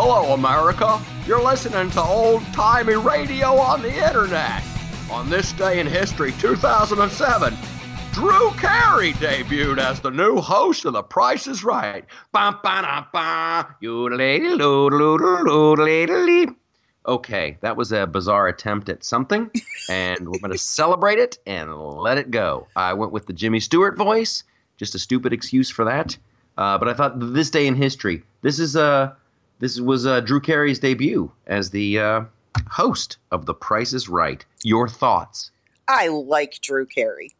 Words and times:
Hello, 0.00 0.32
America. 0.32 1.02
You're 1.26 1.42
listening 1.42 1.90
to 1.90 2.00
old 2.00 2.44
timey 2.52 2.94
radio 2.94 3.56
on 3.56 3.82
the 3.82 3.92
internet. 3.92 4.62
On 5.10 5.28
this 5.28 5.52
day 5.54 5.80
in 5.80 5.88
history, 5.88 6.30
2007, 6.38 7.56
Drew 8.12 8.50
Carey 8.52 9.12
debuted 9.14 9.78
as 9.78 9.98
the 9.98 10.12
new 10.12 10.36
host 10.36 10.84
of 10.84 10.92
The 10.92 11.02
Price 11.02 11.48
is 11.48 11.64
Right. 11.64 12.04
Bum, 12.30 12.60
ba, 12.62 13.08
ba, 13.12 13.74
Okay, 17.04 17.58
that 17.60 17.76
was 17.76 17.90
a 17.90 18.06
bizarre 18.06 18.46
attempt 18.46 18.88
at 18.88 19.02
something, 19.02 19.50
and 19.90 20.28
we're 20.28 20.38
going 20.38 20.52
to 20.52 20.58
celebrate 20.58 21.18
it 21.18 21.38
and 21.44 21.76
let 21.76 22.18
it 22.18 22.30
go. 22.30 22.68
I 22.76 22.92
went 22.92 23.10
with 23.10 23.26
the 23.26 23.32
Jimmy 23.32 23.58
Stewart 23.58 23.98
voice, 23.98 24.44
just 24.76 24.94
a 24.94 24.98
stupid 25.00 25.32
excuse 25.32 25.68
for 25.68 25.84
that. 25.86 26.16
Uh, 26.56 26.78
but 26.78 26.88
I 26.88 26.94
thought 26.94 27.14
this 27.18 27.50
day 27.50 27.66
in 27.66 27.74
history, 27.74 28.22
this 28.42 28.60
is 28.60 28.76
uh, 28.76 29.12
this 29.58 29.80
was 29.80 30.06
uh, 30.06 30.20
Drew 30.20 30.40
Carey's 30.40 30.78
debut 30.78 31.30
as 31.46 31.70
the 31.70 31.98
uh, 31.98 32.20
host 32.68 33.18
of 33.30 33.46
The 33.46 33.54
Price 33.54 33.92
is 33.92 34.08
Right. 34.08 34.44
Your 34.62 34.88
thoughts? 34.88 35.50
I 35.88 36.08
like 36.08 36.60
Drew 36.62 36.86
Carey. 36.86 37.34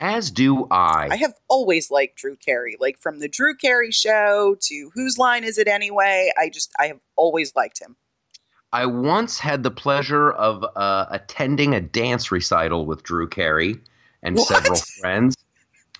As 0.00 0.30
do 0.30 0.68
I. 0.70 1.08
I 1.10 1.16
have 1.16 1.34
always 1.48 1.90
liked 1.90 2.16
Drew 2.18 2.36
Carey, 2.36 2.76
like 2.78 2.98
from 3.00 3.18
the 3.18 3.28
Drew 3.28 3.56
Carey 3.56 3.90
show 3.90 4.56
to 4.60 4.90
Whose 4.94 5.18
Line 5.18 5.42
Is 5.42 5.58
It 5.58 5.66
Anyway? 5.66 6.30
I 6.38 6.48
just, 6.50 6.72
I 6.78 6.86
have 6.86 7.00
always 7.16 7.56
liked 7.56 7.80
him. 7.80 7.96
I 8.72 8.86
once 8.86 9.38
had 9.40 9.62
the 9.62 9.70
pleasure 9.70 10.30
of 10.30 10.64
uh, 10.76 11.06
attending 11.10 11.74
a 11.74 11.80
dance 11.80 12.30
recital 12.30 12.86
with 12.86 13.02
Drew 13.02 13.28
Carey 13.28 13.76
and 14.22 14.36
What? 14.36 14.46
several 14.46 14.76
friends. 15.00 15.36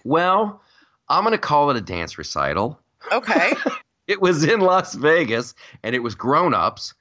Well, 0.05 0.63
I'm 1.09 1.25
going 1.25 1.33
to 1.33 1.39
call 1.39 1.71
it 1.71 1.77
a 1.77 1.81
dance 1.81 2.19
recital. 2.19 2.79
Okay. 3.11 3.53
It 4.13 4.21
was 4.23 4.43
in 4.45 4.61
Las 4.61 4.95
Vegas 4.95 5.55
and 5.83 5.95
it 5.95 5.99
was 6.01 6.15
grown 6.15 6.55
ups. 6.55 6.95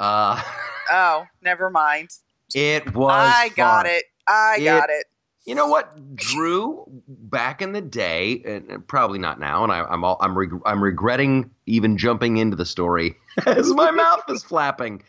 Uh, 0.00 0.42
oh, 0.92 1.24
never 1.42 1.70
mind. 1.70 2.10
it 2.54 2.94
was. 2.94 3.12
I 3.34 3.48
got 3.50 3.86
fun. 3.86 3.94
it. 3.94 4.04
I 4.26 4.56
It- 4.60 4.64
got 4.64 4.90
it. 4.90 5.06
You 5.46 5.54
know 5.54 5.66
what, 5.68 6.14
Drew? 6.14 6.84
Back 7.08 7.62
in 7.62 7.72
the 7.72 7.80
day, 7.80 8.42
and 8.44 8.86
probably 8.86 9.18
not 9.18 9.40
now, 9.40 9.62
and 9.62 9.72
I, 9.72 9.80
I'm 9.82 10.04
all, 10.04 10.18
I'm 10.20 10.36
reg- 10.36 10.60
I'm 10.66 10.84
regretting 10.84 11.50
even 11.64 11.96
jumping 11.96 12.36
into 12.36 12.54
the 12.54 12.66
story 12.66 13.16
as 13.46 13.72
my 13.72 13.90
mouth 13.90 14.24
is 14.28 14.42
flapping. 14.44 15.02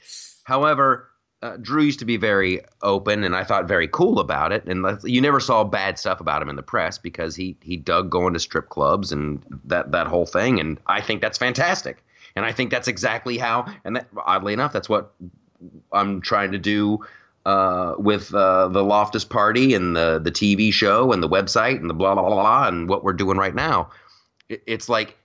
However, 0.46 1.09
uh, 1.42 1.58
Drew 1.62 1.84
used 1.84 2.00
to 2.00 2.06
be 2.06 2.18
very 2.18 2.62
open, 2.82 3.24
and 3.24 3.36
I 3.36 3.44
thought 3.44 3.68
very 3.68 3.88
cool 3.88 4.20
about 4.20 4.52
it. 4.52 4.66
And 4.66 4.86
you 5.04 5.22
never 5.22 5.40
saw 5.40 5.64
bad 5.64 5.98
stuff 5.98 6.20
about 6.20 6.42
him 6.42 6.50
in 6.50 6.56
the 6.58 6.64
press 6.64 6.98
because 6.98 7.36
he 7.36 7.56
he 7.62 7.78
dug 7.78 8.10
going 8.10 8.34
to 8.34 8.40
strip 8.40 8.70
clubs 8.70 9.12
and 9.12 9.42
that 9.66 9.92
that 9.94 10.08
whole 10.08 10.26
thing. 10.26 10.60
And 10.60 10.80
I 10.88 11.02
think 11.02 11.22
that's 11.22 11.38
fantastic. 11.38 12.04
And 12.36 12.46
I 12.46 12.52
think 12.52 12.72
that's 12.72 12.88
exactly 12.88 13.38
how. 13.38 13.66
And 13.86 13.96
that, 13.96 14.08
oddly 14.18 14.54
enough, 14.54 14.74
that's 14.74 14.90
what 14.90 15.14
I'm 15.94 16.22
trying 16.22 16.52
to 16.52 16.58
do 16.58 17.06
uh, 17.46 17.96
with 17.98 18.34
uh, 18.34 18.68
the 18.68 18.84
Loftus 18.84 19.24
Party 19.24 19.74
and 19.74 19.96
the 19.96 20.20
the 20.20 20.32
TV 20.32 20.74
show 20.74 21.14
and 21.14 21.24
the 21.24 21.30
website 21.30 21.78
and 21.80 21.90
the 21.90 21.94
blah 21.94 22.16
blah 22.16 22.24
blah, 22.24 22.36
blah 22.36 22.68
and 22.68 22.90
what 22.90 23.04
we're 23.04 23.14
doing 23.14 23.38
right 23.38 23.56
now. 23.56 23.92
It- 24.50 24.64
It's 24.68 24.90
like 24.90 25.16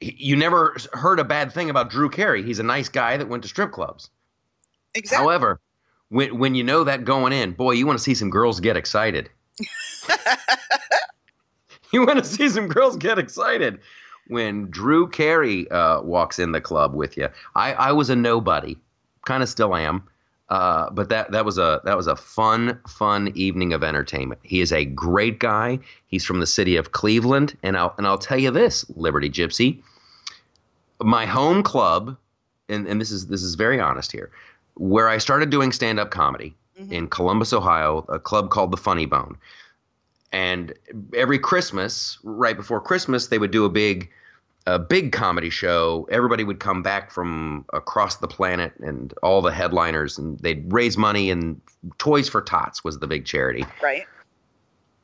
you 0.00 0.36
never 0.36 0.76
heard 0.92 1.18
a 1.18 1.24
bad 1.24 1.52
thing 1.52 1.70
about 1.70 1.88
Drew 1.88 2.10
Carey. 2.10 2.42
He's 2.42 2.58
a 2.58 2.62
nice 2.64 2.90
guy 2.90 3.16
that 3.16 3.28
went 3.28 3.42
to 3.44 3.48
strip 3.48 3.72
clubs. 3.72 4.10
Exactly. 4.94 5.24
However, 5.24 5.60
when 6.08 6.38
when 6.38 6.54
you 6.54 6.64
know 6.64 6.84
that 6.84 7.04
going 7.04 7.32
in, 7.32 7.52
boy, 7.52 7.72
you 7.72 7.86
want 7.86 7.98
to 7.98 8.02
see 8.02 8.14
some 8.14 8.30
girls 8.30 8.60
get 8.60 8.76
excited. 8.76 9.30
you 11.92 12.06
want 12.06 12.18
to 12.18 12.24
see 12.24 12.48
some 12.48 12.68
girls 12.68 12.96
get 12.96 13.18
excited 13.18 13.80
when 14.28 14.70
Drew 14.70 15.08
Carey 15.08 15.70
uh, 15.70 16.00
walks 16.02 16.38
in 16.38 16.52
the 16.52 16.60
club 16.60 16.94
with 16.94 17.16
you. 17.16 17.28
I, 17.54 17.74
I 17.74 17.92
was 17.92 18.10
a 18.10 18.16
nobody, 18.16 18.76
kind 19.26 19.42
of 19.42 19.48
still 19.48 19.76
am, 19.76 20.02
uh, 20.48 20.90
but 20.90 21.08
that 21.08 21.32
that 21.32 21.44
was 21.44 21.58
a 21.58 21.80
that 21.84 21.96
was 21.96 22.06
a 22.06 22.16
fun 22.16 22.78
fun 22.88 23.32
evening 23.34 23.72
of 23.72 23.82
entertainment. 23.82 24.40
He 24.44 24.60
is 24.60 24.72
a 24.72 24.84
great 24.84 25.40
guy. 25.40 25.78
He's 26.06 26.24
from 26.24 26.40
the 26.40 26.46
city 26.46 26.76
of 26.76 26.92
Cleveland, 26.92 27.56
and 27.62 27.76
I'll 27.76 27.94
and 27.98 28.06
I'll 28.06 28.18
tell 28.18 28.38
you 28.38 28.50
this, 28.50 28.84
Liberty 28.96 29.30
Gypsy, 29.30 29.82
my 31.00 31.26
home 31.26 31.62
club, 31.62 32.16
and, 32.68 32.86
and 32.86 33.00
this 33.00 33.10
is 33.10 33.26
this 33.26 33.42
is 33.42 33.54
very 33.54 33.80
honest 33.80 34.12
here, 34.12 34.30
where 34.74 35.08
I 35.08 35.18
started 35.18 35.50
doing 35.50 35.72
stand 35.72 35.98
up 36.00 36.10
comedy 36.10 36.54
Mhm. 36.80 36.90
in 36.92 37.08
Columbus, 37.08 37.52
Ohio, 37.52 38.04
a 38.08 38.18
club 38.18 38.50
called 38.50 38.70
the 38.72 38.76
Funny 38.76 39.06
Bone. 39.06 39.36
And 40.32 40.72
every 41.14 41.38
Christmas, 41.38 42.18
right 42.24 42.56
before 42.56 42.80
Christmas, 42.80 43.28
they 43.28 43.38
would 43.38 43.52
do 43.52 43.64
a 43.64 43.68
big, 43.68 44.10
a 44.66 44.78
big 44.80 45.12
comedy 45.12 45.50
show. 45.50 46.08
Everybody 46.10 46.42
would 46.42 46.58
come 46.58 46.82
back 46.82 47.12
from 47.12 47.64
across 47.72 48.16
the 48.16 48.26
planet, 48.26 48.72
and 48.80 49.14
all 49.22 49.42
the 49.42 49.52
headliners, 49.52 50.18
and 50.18 50.38
they'd 50.40 50.72
raise 50.72 50.96
money. 50.98 51.30
And 51.30 51.60
Toys 51.98 52.28
for 52.28 52.40
Tots 52.42 52.82
was 52.82 52.98
the 52.98 53.06
big 53.06 53.24
charity. 53.26 53.64
right. 53.82 54.06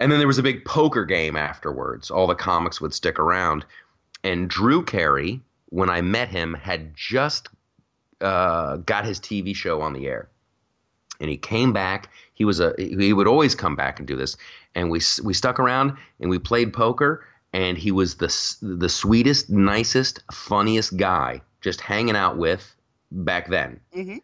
And 0.00 0.10
then 0.10 0.18
there 0.18 0.26
was 0.26 0.38
a 0.38 0.42
big 0.42 0.64
poker 0.64 1.04
game 1.04 1.36
afterwards. 1.36 2.10
All 2.10 2.26
the 2.26 2.34
comics 2.34 2.80
would 2.80 2.94
stick 2.94 3.18
around. 3.18 3.66
And 4.24 4.48
Drew 4.48 4.82
Carey, 4.82 5.40
when 5.68 5.90
I 5.90 6.00
met 6.00 6.28
him, 6.30 6.54
had 6.54 6.96
just 6.96 7.48
uh, 8.20 8.76
got 8.76 9.04
his 9.04 9.20
TV 9.20 9.54
show 9.54 9.80
on 9.80 9.92
the 9.92 10.06
air. 10.06 10.28
And 11.20 11.30
he 11.30 11.36
came 11.36 11.72
back. 11.72 12.10
He 12.34 12.44
was 12.44 12.60
a 12.60 12.74
he 12.78 13.12
would 13.12 13.26
always 13.26 13.54
come 13.54 13.76
back 13.76 13.98
and 13.98 14.08
do 14.08 14.16
this. 14.16 14.36
And 14.74 14.90
we 14.90 15.00
we 15.22 15.34
stuck 15.34 15.58
around 15.58 15.96
and 16.20 16.30
we 16.30 16.38
played 16.38 16.72
poker. 16.72 17.24
And 17.52 17.76
he 17.78 17.90
was 17.90 18.16
the 18.16 18.28
the 18.62 18.88
sweetest, 18.88 19.50
nicest, 19.50 20.22
funniest 20.32 20.96
guy 20.96 21.42
just 21.60 21.80
hanging 21.80 22.16
out 22.16 22.36
with 22.38 22.74
back 23.10 23.48
then 23.48 23.80
hmm 23.92 24.18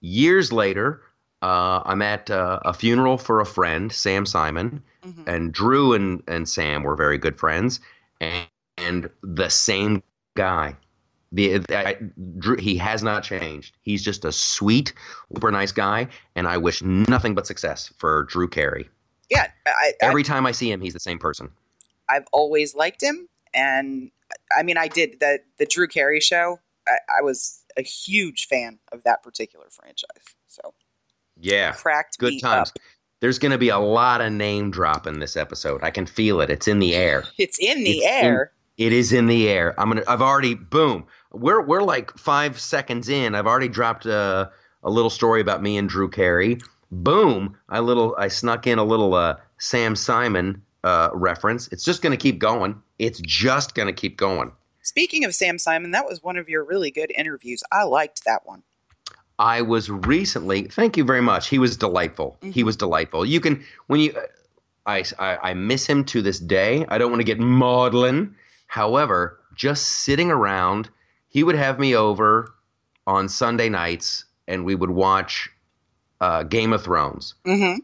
years 0.00 0.52
later, 0.52 1.02
uh, 1.42 1.82
I'm 1.84 2.02
at 2.02 2.30
uh, 2.30 2.60
a 2.64 2.72
funeral 2.72 3.18
for 3.18 3.40
a 3.40 3.46
friend, 3.46 3.92
Sam 3.92 4.26
Simon, 4.26 4.82
hmm 5.02 5.22
and 5.26 5.52
Drew 5.52 5.92
and, 5.94 6.22
and 6.28 6.48
Sam 6.48 6.82
were 6.82 6.96
very 6.96 7.18
good 7.18 7.38
friends, 7.38 7.80
and, 8.20 8.46
and 8.78 9.10
the 9.22 9.48
same 9.48 10.02
guy. 10.34 10.76
The 11.34 11.62
I, 11.70 11.96
Drew, 12.38 12.56
he 12.58 12.76
has 12.76 13.02
not 13.02 13.24
changed. 13.24 13.74
He's 13.82 14.04
just 14.04 14.24
a 14.24 14.32
sweet, 14.32 14.92
super 15.34 15.50
nice 15.50 15.72
guy, 15.72 16.08
and 16.36 16.46
I 16.46 16.58
wish 16.58 16.82
nothing 16.82 17.34
but 17.34 17.46
success 17.46 17.92
for 17.98 18.24
Drew 18.24 18.48
Carey. 18.48 18.88
Yeah. 19.30 19.46
I, 19.66 19.70
I, 19.70 19.92
Every 20.02 20.22
time 20.24 20.44
I 20.44 20.52
see 20.52 20.70
him, 20.70 20.80
he's 20.82 20.92
the 20.92 21.00
same 21.00 21.18
person. 21.18 21.50
I've 22.10 22.26
always 22.32 22.74
liked 22.74 23.02
him, 23.02 23.28
and 23.54 24.10
I 24.56 24.62
mean, 24.62 24.76
I 24.76 24.88
did 24.88 25.20
the 25.20 25.38
the 25.58 25.64
Drew 25.66 25.88
Carey 25.88 26.20
show. 26.20 26.60
I, 26.86 26.96
I 27.18 27.22
was 27.22 27.60
a 27.78 27.82
huge 27.82 28.46
fan 28.48 28.78
of 28.92 29.02
that 29.04 29.22
particular 29.22 29.66
franchise. 29.70 30.34
So 30.48 30.74
Yeah, 31.40 31.72
cracked 31.72 32.18
good 32.18 32.34
me 32.34 32.40
times. 32.40 32.68
up. 32.70 32.76
There's 33.20 33.38
going 33.38 33.52
to 33.52 33.58
be 33.58 33.68
a 33.70 33.78
lot 33.78 34.20
of 34.20 34.32
name 34.32 34.70
drop 34.72 35.06
in 35.06 35.20
this 35.20 35.36
episode. 35.36 35.82
I 35.84 35.90
can 35.90 36.04
feel 36.06 36.40
it. 36.40 36.50
It's 36.50 36.66
in 36.68 36.80
the 36.80 36.94
air. 36.96 37.22
It's 37.38 37.58
in 37.58 37.84
the 37.84 37.98
It's 37.98 38.04
in- 38.06 38.24
air. 38.26 38.52
It 38.78 38.92
is 38.92 39.12
in 39.12 39.26
the 39.26 39.48
air. 39.48 39.78
I'm 39.78 39.88
gonna. 39.88 40.02
I've 40.08 40.22
already. 40.22 40.54
Boom. 40.54 41.06
We're 41.32 41.60
we're 41.62 41.82
like 41.82 42.16
five 42.18 42.60
seconds 42.60 43.08
in. 43.08 43.34
I've 43.34 43.46
already 43.46 43.68
dropped 43.68 44.06
a, 44.06 44.50
a 44.82 44.90
little 44.90 45.10
story 45.10 45.40
about 45.40 45.62
me 45.62 45.76
and 45.78 45.88
Drew 45.88 46.08
Carey. 46.08 46.58
Boom. 46.90 47.56
I 47.68 47.80
little. 47.80 48.14
I 48.18 48.28
snuck 48.28 48.66
in 48.66 48.78
a 48.78 48.84
little 48.84 49.14
uh, 49.14 49.36
Sam 49.58 49.96
Simon 49.96 50.62
uh, 50.84 51.08
reference. 51.14 51.68
It's 51.68 51.84
just 51.84 52.02
gonna 52.02 52.16
keep 52.16 52.38
going. 52.38 52.80
It's 52.98 53.20
just 53.20 53.74
gonna 53.74 53.92
keep 53.92 54.16
going. 54.16 54.52
Speaking 54.82 55.24
of 55.24 55.34
Sam 55.34 55.58
Simon, 55.58 55.92
that 55.92 56.06
was 56.06 56.22
one 56.22 56.36
of 56.36 56.48
your 56.48 56.64
really 56.64 56.90
good 56.90 57.12
interviews. 57.16 57.62
I 57.72 57.84
liked 57.84 58.24
that 58.24 58.44
one. 58.46 58.62
I 59.38 59.62
was 59.62 59.88
recently. 59.88 60.64
Thank 60.64 60.96
you 60.96 61.04
very 61.04 61.22
much. 61.22 61.48
He 61.48 61.58
was 61.58 61.76
delightful. 61.76 62.36
He 62.42 62.62
Mhm. 62.62 62.64
was 62.66 62.76
delightful. 62.76 63.24
You 63.24 63.40
can 63.40 63.64
when 63.86 64.00
you. 64.00 64.14
I, 64.84 65.04
I 65.18 65.38
I 65.50 65.54
miss 65.54 65.86
him 65.86 66.04
to 66.06 66.20
this 66.22 66.38
day. 66.40 66.84
I 66.88 66.98
don't 66.98 67.10
want 67.10 67.20
to 67.20 67.24
get 67.24 67.38
maudlin. 67.38 68.34
However, 68.66 69.38
just 69.54 69.86
sitting 69.86 70.30
around, 70.30 70.90
he 71.32 71.42
would 71.42 71.56
have 71.56 71.78
me 71.78 71.96
over 71.96 72.54
on 73.06 73.28
Sunday 73.28 73.70
nights, 73.70 74.26
and 74.46 74.64
we 74.64 74.74
would 74.74 74.90
watch 74.90 75.48
uh, 76.20 76.42
Game 76.42 76.72
of 76.72 76.84
Thrones. 76.84 77.34
Mm-hmm. 77.46 77.80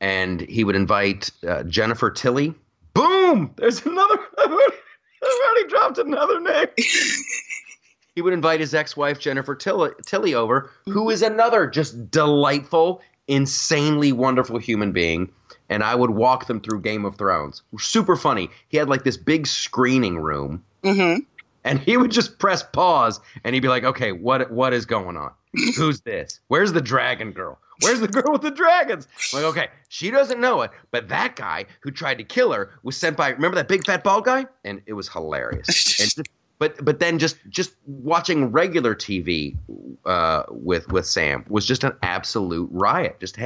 And 0.00 0.40
he 0.40 0.64
would 0.64 0.74
invite 0.74 1.30
uh, 1.46 1.62
Jennifer 1.62 2.10
Tilly. 2.10 2.54
Boom! 2.94 3.52
There's 3.56 3.86
another. 3.86 4.18
I've 4.38 4.50
already, 4.50 5.68
dropped 5.68 5.98
another 5.98 6.40
name. 6.40 6.66
he 8.16 8.22
would 8.22 8.32
invite 8.32 8.58
his 8.58 8.74
ex-wife 8.74 9.20
Jennifer 9.20 9.54
Tilly, 9.54 9.90
Tilly 10.04 10.34
over, 10.34 10.70
who 10.86 11.10
is 11.10 11.22
another 11.22 11.68
just 11.68 12.10
delightful, 12.10 13.02
insanely 13.28 14.10
wonderful 14.12 14.58
human 14.58 14.90
being. 14.90 15.30
And 15.68 15.84
I 15.84 15.94
would 15.94 16.10
walk 16.10 16.46
them 16.46 16.60
through 16.60 16.80
Game 16.80 17.04
of 17.04 17.16
Thrones. 17.16 17.62
Super 17.78 18.16
funny. 18.16 18.48
He 18.68 18.78
had 18.78 18.88
like 18.88 19.04
this 19.04 19.16
big 19.16 19.46
screening 19.46 20.18
room, 20.18 20.64
Mm-hmm. 20.82 21.20
And 21.64 21.78
he 21.78 21.96
would 21.96 22.10
just 22.10 22.38
press 22.38 22.62
pause, 22.62 23.20
and 23.44 23.54
he'd 23.54 23.60
be 23.60 23.68
like, 23.68 23.84
"Okay, 23.84 24.12
what 24.12 24.50
what 24.50 24.72
is 24.72 24.86
going 24.86 25.16
on? 25.16 25.32
Who's 25.76 26.00
this? 26.04 26.40
Where's 26.48 26.72
the 26.72 26.80
dragon 26.80 27.32
girl? 27.32 27.58
Where's 27.82 28.00
the 28.00 28.08
girl 28.08 28.32
with 28.32 28.42
the 28.42 28.50
dragons?" 28.50 29.08
I'm 29.32 29.42
like, 29.42 29.50
okay, 29.52 29.68
she 29.88 30.10
doesn't 30.10 30.40
know 30.40 30.62
it, 30.62 30.70
but 30.90 31.08
that 31.08 31.36
guy 31.36 31.66
who 31.80 31.90
tried 31.90 32.18
to 32.18 32.24
kill 32.24 32.52
her 32.52 32.70
was 32.82 32.96
sent 32.96 33.16
by. 33.16 33.30
Remember 33.30 33.56
that 33.56 33.68
big 33.68 33.84
fat 33.84 34.04
bald 34.04 34.24
guy? 34.24 34.46
And 34.64 34.80
it 34.86 34.94
was 34.94 35.08
hilarious. 35.08 35.68
and 36.00 36.10
just, 36.10 36.28
but 36.60 36.84
but 36.84 37.00
then 37.00 37.18
just 37.18 37.38
just 37.48 37.74
watching 37.86 38.52
regular 38.52 38.94
TV 38.94 39.56
uh, 40.04 40.44
with 40.50 40.86
with 40.92 41.06
Sam 41.06 41.44
was 41.48 41.66
just 41.66 41.82
an 41.84 41.92
absolute 42.02 42.68
riot. 42.70 43.18
Just 43.18 43.38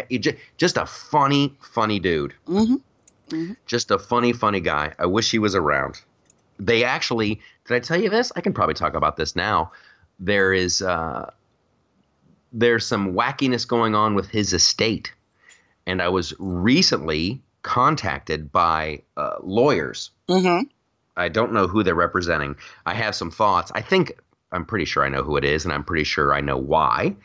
just 0.58 0.76
a 0.76 0.84
funny 0.84 1.56
funny 1.60 2.00
dude. 2.00 2.34
Mm-hmm. 2.46 2.74
Mm-hmm. 3.30 3.52
Just 3.66 3.90
a 3.90 3.98
funny 3.98 4.32
funny 4.32 4.60
guy. 4.60 4.92
I 4.98 5.06
wish 5.06 5.30
he 5.30 5.38
was 5.38 5.54
around. 5.54 6.02
They 6.58 6.84
actually 6.84 7.40
did 7.66 7.74
I 7.74 7.80
tell 7.80 8.00
you 8.00 8.10
this? 8.10 8.32
I 8.36 8.40
can 8.40 8.52
probably 8.52 8.74
talk 8.74 8.94
about 8.94 9.16
this 9.16 9.34
now. 9.34 9.72
There 10.20 10.52
is 10.52 10.82
uh, 10.82 11.30
there's 12.52 12.86
some 12.86 13.14
wackiness 13.14 13.66
going 13.66 13.94
on 13.94 14.14
with 14.14 14.28
his 14.28 14.52
estate, 14.52 15.12
and 15.86 16.00
I 16.00 16.08
was 16.08 16.34
recently 16.38 17.40
contacted 17.62 18.52
by 18.52 19.02
uh, 19.16 19.36
lawyers. 19.42 20.10
Mm-hmm. 20.28 20.68
I 21.16 21.28
don't 21.28 21.52
know 21.52 21.66
who 21.66 21.82
they're 21.82 21.94
representing. 21.94 22.56
I 22.86 22.94
have 22.94 23.14
some 23.14 23.30
thoughts. 23.30 23.72
I 23.74 23.80
think 23.80 24.12
I'm 24.52 24.64
pretty 24.64 24.84
sure 24.84 25.04
I 25.04 25.08
know 25.08 25.22
who 25.22 25.36
it 25.36 25.44
is, 25.44 25.64
and 25.64 25.72
I'm 25.72 25.84
pretty 25.84 26.04
sure 26.04 26.32
I 26.32 26.40
know 26.40 26.56
why. 26.56 27.16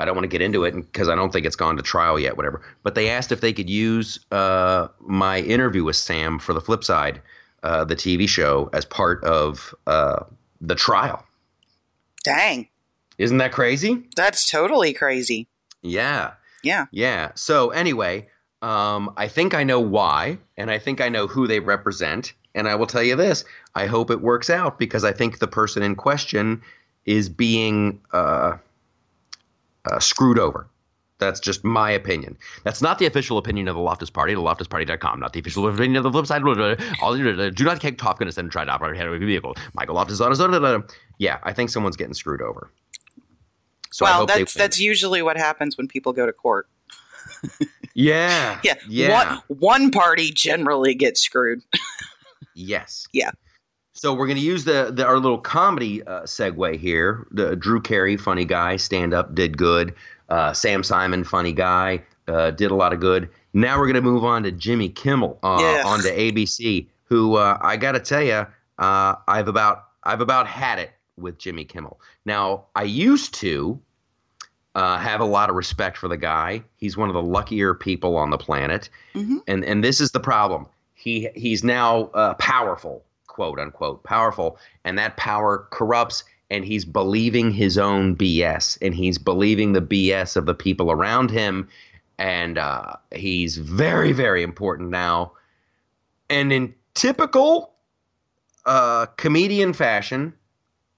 I 0.00 0.04
don't 0.04 0.14
want 0.14 0.24
to 0.24 0.28
get 0.28 0.42
into 0.42 0.64
it 0.64 0.74
because 0.74 1.08
I 1.08 1.16
don't 1.16 1.32
think 1.32 1.44
it's 1.44 1.56
gone 1.56 1.76
to 1.76 1.82
trial 1.82 2.20
yet, 2.20 2.36
whatever. 2.36 2.62
But 2.82 2.94
they 2.94 3.10
asked 3.10 3.32
if 3.32 3.40
they 3.40 3.52
could 3.52 3.68
use 3.68 4.20
uh, 4.30 4.88
my 5.00 5.40
interview 5.40 5.82
with 5.82 5.96
Sam 5.96 6.38
for 6.38 6.52
the 6.52 6.60
flip 6.60 6.84
side, 6.84 7.20
uh, 7.62 7.84
the 7.84 7.96
TV 7.96 8.28
show, 8.28 8.70
as 8.72 8.84
part 8.84 9.22
of 9.24 9.74
uh, 9.86 10.24
the 10.60 10.74
trial. 10.74 11.24
Dang. 12.24 12.68
Isn't 13.18 13.38
that 13.38 13.52
crazy? 13.52 14.04
That's 14.16 14.48
totally 14.48 14.92
crazy. 14.92 15.48
Yeah. 15.82 16.32
Yeah. 16.62 16.86
Yeah. 16.90 17.32
So, 17.34 17.70
anyway, 17.70 18.28
um, 18.62 19.12
I 19.16 19.28
think 19.28 19.54
I 19.54 19.64
know 19.64 19.80
why, 19.80 20.38
and 20.56 20.70
I 20.70 20.78
think 20.78 21.00
I 21.00 21.08
know 21.08 21.26
who 21.26 21.46
they 21.46 21.60
represent. 21.60 22.32
And 22.54 22.66
I 22.66 22.74
will 22.74 22.86
tell 22.86 23.02
you 23.02 23.14
this 23.14 23.44
I 23.74 23.86
hope 23.86 24.10
it 24.10 24.20
works 24.20 24.50
out 24.50 24.78
because 24.78 25.04
I 25.04 25.12
think 25.12 25.38
the 25.38 25.46
person 25.46 25.82
in 25.82 25.94
question 25.94 26.62
is 27.04 27.28
being 27.28 28.00
uh, 28.12 28.56
uh, 29.84 30.00
screwed 30.00 30.38
over. 30.38 30.66
That's 31.18 31.40
just 31.40 31.64
my 31.64 31.90
opinion. 31.90 32.36
That's 32.64 32.80
not 32.80 32.98
the 32.98 33.06
official 33.06 33.38
opinion 33.38 33.66
of 33.68 33.74
the 33.74 33.80
Loftus 33.80 34.10
Party, 34.10 34.34
the 34.34 34.40
loftusparty.com. 34.40 35.18
Not 35.18 35.32
the 35.32 35.40
official 35.40 35.66
opinion 35.66 35.96
of 35.96 36.04
the 36.04 36.12
flip 36.12 36.26
side. 36.26 36.42
All, 37.02 37.16
do 37.16 37.64
not 37.64 37.80
take 37.80 37.98
Top 37.98 38.20
Gun 38.20 38.30
and 38.36 38.52
try 38.52 38.64
to 38.64 38.70
operate 38.70 39.00
a 39.00 39.18
vehicle. 39.18 39.56
Michael 39.74 39.96
Loftus 39.96 40.20
on 40.20 40.30
his 40.30 40.40
own. 40.40 40.84
Yeah, 41.18 41.38
I 41.42 41.52
think 41.52 41.70
someone's 41.70 41.96
getting 41.96 42.14
screwed 42.14 42.40
over. 42.40 42.70
So 43.90 44.04
well, 44.04 44.26
that's 44.26 44.54
that's 44.54 44.78
usually 44.78 45.22
what 45.22 45.36
happens 45.36 45.76
when 45.76 45.88
people 45.88 46.12
go 46.12 46.26
to 46.26 46.32
court. 46.32 46.68
yeah. 47.94 48.60
Yeah. 48.62 48.74
Yeah. 48.88 49.40
One, 49.48 49.58
one 49.58 49.90
party 49.90 50.30
generally 50.30 50.94
gets 50.94 51.20
screwed. 51.20 51.62
yes. 52.54 53.06
Yeah. 53.12 53.30
So 53.92 54.14
we're 54.14 54.26
going 54.26 54.38
to 54.38 54.44
use 54.44 54.62
the, 54.64 54.92
the, 54.94 55.04
our 55.04 55.18
little 55.18 55.38
comedy 55.38 56.04
uh, 56.04 56.22
segue 56.22 56.78
here. 56.78 57.26
The 57.32 57.56
Drew 57.56 57.80
Carey, 57.80 58.16
funny 58.16 58.44
guy, 58.44 58.76
stand 58.76 59.12
up, 59.12 59.34
did 59.34 59.58
good. 59.58 59.92
Uh, 60.28 60.52
Sam 60.52 60.82
Simon, 60.82 61.24
funny 61.24 61.52
guy, 61.52 62.02
uh, 62.26 62.50
did 62.50 62.70
a 62.70 62.74
lot 62.74 62.92
of 62.92 63.00
good. 63.00 63.28
Now 63.54 63.78
we're 63.78 63.86
going 63.86 63.94
to 63.94 64.02
move 64.02 64.24
on 64.24 64.42
to 64.42 64.52
Jimmy 64.52 64.88
Kimmel 64.88 65.38
uh, 65.42 65.82
on 65.86 66.00
to 66.02 66.14
ABC, 66.14 66.86
who 67.04 67.36
uh, 67.36 67.58
I 67.60 67.76
got 67.76 67.92
to 67.92 68.00
tell 68.00 68.22
you, 68.22 68.46
uh, 68.78 69.14
I've 69.26 69.48
about 69.48 69.84
I've 70.04 70.20
about 70.20 70.46
had 70.46 70.78
it 70.78 70.92
with 71.16 71.38
Jimmy 71.38 71.64
Kimmel. 71.64 72.00
Now 72.24 72.66
I 72.74 72.84
used 72.84 73.34
to 73.34 73.80
uh, 74.74 74.98
have 74.98 75.20
a 75.20 75.24
lot 75.24 75.50
of 75.50 75.56
respect 75.56 75.96
for 75.96 76.08
the 76.08 76.16
guy. 76.16 76.62
He's 76.76 76.96
one 76.96 77.08
of 77.08 77.14
the 77.14 77.22
luckier 77.22 77.74
people 77.74 78.16
on 78.16 78.30
the 78.30 78.38
planet, 78.38 78.88
mm-hmm. 79.14 79.38
and 79.46 79.64
and 79.64 79.82
this 79.82 80.00
is 80.00 80.12
the 80.12 80.20
problem. 80.20 80.66
He 80.94 81.28
he's 81.34 81.64
now 81.64 82.10
uh, 82.14 82.34
powerful, 82.34 83.04
quote 83.26 83.58
unquote, 83.58 84.04
powerful, 84.04 84.58
and 84.84 84.98
that 84.98 85.16
power 85.16 85.66
corrupts. 85.70 86.24
And 86.50 86.64
he's 86.64 86.84
believing 86.84 87.50
his 87.50 87.76
own 87.76 88.16
BS, 88.16 88.78
and 88.80 88.94
he's 88.94 89.18
believing 89.18 89.74
the 89.74 89.82
BS 89.82 90.36
of 90.36 90.46
the 90.46 90.54
people 90.54 90.90
around 90.90 91.30
him, 91.30 91.68
and 92.18 92.56
uh, 92.56 92.94
he's 93.14 93.58
very 93.58 94.12
very 94.12 94.42
important 94.42 94.88
now. 94.88 95.32
And 96.30 96.52
in 96.52 96.74
typical 96.94 97.74
uh, 98.64 99.06
comedian 99.16 99.74
fashion, 99.74 100.32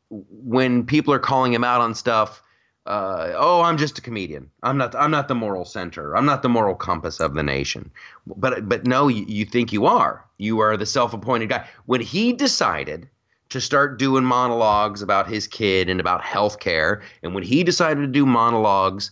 when 0.08 0.87
people 0.87 1.12
are 1.12 1.19
calling 1.19 1.52
him 1.52 1.64
out 1.64 1.81
on 1.81 1.94
stuff 1.94 2.43
uh, 2.87 3.32
oh, 3.37 3.61
I'm 3.61 3.76
just 3.76 3.99
a 3.99 4.00
comedian. 4.00 4.50
I'm 4.62 4.79
not. 4.79 4.94
I'm 4.94 5.11
not 5.11 5.29
the 5.29 5.35
moral 5.35 5.64
center. 5.64 6.17
I'm 6.17 6.25
not 6.25 6.43
the 6.43 6.49
moral 6.49 6.75
compass 6.75 7.20
of 7.20 7.35
the 7.35 7.43
nation. 7.43 7.91
But 8.26 8.69
but 8.69 8.87
no, 8.87 9.08
you, 9.08 9.25
you 9.29 9.44
think 9.44 9.73
you 9.73 9.87
are. 9.87 10.25
You 10.38 10.61
are 10.61 10.76
the 10.76 10.87
self-appointed 10.87 11.50
guy. 11.50 11.69
When 11.87 12.00
he 12.00 12.32
decided 12.32 13.08
to 13.50 13.61
start 13.61 13.99
doing 13.99 14.25
monologues 14.25 15.02
about 15.02 15.29
his 15.29 15.47
kid 15.47 15.88
and 15.88 16.00
about 16.00 16.23
health 16.23 16.61
care, 16.61 17.02
and 17.23 17.35
when 17.35 17.43
he 17.43 17.62
decided 17.62 18.00
to 18.00 18.06
do 18.06 18.25
monologues 18.26 19.11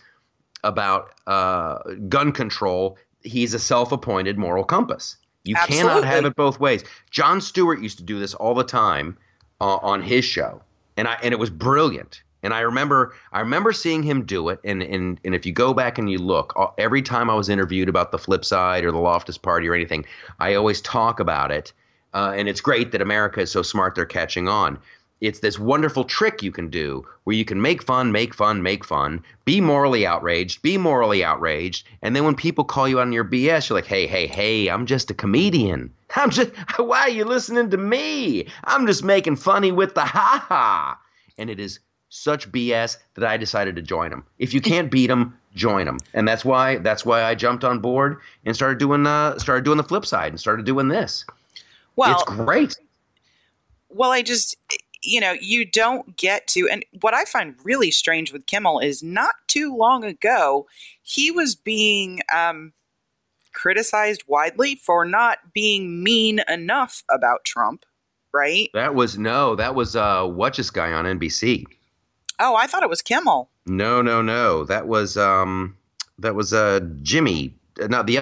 about 0.65 1.13
uh, 1.27 1.79
gun 2.09 2.33
control, 2.33 2.99
he's 3.23 3.55
a 3.55 3.59
self-appointed 3.59 4.39
moral 4.39 4.65
compass. 4.65 5.17
You 5.45 5.55
Absolutely. 5.57 5.89
cannot 5.89 6.05
have 6.05 6.25
it 6.25 6.37
both 6.37 6.59
ways. 6.59 6.85
Jon 7.11 7.41
Stewart 7.41 7.81
used 7.81 7.99
to 7.99 8.05
do 8.05 8.19
this 8.19 8.35
all 8.35 8.55
the 8.55 8.65
time 8.65 9.17
uh, 9.61 9.77
on 9.77 10.03
his 10.03 10.25
show, 10.25 10.63
and 10.97 11.07
I 11.07 11.19
and 11.23 11.33
it 11.33 11.39
was 11.39 11.51
brilliant 11.51 12.23
and 12.43 12.55
I 12.55 12.61
remember, 12.61 13.15
I 13.33 13.41
remember 13.41 13.73
seeing 13.73 14.03
him 14.03 14.25
do 14.25 14.49
it. 14.49 14.61
And 14.65 14.83
and 14.83 15.21
and 15.25 15.35
if 15.35 15.45
you 15.45 15.53
go 15.53 15.75
back 15.75 15.99
and 15.99 16.11
you 16.11 16.19
look, 16.19 16.55
every 16.79 17.03
time 17.03 17.31
I 17.31 17.35
was 17.35 17.49
interviewed 17.49 17.89
about 17.89 18.13
the 18.13 18.19
flip 18.19 18.45
side 18.45 18.85
or 18.85 18.93
the 18.93 18.99
Loftus 18.99 19.39
Party 19.39 19.69
or 19.69 19.75
anything, 19.75 20.05
I 20.39 20.55
always 20.55 20.81
talk 20.81 21.21
about 21.21 21.51
it. 21.51 21.73
Uh, 22.19 22.33
and 22.33 22.49
it's 22.49 22.61
great 22.61 22.91
that 22.91 23.01
America 23.01 23.41
is 23.41 23.53
so 23.53 23.63
smart; 23.63 23.95
they're 23.95 24.05
catching 24.05 24.49
on. 24.49 24.77
It's 25.21 25.39
this 25.39 25.57
wonderful 25.57 26.03
trick 26.03 26.43
you 26.43 26.51
can 26.51 26.69
do 26.69 27.07
where 27.23 27.37
you 27.37 27.45
can 27.45 27.63
make 27.63 27.81
fun, 27.81 28.11
make 28.11 28.35
fun, 28.35 28.61
make 28.61 28.85
fun, 28.85 29.23
be 29.45 29.61
morally 29.61 30.05
outraged, 30.05 30.61
be 30.61 30.79
morally 30.79 31.23
outraged, 31.23 31.87
and 32.03 32.17
then 32.17 32.25
when 32.25 32.35
people 32.35 32.65
call 32.65 32.89
you 32.89 32.99
on 32.99 33.13
your 33.13 33.25
BS, 33.25 33.69
you're 33.69 33.79
like, 33.79 33.87
"Hey, 33.87 34.09
hey, 34.09 34.27
hey, 34.27 34.67
I'm 34.67 34.85
just 34.85 35.13
a 35.13 35.15
comedian. 35.15 35.93
I'm 36.17 36.31
just 36.31 36.51
why 36.79 37.03
are 37.03 37.09
you 37.09 37.25
listening 37.25 37.71
to 37.71 37.77
me? 37.77 38.49
I'm 38.65 38.85
just 38.89 39.05
making 39.05 39.37
funny 39.37 39.71
with 39.71 39.95
the 39.95 40.05
ha 40.05 40.45
ha." 40.49 40.99
And 41.39 41.49
it 41.49 41.61
is 41.61 41.79
such 42.09 42.51
BS 42.51 42.97
that 43.15 43.31
I 43.31 43.37
decided 43.37 43.77
to 43.77 43.83
join 43.83 44.11
them. 44.11 44.25
If 44.41 44.53
you 44.53 44.61
can't 44.61 44.91
beat 44.91 45.07
them, 45.07 45.39
join 45.55 45.87
them, 45.87 45.99
and 46.15 46.27
that's 46.27 46.45
why 46.45 46.79
that's 46.79 47.07
why 47.07 47.23
I 47.23 47.37
jumped 47.37 47.63
on 47.63 47.79
board 47.79 48.19
and 48.45 48.57
started 48.57 48.79
doing 48.79 49.07
uh 49.07 49.39
started 49.39 49.65
doing 49.65 49.77
the 49.77 49.85
flip 49.85 50.05
side 50.05 50.33
and 50.33 50.41
started 50.41 50.67
doing 50.67 50.89
this. 50.89 51.25
Well, 51.99 52.13
it's 52.13 52.23
great. 52.25 52.77
Well, 53.89 54.13
I 54.13 54.23
just 54.23 54.57
you 55.03 55.21
know 55.21 55.33
you 55.33 55.65
don't 55.65 56.17
get 56.17 56.47
to, 56.49 56.69
and 56.71 56.85
what 57.01 57.13
I 57.13 57.25
find 57.25 57.57
really 57.65 57.91
strange 57.91 58.33
with 58.33 58.47
Kimmel 58.47 58.79
is 58.79 59.03
not 59.03 59.35
too 59.49 59.77
long 59.77 60.05
ago 60.05 60.67
he 61.03 61.31
was 61.31 61.57
being 61.57 62.21
um, 62.35 62.73
criticized 63.53 64.23
widely 64.29 64.77
for 64.77 65.05
not 65.05 65.39
being 65.53 66.03
mean 66.03 66.41
enough 66.49 67.03
about 67.11 67.45
Trump. 67.45 67.85
Right? 68.33 68.71
That 68.75 68.95
was 68.95 69.19
no, 69.19 69.57
that 69.57 69.75
was 69.75 69.97
uh, 69.97 70.25
what's 70.27 70.59
this 70.59 70.71
guy 70.71 70.93
on 70.93 71.05
NBC? 71.05 71.65
Oh, 72.39 72.55
I 72.55 72.69
thought 72.69 72.85
it 72.85 72.89
was 72.89 73.03
Kimmel. 73.03 73.51
No, 73.67 74.03
no, 74.03 74.23
no. 74.23 74.65
That 74.65 74.87
was 74.87 75.17
um, 75.17 75.77
that 76.19 76.37
was 76.37 76.53
uh, 76.53 76.81
Jimmy. 77.03 77.55
Uh, 77.83 77.89
not 77.89 78.07
the 78.07 78.19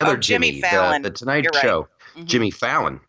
other 0.00 0.12
oh, 0.12 0.16
Jimmy, 0.16 0.52
Jimmy, 0.52 0.60
Fallon. 0.62 1.02
the, 1.02 1.10
the 1.10 1.14
Tonight 1.14 1.44
You're 1.44 1.60
Show. 1.60 1.80
Right. 1.80 1.88
Mm-hmm. 2.16 2.26
Jimmy 2.26 2.50
Fallon. 2.50 3.00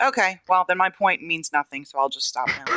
Okay, 0.00 0.40
well 0.48 0.64
then 0.66 0.78
my 0.78 0.90
point 0.90 1.22
means 1.22 1.50
nothing, 1.52 1.84
so 1.84 1.98
I'll 1.98 2.08
just 2.08 2.26
stop 2.26 2.48
now. 2.48 2.64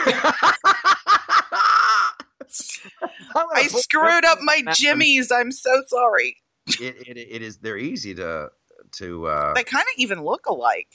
I 3.35 3.67
screwed 3.67 4.25
up 4.25 4.39
my 4.41 4.61
Jimmys. 4.67 5.31
I'm 5.33 5.51
so 5.51 5.83
sorry. 5.87 6.37
It, 6.67 7.07
it, 7.07 7.17
it 7.17 7.41
is. 7.41 7.57
They're 7.57 7.77
easy 7.77 8.13
to 8.15 8.49
to. 8.93 9.27
Uh, 9.27 9.53
they 9.53 9.63
kind 9.63 9.83
of 9.83 9.93
even 9.97 10.23
look 10.23 10.45
alike. 10.47 10.87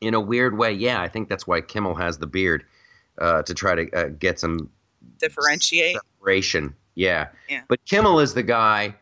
In 0.00 0.14
a 0.14 0.20
weird 0.20 0.58
way, 0.58 0.72
yeah. 0.72 1.00
I 1.00 1.08
think 1.08 1.28
that's 1.28 1.46
why 1.46 1.60
Kimmel 1.60 1.94
has 1.94 2.18
the 2.18 2.26
beard 2.26 2.64
uh, 3.18 3.42
to 3.42 3.54
try 3.54 3.74
to 3.74 3.90
uh, 3.92 4.08
get 4.08 4.38
some 4.38 4.70
differentiate 5.18 5.96
separation. 5.96 6.74
Yeah. 6.94 7.28
yeah. 7.48 7.62
But 7.68 7.84
Kimmel 7.84 8.20
is 8.20 8.34
the 8.34 8.42
guy, 8.42 8.96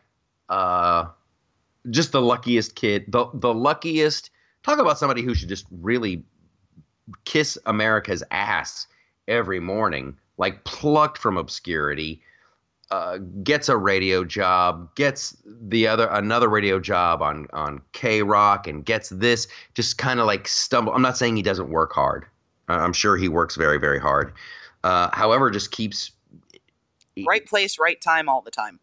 uh, 0.49 1.05
just 1.89 2.11
the 2.11 2.21
luckiest 2.21 2.75
kid, 2.75 3.05
the 3.07 3.27
the 3.33 3.53
luckiest. 3.53 4.31
Talk 4.63 4.79
about 4.79 4.97
somebody 4.97 5.21
who 5.21 5.35
should 5.35 5.49
just 5.49 5.67
really 5.69 6.23
kiss 7.25 7.57
America's 7.65 8.23
ass 8.31 8.87
every 9.27 9.59
morning, 9.59 10.17
like 10.37 10.63
plucked 10.63 11.17
from 11.17 11.37
obscurity. 11.37 12.21
Uh, 12.91 13.17
gets 13.43 13.67
a 13.67 13.75
radio 13.75 14.23
job, 14.23 14.93
gets 14.93 15.35
the 15.45 15.87
other 15.87 16.07
another 16.11 16.47
radio 16.47 16.79
job 16.79 17.21
on 17.21 17.47
on 17.51 17.81
KROQ, 17.93 18.67
and 18.67 18.85
gets 18.85 19.09
this. 19.09 19.47
Just 19.73 19.97
kind 19.97 20.19
of 20.19 20.27
like 20.27 20.47
stumble. 20.47 20.93
I'm 20.93 21.01
not 21.01 21.17
saying 21.17 21.35
he 21.35 21.41
doesn't 21.41 21.69
work 21.69 21.93
hard. 21.93 22.25
I'm 22.67 22.93
sure 22.93 23.17
he 23.17 23.27
works 23.27 23.55
very 23.55 23.79
very 23.79 23.99
hard. 23.99 24.33
Uh, 24.83 25.09
however, 25.13 25.49
just 25.49 25.71
keeps 25.71 26.11
right 27.25 27.45
place, 27.45 27.79
right 27.79 27.99
time, 27.99 28.29
all 28.29 28.41
the 28.41 28.51
time. 28.51 28.79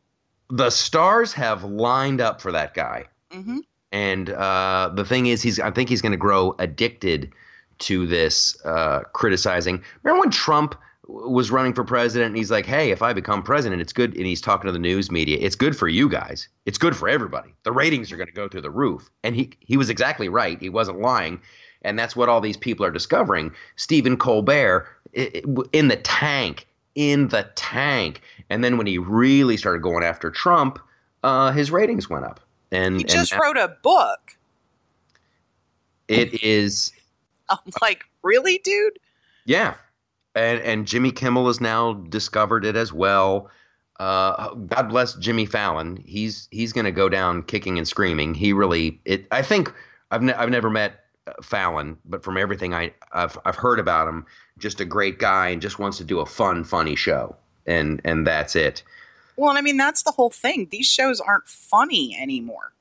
The 0.50 0.70
stars 0.70 1.32
have 1.34 1.62
lined 1.62 2.20
up 2.20 2.40
for 2.40 2.50
that 2.50 2.74
guy, 2.74 3.04
mm-hmm. 3.30 3.58
and 3.92 4.30
uh, 4.30 4.90
the 4.94 5.04
thing 5.04 5.26
is, 5.26 5.42
he's 5.42 5.60
I 5.60 5.70
think 5.70 5.88
he's 5.88 6.02
going 6.02 6.12
to 6.12 6.18
grow 6.18 6.56
addicted 6.58 7.32
to 7.82 8.06
this 8.06 8.56
uh, 8.64 9.00
criticizing. 9.12 9.82
Remember 10.02 10.20
when 10.20 10.30
Trump 10.30 10.74
was 11.08 11.50
running 11.50 11.74
for 11.74 11.84
president 11.84 12.28
and 12.28 12.36
he's 12.36 12.50
like, 12.50 12.66
"Hey, 12.66 12.90
if 12.90 13.02
I 13.02 13.12
become 13.12 13.42
president, 13.42 13.82
it's 13.82 13.92
good." 13.92 14.16
And 14.16 14.26
he's 14.26 14.40
talking 14.40 14.66
to 14.66 14.72
the 14.72 14.78
news 14.78 15.10
media. 15.10 15.38
It's 15.40 15.56
good 15.56 15.76
for 15.76 15.88
you 15.88 16.08
guys. 16.08 16.48
It's 16.64 16.78
good 16.78 16.96
for 16.96 17.08
everybody. 17.08 17.54
The 17.64 17.72
ratings 17.72 18.12
are 18.12 18.16
going 18.16 18.28
to 18.28 18.32
go 18.32 18.48
through 18.48 18.62
the 18.62 18.70
roof. 18.70 19.10
And 19.22 19.34
he 19.34 19.50
he 19.60 19.76
was 19.76 19.90
exactly 19.90 20.28
right. 20.28 20.60
He 20.60 20.68
wasn't 20.68 21.00
lying. 21.00 21.40
And 21.82 21.98
that's 21.98 22.14
what 22.14 22.28
all 22.28 22.40
these 22.40 22.56
people 22.56 22.86
are 22.86 22.92
discovering. 22.92 23.52
Stephen 23.76 24.16
Colbert 24.16 24.86
in 25.14 25.88
the 25.88 25.96
tank, 25.96 26.68
in 26.94 27.28
the 27.28 27.48
tank. 27.56 28.22
And 28.50 28.62
then 28.62 28.78
when 28.78 28.86
he 28.86 28.98
really 28.98 29.56
started 29.56 29.82
going 29.82 30.04
after 30.04 30.30
Trump, 30.30 30.78
uh, 31.24 31.50
his 31.50 31.70
ratings 31.70 32.08
went 32.08 32.24
up. 32.24 32.40
And 32.70 32.98
he 32.98 33.04
just 33.04 33.32
and 33.32 33.40
wrote 33.40 33.56
a 33.56 33.76
book. 33.82 34.36
It 36.08 36.42
is. 36.42 36.92
I'm 37.66 37.72
like, 37.80 38.04
really, 38.22 38.58
dude? 38.58 38.98
Yeah, 39.44 39.74
and 40.34 40.60
and 40.60 40.86
Jimmy 40.86 41.12
Kimmel 41.12 41.46
has 41.46 41.60
now 41.60 41.94
discovered 41.94 42.64
it 42.64 42.76
as 42.76 42.92
well. 42.92 43.50
Uh, 43.98 44.54
God 44.54 44.88
bless 44.88 45.14
Jimmy 45.14 45.46
Fallon. 45.46 46.02
He's 46.04 46.48
he's 46.50 46.72
going 46.72 46.86
to 46.86 46.92
go 46.92 47.08
down 47.08 47.42
kicking 47.42 47.78
and 47.78 47.86
screaming. 47.86 48.34
He 48.34 48.52
really 48.52 49.00
it. 49.04 49.26
I 49.30 49.42
think 49.42 49.72
I've 50.10 50.22
ne- 50.22 50.34
I've 50.34 50.50
never 50.50 50.70
met 50.70 51.04
uh, 51.26 51.34
Fallon, 51.42 51.96
but 52.04 52.24
from 52.24 52.36
everything 52.36 52.74
I 52.74 52.92
I've 53.12 53.38
I've 53.44 53.56
heard 53.56 53.78
about 53.78 54.08
him, 54.08 54.26
just 54.58 54.80
a 54.80 54.84
great 54.84 55.18
guy 55.18 55.48
and 55.48 55.62
just 55.62 55.78
wants 55.78 55.98
to 55.98 56.04
do 56.04 56.20
a 56.20 56.26
fun, 56.26 56.64
funny 56.64 56.96
show, 56.96 57.36
and 57.66 58.00
and 58.04 58.26
that's 58.26 58.56
it. 58.56 58.82
Well, 59.36 59.50
and 59.50 59.58
I 59.58 59.62
mean 59.62 59.76
that's 59.76 60.02
the 60.02 60.10
whole 60.10 60.30
thing. 60.30 60.68
These 60.70 60.86
shows 60.86 61.20
aren't 61.20 61.46
funny 61.46 62.16
anymore. 62.20 62.72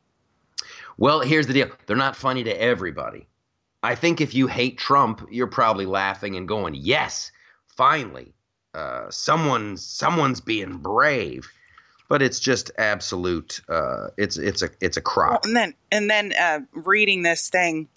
Well, 0.97 1.21
here's 1.21 1.47
the 1.47 1.53
deal. 1.53 1.69
They're 1.85 1.95
not 1.95 2.15
funny 2.15 2.43
to 2.43 2.61
everybody. 2.61 3.27
I 3.83 3.95
think 3.95 4.21
if 4.21 4.33
you 4.33 4.47
hate 4.47 4.77
Trump, 4.77 5.27
you're 5.31 5.47
probably 5.47 5.85
laughing 5.85 6.35
and 6.35 6.47
going, 6.47 6.75
"Yes, 6.75 7.31
finally, 7.67 8.33
uh, 8.73 9.09
someone 9.09 9.77
someone's 9.77 10.41
being 10.41 10.77
brave." 10.77 11.50
But 12.07 12.21
it's 12.21 12.39
just 12.39 12.71
absolute. 12.77 13.61
Uh, 13.69 14.07
it's 14.17 14.38
it's 14.38 14.61
a 14.61 14.69
it's 14.81 14.97
a 14.97 15.01
crop. 15.01 15.31
Well, 15.31 15.39
and 15.45 15.55
then 15.55 15.73
and 15.91 16.09
then 16.09 16.33
uh, 16.33 16.59
reading 16.73 17.23
this 17.23 17.50
thing, 17.50 17.88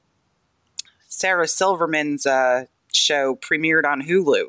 Sarah 1.08 1.48
Silverman's 1.48 2.24
uh, 2.24 2.66
show 2.92 3.36
premiered 3.36 3.84
on 3.84 4.02
Hulu. 4.02 4.46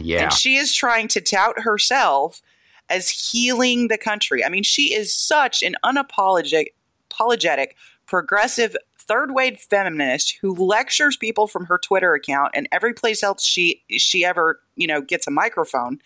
Yeah, 0.00 0.24
and 0.24 0.32
she 0.32 0.56
is 0.56 0.74
trying 0.74 1.08
to 1.08 1.20
tout 1.20 1.60
herself 1.60 2.40
as 2.88 3.08
healing 3.08 3.88
the 3.88 3.98
country. 3.98 4.44
I 4.44 4.48
mean, 4.48 4.62
she 4.62 4.94
is 4.94 5.14
such 5.14 5.62
an 5.62 5.76
unapologetic, 5.84 6.68
apologetic, 7.10 7.76
progressive 8.06 8.76
third 9.02 9.32
wave 9.32 9.58
feminist 9.58 10.38
who 10.40 10.54
lectures 10.54 11.16
people 11.16 11.46
from 11.46 11.66
her 11.66 11.78
Twitter 11.78 12.14
account 12.14 12.52
and 12.54 12.68
every 12.72 12.94
place 12.94 13.22
else 13.22 13.44
she 13.44 13.82
she 13.90 14.24
ever 14.24 14.60
you 14.76 14.86
know 14.86 15.00
gets 15.00 15.26
a 15.26 15.30
microphone. 15.30 15.98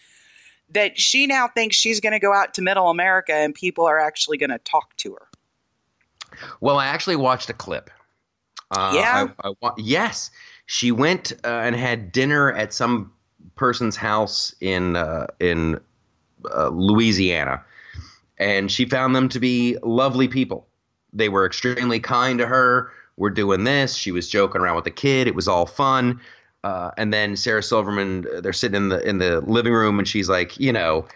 That 0.68 0.98
she 0.98 1.28
now 1.28 1.46
thinks 1.46 1.76
she's 1.76 2.00
going 2.00 2.12
to 2.12 2.18
go 2.18 2.34
out 2.34 2.52
to 2.54 2.62
Middle 2.62 2.90
America 2.90 3.32
and 3.32 3.54
people 3.54 3.86
are 3.86 4.00
actually 4.00 4.36
going 4.36 4.50
to 4.50 4.58
talk 4.58 4.96
to 4.96 5.12
her. 5.12 5.28
Well, 6.60 6.78
I 6.78 6.86
actually 6.86 7.14
watched 7.14 7.48
a 7.50 7.52
clip. 7.52 7.88
Uh, 8.72 8.92
yeah. 8.94 9.28
I, 9.44 9.52
I, 9.62 9.70
yes, 9.76 10.30
she 10.66 10.90
went 10.90 11.32
uh, 11.44 11.60
and 11.62 11.76
had 11.76 12.10
dinner 12.10 12.52
at 12.52 12.72
some 12.72 13.12
person's 13.54 13.96
house 13.96 14.54
in 14.60 14.96
uh, 14.96 15.26
in 15.40 15.80
uh, 16.54 16.68
Louisiana, 16.68 17.62
and 18.38 18.70
she 18.70 18.84
found 18.86 19.14
them 19.14 19.28
to 19.30 19.40
be 19.40 19.76
lovely 19.82 20.28
people. 20.28 20.66
They 21.16 21.28
were 21.28 21.46
extremely 21.46 22.00
kind 22.00 22.38
to 22.38 22.46
her. 22.46 22.90
We're 23.16 23.30
doing 23.30 23.64
this. 23.64 23.94
She 23.94 24.12
was 24.12 24.28
joking 24.28 24.60
around 24.60 24.76
with 24.76 24.84
the 24.84 24.90
kid. 24.90 25.26
It 25.26 25.34
was 25.34 25.48
all 25.48 25.66
fun. 25.66 26.20
Uh, 26.64 26.90
and 26.98 27.12
then 27.12 27.36
Sarah 27.36 27.62
Silverman, 27.62 28.26
they're 28.42 28.52
sitting 28.52 28.76
in 28.76 28.88
the 28.88 29.08
in 29.08 29.18
the 29.18 29.40
living 29.42 29.72
room, 29.72 29.98
and 29.98 30.06
she's 30.06 30.28
like, 30.28 30.58
you 30.58 30.72
know, 30.72 31.06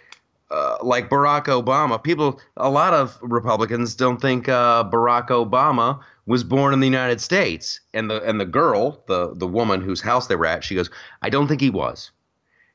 uh, 0.50 0.78
like 0.82 1.08
Barack 1.08 1.46
Obama. 1.46 2.02
People, 2.02 2.40
a 2.56 2.70
lot 2.70 2.94
of 2.94 3.18
Republicans 3.20 3.94
don't 3.94 4.20
think 4.20 4.48
uh, 4.48 4.84
Barack 4.84 5.28
Obama 5.28 6.00
was 6.26 6.44
born 6.44 6.72
in 6.72 6.80
the 6.80 6.86
United 6.86 7.20
States. 7.20 7.80
And 7.92 8.08
the 8.10 8.22
and 8.22 8.40
the 8.40 8.46
girl, 8.46 9.02
the 9.06 9.34
the 9.34 9.46
woman 9.46 9.80
whose 9.80 10.00
house 10.00 10.28
they 10.28 10.36
were 10.36 10.46
at, 10.46 10.64
she 10.64 10.74
goes, 10.74 10.90
I 11.22 11.30
don't 11.30 11.48
think 11.48 11.60
he 11.60 11.70
was. 11.70 12.10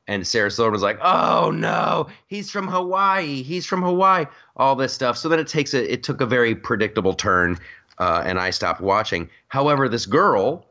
And 0.08 0.26
Sarah 0.26 0.50
Silverman's 0.50 0.82
like, 0.82 0.98
oh 1.02 1.50
no, 1.50 2.06
he's 2.28 2.50
from 2.50 2.68
Hawaii. 2.68 3.42
He's 3.42 3.66
from 3.66 3.82
Hawaii. 3.82 4.26
All 4.56 4.76
this 4.76 4.92
stuff. 4.92 5.18
So 5.18 5.28
then 5.28 5.40
it 5.40 5.48
takes 5.48 5.74
a 5.74 5.92
it 5.92 6.02
took 6.02 6.20
a 6.20 6.26
very 6.26 6.54
predictable 6.54 7.14
turn, 7.14 7.58
uh, 7.98 8.22
and 8.24 8.38
I 8.38 8.50
stopped 8.50 8.80
watching. 8.80 9.28
However, 9.48 9.88
this 9.88 10.06
girl, 10.06 10.66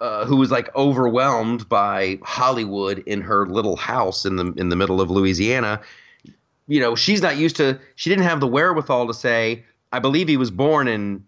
uh, 0.00 0.24
who 0.24 0.36
was 0.36 0.50
like 0.50 0.74
overwhelmed 0.74 1.68
by 1.68 2.18
Hollywood 2.24 2.98
in 3.06 3.20
her 3.20 3.46
little 3.46 3.76
house 3.76 4.24
in 4.24 4.36
the 4.36 4.52
in 4.56 4.70
the 4.70 4.76
middle 4.76 5.00
of 5.00 5.08
Louisiana, 5.08 5.80
you 6.66 6.80
know, 6.80 6.96
she's 6.96 7.22
not 7.22 7.36
used 7.36 7.56
to. 7.56 7.78
She 7.94 8.10
didn't 8.10 8.24
have 8.24 8.40
the 8.40 8.48
wherewithal 8.48 9.06
to 9.06 9.14
say, 9.14 9.64
I 9.92 10.00
believe 10.00 10.26
he 10.26 10.36
was 10.36 10.50
born 10.50 10.88
in 10.88 11.24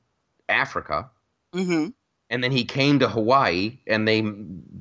Africa. 0.49 1.09
Mm-hmm. 1.55 1.91
And 2.29 2.43
then 2.43 2.51
he 2.51 2.65
came 2.65 2.99
to 2.99 3.09
Hawaii, 3.09 3.79
and 3.87 4.09
they 4.09 4.23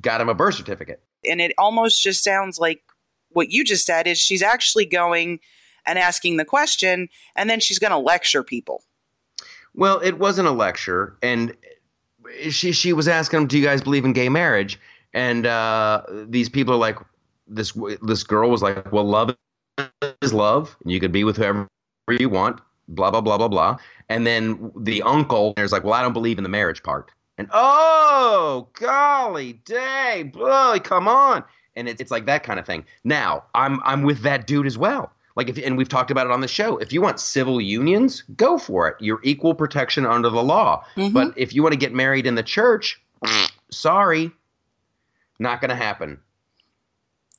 got 0.00 0.20
him 0.20 0.28
a 0.28 0.34
birth 0.34 0.56
certificate 0.56 1.00
and 1.28 1.40
it 1.40 1.52
almost 1.58 2.02
just 2.02 2.22
sounds 2.22 2.58
like 2.58 2.82
what 3.30 3.50
you 3.50 3.64
just 3.64 3.84
said 3.84 4.06
is 4.06 4.18
she's 4.18 4.42
actually 4.42 4.86
going 4.86 5.40
and 5.86 5.98
asking 5.98 6.36
the 6.36 6.44
question 6.44 7.08
and 7.36 7.48
then 7.48 7.60
she's 7.60 7.78
going 7.78 7.90
to 7.90 7.98
lecture 7.98 8.42
people. 8.42 8.82
Well 9.74 9.98
it 10.00 10.18
wasn't 10.18 10.48
a 10.48 10.52
lecture 10.52 11.16
and 11.22 11.54
she 12.50 12.72
she 12.72 12.92
was 12.92 13.08
asking 13.08 13.40
them 13.40 13.46
do 13.46 13.58
you 13.58 13.64
guys 13.64 13.82
believe 13.82 14.04
in 14.04 14.12
gay 14.12 14.28
marriage? 14.28 14.80
And 15.12 15.46
uh, 15.46 16.02
these 16.28 16.48
people 16.48 16.74
are 16.74 16.78
like 16.78 16.98
this 17.46 17.72
this 18.02 18.22
girl 18.22 18.50
was 18.50 18.62
like 18.62 18.90
well 18.92 19.04
love 19.04 19.36
is 20.22 20.32
love 20.32 20.76
and 20.82 20.92
you 20.92 20.98
could 20.98 21.12
be 21.12 21.24
with 21.24 21.36
whoever 21.36 21.68
you 22.10 22.28
want 22.28 22.60
blah 22.88 23.10
blah 23.10 23.20
blah 23.20 23.38
blah 23.38 23.48
blah. 23.48 23.76
And 24.08 24.26
then 24.26 24.72
the 24.76 25.02
uncle 25.02 25.52
there's 25.56 25.72
like 25.72 25.84
well 25.84 25.94
i 25.94 26.02
don't 26.02 26.12
believe 26.12 26.38
in 26.38 26.44
the 26.44 26.50
marriage 26.50 26.82
part 26.82 27.10
and 27.38 27.48
oh 27.52 28.68
golly 28.74 29.54
day 29.64 30.30
boy 30.32 30.78
come 30.82 31.08
on. 31.08 31.44
And 31.78 31.88
it's, 31.88 32.00
it's 32.00 32.10
like 32.10 32.24
that 32.24 32.42
kind 32.42 32.58
of 32.58 32.66
thing. 32.66 32.84
Now 33.04 33.44
i'm 33.54 33.80
i'm 33.84 34.02
with 34.02 34.20
that 34.22 34.46
dude 34.46 34.66
as 34.66 34.78
well. 34.78 35.12
Like 35.36 35.48
if 35.48 35.58
and 35.58 35.76
we've 35.76 35.88
talked 35.88 36.10
about 36.10 36.26
it 36.26 36.32
on 36.32 36.40
the 36.40 36.48
show. 36.48 36.78
If 36.78 36.92
you 36.92 37.02
want 37.02 37.20
civil 37.20 37.60
unions 37.60 38.22
go 38.36 38.58
for 38.58 38.88
it. 38.88 38.96
You're 39.00 39.20
equal 39.22 39.54
protection 39.54 40.06
under 40.06 40.30
the 40.30 40.42
law. 40.42 40.84
Mm-hmm. 40.96 41.12
but 41.12 41.34
if 41.36 41.54
you 41.54 41.62
want 41.62 41.72
to 41.72 41.78
get 41.78 41.92
married 41.92 42.26
in 42.26 42.34
the 42.34 42.42
church 42.42 43.00
sorry 43.70 44.30
not 45.38 45.60
gonna 45.60 45.76
happen. 45.76 46.20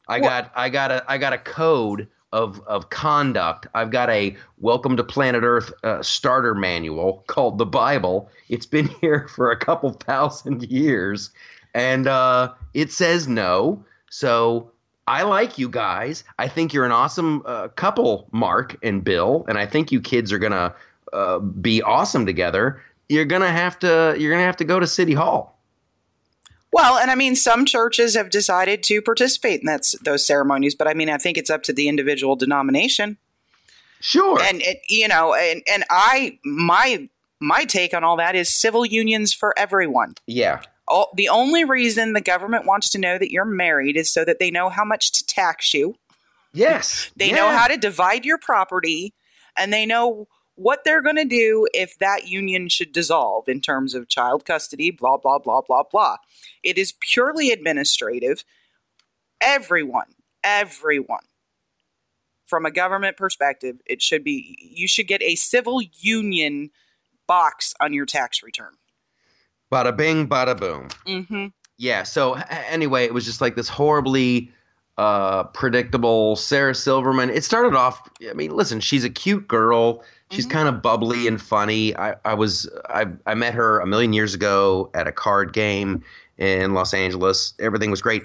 I 0.08 0.20
well, 0.20 0.30
got 0.30 0.52
i 0.56 0.70
got 0.70 0.92
a 0.92 1.04
i 1.08 1.18
got 1.18 1.34
a 1.34 1.38
code 1.38 2.08
of 2.34 2.62
of 2.68 2.90
conduct. 2.90 3.68
I've 3.74 3.92
got 3.92 4.10
a 4.10 4.36
Welcome 4.60 4.98
to 4.98 5.04
Planet 5.04 5.44
Earth 5.44 5.72
uh, 5.84 6.02
starter 6.02 6.54
manual 6.54 7.24
called 7.28 7.58
the 7.58 7.66
Bible. 7.66 8.30
It's 8.50 8.66
been 8.66 8.88
here 9.02 9.28
for 9.28 9.52
a 9.52 9.58
couple 9.58 9.92
thousand 9.92 10.64
years, 10.70 11.32
and 11.74 12.08
uh, 12.08 12.54
it 12.74 12.92
says 12.92 13.28
no. 13.28 13.84
So 14.10 14.72
I 15.08 15.24
like 15.24 15.58
you 15.58 15.70
guys. 15.70 16.24
I 16.38 16.48
think 16.48 16.74
you're 16.74 16.86
an 16.86 16.92
awesome 16.92 17.44
uh, 17.46 17.70
couple, 17.70 18.28
Mark 18.32 18.78
and 18.84 19.04
Bill, 19.04 19.46
and 19.48 19.58
I 19.58 19.66
think 19.66 19.92
you 19.92 20.02
kids 20.02 20.34
are 20.34 20.40
gonna 20.40 20.76
uh, 21.14 21.40
be 21.40 21.82
awesome 21.82 22.26
together. 22.26 22.82
You're 23.10 23.26
gonna 23.26 23.52
have 23.52 23.80
to. 23.80 24.16
You're 24.18 24.32
gonna 24.32 24.46
have 24.46 24.58
to 24.58 24.66
go 24.66 24.80
to 24.80 24.88
City 24.88 25.14
Hall. 25.14 25.57
Well, 26.78 27.00
and 27.00 27.10
I 27.10 27.16
mean, 27.16 27.36
some 27.36 27.66
churches 27.66 28.14
have 28.14 28.30
decided 28.30 28.84
to 28.84 29.02
participate 29.02 29.62
in 29.62 29.66
that, 29.66 29.96
those 30.04 30.24
ceremonies, 30.24 30.76
but 30.76 30.88
I 30.88 30.94
mean, 30.94 31.10
I 31.10 31.18
think 31.18 31.36
it's 31.36 31.50
up 31.50 31.64
to 31.64 31.74
the 31.74 31.88
individual 31.90 32.36
denomination. 32.36 33.18
Sure. 34.00 34.40
And 34.40 34.62
it, 34.62 34.82
you 34.88 35.08
know, 35.08 35.34
and 35.34 35.64
and 35.68 35.84
I 35.90 36.38
my 36.46 37.10
my 37.40 37.66
take 37.66 37.96
on 37.96 38.04
all 38.04 38.16
that 38.18 38.36
is 38.36 38.54
civil 38.54 38.86
unions 38.86 39.34
for 39.34 39.58
everyone. 39.58 40.14
Yeah. 40.28 40.62
All, 40.88 41.12
the 41.16 41.30
only 41.30 41.64
reason 41.64 42.14
the 42.14 42.22
government 42.22 42.68
wants 42.68 42.92
to 42.92 43.00
know 43.00 43.18
that 43.18 43.32
you're 43.32 43.44
married 43.44 43.98
is 43.98 44.12
so 44.12 44.24
that 44.26 44.38
they 44.38 44.52
know 44.52 44.70
how 44.70 44.86
much 44.86 45.12
to 45.14 45.26
tax 45.26 45.74
you. 45.74 45.96
Yes. 46.54 47.10
they 47.16 47.30
yeah. 47.30 47.38
know 47.38 47.50
how 47.50 47.68
to 47.68 47.78
divide 47.78 48.24
your 48.24 48.38
property 48.38 49.16
and 49.58 49.74
they 49.74 49.88
know 49.88 50.28
what 50.58 50.84
they're 50.84 51.04
going 51.04 51.16
to 51.16 51.26
do 51.26 51.68
if 51.74 51.98
that 52.00 52.28
union 52.28 52.68
should 52.68 52.92
dissolve 52.92 53.48
in 53.48 53.62
terms 53.62 53.94
of 53.94 54.08
child 54.08 54.44
custody, 54.44 54.92
blah, 54.92 55.16
blah, 55.18 55.38
blah, 55.38 55.62
blah, 55.62 55.84
blah. 55.84 56.18
It 56.64 56.78
is 56.78 56.94
purely 57.00 57.52
administrative. 57.52 58.44
Everyone, 59.40 60.16
everyone, 60.44 61.24
from 62.48 62.66
a 62.66 62.72
government 62.72 63.18
perspective, 63.18 63.78
it 63.86 64.02
should 64.02 64.24
be, 64.24 64.58
you 64.60 64.88
should 64.88 65.08
get 65.08 65.22
a 65.22 65.36
civil 65.36 65.80
union 66.00 66.72
box 67.28 67.76
on 67.80 67.94
your 67.94 68.08
tax 68.08 68.42
return. 68.42 68.74
Bada 69.72 69.96
bing, 69.96 70.28
bada 70.28 70.60
boom. 70.60 70.88
Mm-hmm. 71.06 71.48
Yeah. 71.78 72.02
So, 72.02 72.34
anyway, 72.50 73.06
it 73.06 73.14
was 73.14 73.26
just 73.26 73.42
like 73.42 73.56
this 73.56 73.70
horribly 73.70 74.52
uh, 74.98 75.44
predictable 75.44 76.36
Sarah 76.36 76.74
Silverman. 76.74 77.30
It 77.30 77.44
started 77.44 77.76
off, 77.76 78.10
I 78.28 78.34
mean, 78.34 78.50
listen, 78.56 78.80
she's 78.80 79.04
a 79.04 79.10
cute 79.10 79.48
girl 79.48 80.04
She's 80.32 80.46
mm-hmm. 80.46 80.58
kind 80.58 80.68
of 80.68 80.82
bubbly 80.82 81.28
and 81.28 81.42
funny. 81.42 81.96
I, 81.96 82.16
I 82.26 82.34
was 82.34 82.70
I, 82.90 83.06
I 83.26 83.34
met 83.34 83.54
her 83.54 83.80
a 83.80 83.88
million 83.88 84.14
years 84.14 84.34
ago 84.34 84.90
at 84.94 85.08
a 85.08 85.12
card 85.12 85.54
game, 85.54 86.04
in 86.38 86.74
Los 86.74 86.94
Angeles. 86.94 87.54
Everything 87.60 87.92
was 87.92 88.02
great. 88.02 88.24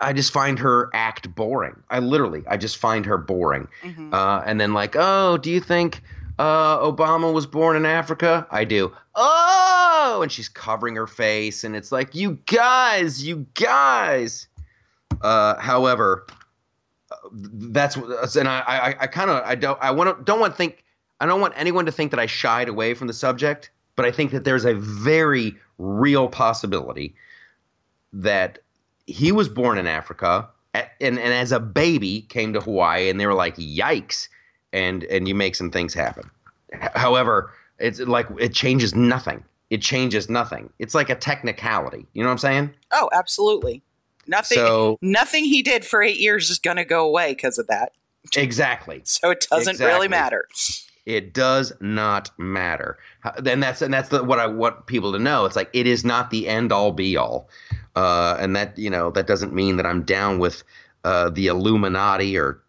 I 0.00 0.12
just 0.12 0.32
find 0.32 0.58
her 0.58 0.90
act 0.92 1.34
boring. 1.34 1.82
I 1.90 2.00
literally, 2.00 2.42
I 2.46 2.56
just 2.56 2.76
find 2.76 3.06
her 3.06 3.16
boring. 3.16 3.68
Mhm. 3.82 4.12
Uh, 4.12 4.42
and 4.44 4.60
then 4.60 4.74
like, 4.74 4.94
oh, 4.96 5.38
do 5.38 5.50
you 5.50 5.60
think 5.60 6.02
uh, 6.38 6.78
Obama 6.78 7.32
was 7.32 7.46
born 7.46 7.76
in 7.76 7.86
Africa? 7.86 8.46
I 8.50 8.64
do. 8.64 8.92
Oh, 9.14 10.20
and 10.22 10.30
she's 10.30 10.48
covering 10.48 10.96
her 10.96 11.06
face, 11.06 11.64
and 11.64 11.74
it's 11.74 11.92
like, 11.92 12.14
you 12.14 12.38
guys, 12.46 13.26
you 13.26 13.46
guys. 13.54 14.48
Uh, 15.22 15.58
however, 15.58 16.26
uh, 17.10 17.16
that's 17.32 17.96
and 18.36 18.48
I, 18.48 18.60
I, 18.60 18.94
I 19.00 19.06
kind 19.06 19.30
of, 19.30 19.42
I 19.44 19.54
don't, 19.54 19.78
I 19.80 19.90
want 19.92 20.26
don't 20.26 20.40
want 20.40 20.52
to 20.52 20.56
think, 20.58 20.84
I 21.20 21.26
don't 21.26 21.40
want 21.40 21.54
anyone 21.56 21.86
to 21.86 21.92
think 21.92 22.10
that 22.10 22.20
I 22.20 22.26
shied 22.26 22.68
away 22.68 22.94
from 22.94 23.06
the 23.06 23.12
subject, 23.12 23.70
but 23.94 24.04
I 24.04 24.10
think 24.10 24.32
that 24.32 24.44
there's 24.44 24.64
a 24.64 24.74
very 24.74 25.56
real 25.78 26.28
possibility 26.28 27.14
that 28.12 28.58
he 29.06 29.32
was 29.32 29.48
born 29.48 29.78
in 29.78 29.86
Africa 29.86 30.48
and, 30.74 31.18
and 31.18 31.18
as 31.18 31.52
a 31.52 31.60
baby 31.60 32.22
came 32.22 32.52
to 32.52 32.60
Hawaii 32.60 33.08
and 33.08 33.18
they 33.18 33.26
were 33.26 33.34
like, 33.34 33.56
yikes. 33.56 34.28
And, 34.72 35.04
and 35.04 35.26
you 35.26 35.34
make 35.34 35.54
some 35.54 35.70
things 35.70 35.94
happen. 35.94 36.30
However, 36.72 37.50
it's 37.78 37.98
like 38.00 38.26
it 38.38 38.52
changes 38.52 38.94
nothing. 38.94 39.42
It 39.70 39.80
changes 39.80 40.28
nothing. 40.28 40.70
It's 40.78 40.94
like 40.94 41.08
a 41.08 41.14
technicality. 41.14 42.06
You 42.12 42.22
know 42.22 42.28
what 42.28 42.32
I'm 42.32 42.38
saying? 42.38 42.74
Oh, 42.92 43.08
absolutely. 43.12 43.82
Nothing. 44.26 44.56
So 44.58 44.98
nothing 45.00 45.44
he 45.44 45.62
did 45.62 45.86
for 45.86 46.02
eight 46.02 46.18
years 46.18 46.50
is 46.50 46.58
going 46.58 46.76
to 46.76 46.84
go 46.84 47.06
away 47.06 47.32
because 47.32 47.58
of 47.58 47.68
that. 47.68 47.92
exactly. 48.36 49.02
So 49.04 49.30
it 49.30 49.46
doesn't 49.50 49.74
Exactly. 49.74 49.86
really 49.94 50.08
matter. 50.08 50.46
It 51.06 51.32
does 51.32 51.72
not 51.80 52.30
matter. 52.36 52.98
And 53.24 53.62
that's 53.62 53.80
and 53.80 53.94
that's 53.94 54.08
the, 54.08 54.24
what 54.24 54.40
I 54.40 54.46
want 54.46 54.86
people 54.86 55.12
to 55.12 55.18
know. 55.18 55.44
It's 55.44 55.56
like 55.56 55.70
it 55.72 55.86
is 55.86 56.04
not 56.04 56.30
the 56.30 56.48
end 56.48 56.72
all 56.72 56.92
be 56.92 57.16
all, 57.16 57.48
uh, 57.94 58.36
and 58.40 58.56
that 58.56 58.76
you 58.76 58.90
know 58.90 59.10
that 59.12 59.28
doesn't 59.28 59.54
mean 59.54 59.76
that 59.76 59.86
I'm 59.86 60.02
down 60.02 60.40
with 60.40 60.64
uh, 61.04 61.30
the 61.30 61.46
Illuminati 61.46 62.36
or 62.36 62.60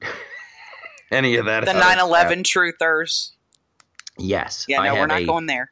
any 1.12 1.36
of 1.36 1.46
that. 1.46 1.66
The 1.66 1.72
other 1.72 1.80
9 1.80 1.94
crap. 1.96 2.06
11 2.06 2.44
truthers. 2.44 3.32
Yes. 4.20 4.66
Yeah, 4.68 4.84
no, 4.84 4.94
we're 4.94 5.08
not 5.08 5.22
a- 5.22 5.26
going 5.26 5.48
there. 5.48 5.72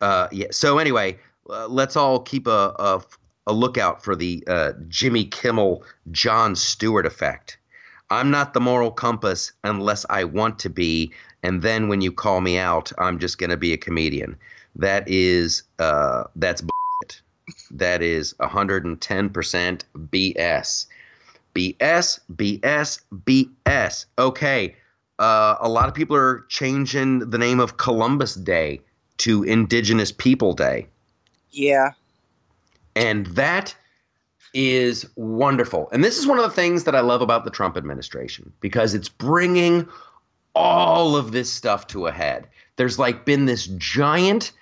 Uh, 0.00 0.28
yeah. 0.30 0.48
So 0.50 0.78
anyway, 0.78 1.18
uh, 1.48 1.68
let's 1.68 1.96
all 1.96 2.20
keep 2.20 2.46
a, 2.46 2.74
a 2.78 3.02
a 3.46 3.52
lookout 3.52 4.02
for 4.02 4.16
the 4.16 4.44
uh, 4.46 4.72
Jimmy 4.88 5.24
Kimmel 5.24 5.84
Jon 6.10 6.56
Stewart 6.56 7.06
effect. 7.06 7.58
I'm 8.10 8.30
not 8.30 8.54
the 8.54 8.60
moral 8.60 8.90
compass 8.90 9.52
unless 9.64 10.06
I 10.08 10.24
want 10.24 10.58
to 10.60 10.70
be, 10.70 11.12
and 11.44 11.60
then 11.60 11.88
when 11.88 12.00
you 12.00 12.10
call 12.10 12.40
me 12.40 12.58
out, 12.58 12.90
I'm 12.96 13.18
just 13.18 13.36
going 13.36 13.50
to 13.50 13.56
be 13.58 13.74
a 13.74 13.76
comedian. 13.76 14.36
That 14.74 15.06
is 15.06 15.62
uh, 15.78 16.24
that's 16.34 16.62
bullshit. 16.62 17.20
That 17.70 18.02
is 18.02 18.32
110% 18.40 19.82
BS. 20.10 20.86
BS, 21.54 22.20
BS, 22.34 23.00
BS. 23.14 24.06
Okay. 24.18 24.74
Uh, 25.18 25.56
a 25.60 25.68
lot 25.68 25.86
of 25.86 25.94
people 25.94 26.16
are 26.16 26.46
changing 26.48 27.18
the 27.30 27.38
name 27.38 27.60
of 27.60 27.76
Columbus 27.76 28.34
Day 28.34 28.80
to 29.18 29.44
Indigenous 29.44 30.10
People 30.10 30.54
Day. 30.54 30.86
Yeah. 31.50 31.90
And 32.96 33.26
that 33.26 33.76
is 34.54 35.06
wonderful. 35.16 35.90
And 35.92 36.02
this 36.02 36.16
is 36.16 36.26
one 36.26 36.38
of 36.38 36.44
the 36.44 36.50
things 36.50 36.84
that 36.84 36.94
I 36.94 37.00
love 37.00 37.20
about 37.20 37.44
the 37.44 37.50
Trump 37.50 37.76
administration 37.76 38.50
because 38.60 38.94
it's 38.94 39.10
bringing 39.10 39.86
all 40.54 41.16
of 41.16 41.32
this 41.32 41.52
stuff 41.52 41.86
to 41.88 42.06
a 42.06 42.12
head. 42.12 42.48
There's 42.76 42.98
like 42.98 43.24
been 43.24 43.46
this 43.46 43.66
giant 43.78 44.52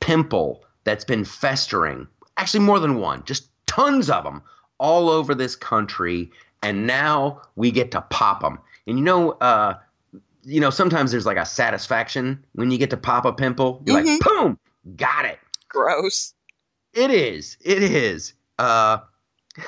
pimple 0.00 0.64
that's 0.84 1.04
been 1.04 1.24
festering, 1.24 2.06
actually, 2.36 2.60
more 2.64 2.78
than 2.80 2.96
one, 2.98 3.24
just 3.24 3.48
tons 3.66 4.10
of 4.10 4.24
them 4.24 4.42
all 4.78 5.08
over 5.10 5.34
this 5.34 5.54
country. 5.56 6.30
And 6.62 6.86
now 6.86 7.42
we 7.56 7.70
get 7.70 7.90
to 7.92 8.00
pop 8.02 8.40
them. 8.40 8.58
And 8.86 8.98
you 8.98 9.04
know, 9.04 9.32
uh, 9.32 9.74
you 10.44 10.60
know, 10.60 10.70
sometimes 10.70 11.10
there's 11.12 11.26
like 11.26 11.36
a 11.36 11.46
satisfaction 11.46 12.44
when 12.54 12.70
you 12.70 12.78
get 12.78 12.90
to 12.90 12.96
pop 12.96 13.24
a 13.24 13.32
pimple. 13.32 13.82
You're 13.86 14.00
Mhm. 14.00 14.06
like, 14.06 14.20
boom, 14.20 14.58
got 14.96 15.24
it. 15.24 15.38
Gross. 15.68 16.34
It 16.94 17.10
is. 17.10 17.56
It 17.60 17.82
is. 17.82 18.34
Uh, 18.58 18.98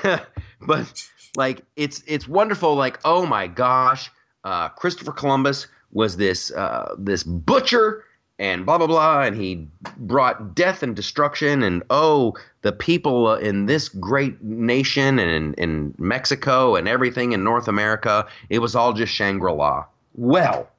but 0.61 1.07
like 1.37 1.63
it's 1.75 2.03
it's 2.07 2.27
wonderful. 2.27 2.75
Like 2.75 2.99
oh 3.05 3.25
my 3.25 3.47
gosh, 3.47 4.11
uh, 4.45 4.69
Christopher 4.69 5.11
Columbus 5.11 5.67
was 5.91 6.17
this 6.17 6.51
uh, 6.51 6.95
this 6.97 7.23
butcher 7.23 8.05
and 8.37 8.65
blah 8.65 8.77
blah 8.77 8.87
blah, 8.87 9.21
and 9.23 9.35
he 9.35 9.67
brought 9.97 10.55
death 10.55 10.83
and 10.83 10.95
destruction. 10.95 11.63
And 11.63 11.83
oh, 11.89 12.35
the 12.61 12.71
people 12.71 13.33
in 13.35 13.65
this 13.65 13.89
great 13.89 14.41
nation 14.43 15.19
and 15.19 15.31
in, 15.31 15.53
in 15.55 15.95
Mexico 15.97 16.75
and 16.75 16.87
everything 16.87 17.31
in 17.31 17.43
North 17.43 17.67
America, 17.67 18.27
it 18.49 18.59
was 18.59 18.75
all 18.75 18.93
just 18.93 19.13
Shangri 19.13 19.51
La. 19.51 19.85
Well, 20.13 20.69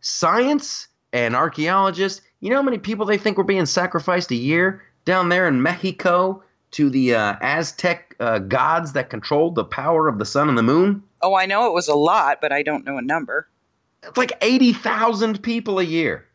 science 0.00 0.88
and 1.12 1.36
archaeologists, 1.36 2.22
you 2.40 2.50
know 2.50 2.56
how 2.56 2.62
many 2.62 2.78
people 2.78 3.06
they 3.06 3.18
think 3.18 3.36
were 3.36 3.44
being 3.44 3.66
sacrificed 3.66 4.30
a 4.30 4.36
year 4.36 4.82
down 5.04 5.28
there 5.28 5.46
in 5.46 5.62
Mexico 5.62 6.42
to 6.72 6.90
the 6.90 7.14
uh, 7.14 7.36
Aztec 7.40 8.16
uh, 8.18 8.38
gods 8.38 8.94
that 8.94 9.10
controlled 9.10 9.54
the 9.54 9.64
power 9.64 10.08
of 10.08 10.18
the 10.18 10.24
sun 10.24 10.48
and 10.48 10.58
the 10.58 10.62
moon? 10.62 11.02
Oh, 11.24 11.34
I 11.34 11.46
know 11.46 11.66
it 11.66 11.72
was 11.72 11.88
a 11.88 11.94
lot, 11.94 12.42
but 12.42 12.52
I 12.52 12.62
don't 12.62 12.84
know 12.84 12.98
a 12.98 13.02
number. 13.02 13.48
It's 14.02 14.18
like 14.18 14.32
80,000 14.42 15.42
people 15.42 15.78
a 15.78 15.82
year. 15.82 16.26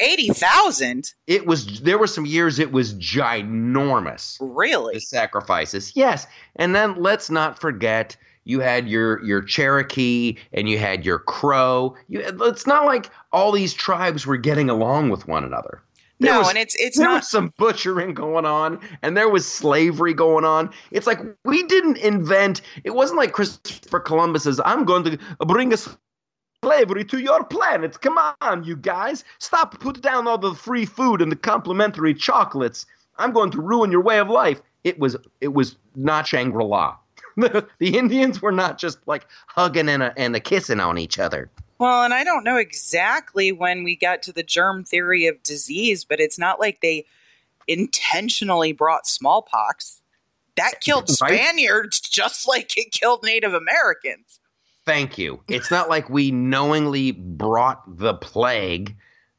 80,000? 0.00 1.14
It 1.28 1.46
was 1.46 1.80
there 1.82 1.98
were 1.98 2.08
some 2.08 2.26
years 2.26 2.58
it 2.58 2.72
was 2.72 2.94
ginormous. 2.94 4.36
Really? 4.40 4.94
The 4.94 5.00
sacrifices. 5.00 5.92
Yes. 5.94 6.26
And 6.56 6.74
then 6.74 7.00
let's 7.00 7.30
not 7.30 7.60
forget 7.60 8.16
you 8.42 8.58
had 8.58 8.88
your 8.88 9.22
your 9.24 9.40
Cherokee 9.40 10.36
and 10.52 10.68
you 10.68 10.78
had 10.78 11.06
your 11.06 11.20
Crow. 11.20 11.94
You, 12.08 12.20
it's 12.20 12.66
not 12.66 12.86
like 12.86 13.10
all 13.32 13.52
these 13.52 13.72
tribes 13.72 14.26
were 14.26 14.36
getting 14.36 14.68
along 14.68 15.10
with 15.10 15.28
one 15.28 15.44
another. 15.44 15.80
No, 16.24 16.40
was- 16.40 16.48
and 16.50 16.58
it's 16.58 16.74
it's 16.76 16.98
there 16.98 17.08
not 17.08 17.20
was 17.20 17.30
some 17.30 17.52
butchering 17.58 18.14
going 18.14 18.44
on 18.44 18.80
and 19.02 19.16
there 19.16 19.28
was 19.28 19.46
slavery 19.46 20.14
going 20.14 20.44
on. 20.44 20.70
It's 20.90 21.06
like 21.06 21.20
we 21.44 21.62
didn't 21.64 21.98
invent 21.98 22.60
it 22.84 22.90
wasn't 22.90 23.18
like 23.18 23.32
christopher 23.32 24.00
columbus 24.00 24.44
says 24.44 24.60
i'm 24.64 24.84
going 24.84 25.04
to 25.04 25.18
bring 25.46 25.72
us 25.72 25.88
slavery 26.64 27.04
to 27.04 27.18
your 27.18 27.44
planet. 27.44 28.00
Come 28.00 28.18
on 28.40 28.64
you 28.64 28.76
guys. 28.76 29.22
Stop 29.38 29.78
put 29.80 30.00
down 30.00 30.26
all 30.26 30.38
the 30.38 30.54
free 30.54 30.86
food 30.86 31.20
and 31.20 31.30
the 31.30 31.36
complimentary 31.36 32.14
chocolates. 32.14 32.86
I'm 33.18 33.32
going 33.32 33.50
to 33.50 33.60
ruin 33.60 33.92
your 33.92 34.00
way 34.00 34.18
of 34.18 34.28
life. 34.30 34.62
It 34.82 34.98
was 34.98 35.16
it 35.40 35.52
was 35.52 35.76
not 35.94 36.26
shangri-la. 36.26 36.96
The, 37.36 37.66
the 37.78 37.98
indians 37.98 38.40
were 38.40 38.52
not 38.52 38.78
just 38.78 38.98
like 39.06 39.26
hugging 39.46 39.88
and 39.88 40.02
a, 40.02 40.14
and 40.18 40.34
a 40.34 40.40
kissing 40.40 40.80
on 40.80 40.98
each 40.98 41.18
other 41.18 41.50
Well, 41.78 42.04
and 42.04 42.14
I 42.14 42.24
don't 42.24 42.44
know 42.44 42.56
exactly 42.56 43.50
when 43.52 43.84
we 43.84 43.96
got 43.96 44.22
to 44.22 44.32
the 44.32 44.42
germ 44.42 44.84
theory 44.84 45.26
of 45.26 45.42
disease, 45.42 46.04
but 46.04 46.20
it's 46.20 46.38
not 46.38 46.60
like 46.60 46.80
they 46.80 47.04
intentionally 47.66 48.72
brought 48.72 49.06
smallpox. 49.06 50.00
That 50.56 50.80
killed. 50.80 51.08
Spaniards 51.08 52.00
just 52.00 52.46
like 52.46 52.76
it 52.76 52.92
killed 52.92 53.24
Native 53.24 53.54
Americans. 53.54 54.40
Thank 54.84 55.18
you. 55.18 55.40
It's 55.48 55.70
not 55.70 55.88
like 55.88 56.10
we 56.10 56.30
knowingly 56.30 57.12
brought 57.12 57.82
the 57.98 58.14
plague 58.14 58.94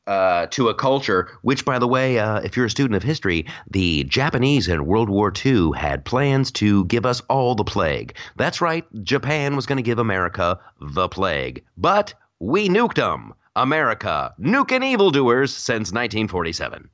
uh, 0.08 0.48
to 0.48 0.70
a 0.70 0.74
culture, 0.74 1.30
which, 1.42 1.66
by 1.66 1.80
the 1.80 1.88
way, 1.88 2.20
uh, 2.20 2.40
if 2.40 2.56
you're 2.56 2.66
a 2.66 2.70
student 2.70 2.96
of 2.96 3.04
history, 3.04 3.46
the 3.70 4.04
Japanese 4.06 4.68
in 4.68 4.86
World 4.86 5.10
War 5.10 5.32
II 5.46 5.72
had 5.76 6.06
plans 6.06 6.52
to 6.54 6.86
give 6.86 7.06
us 7.06 7.22
all 7.30 7.56
the 7.56 7.64
plague. 7.64 8.16
That's 8.36 8.62
right, 8.62 8.86
Japan 9.04 9.56
was 9.56 9.66
going 9.66 9.78
to 9.78 9.84
give 9.84 10.00
America 10.00 10.60
the 10.80 11.08
plague. 11.08 11.64
But 11.78 12.14
we 12.40 12.70
nuked 12.70 12.96
them. 12.96 13.34
America, 13.58 14.34
nuking 14.38 14.84
evildoers 14.84 15.56
since 15.56 15.94
1947. 15.94 16.90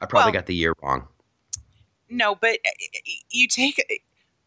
I 0.00 0.06
probably 0.06 0.26
Well- 0.26 0.32
got 0.32 0.46
the 0.46 0.54
year 0.56 0.74
wrong. 0.82 1.06
No, 2.08 2.34
but 2.34 2.58
uh, 2.66 2.98
you 3.30 3.46
take 3.48 3.76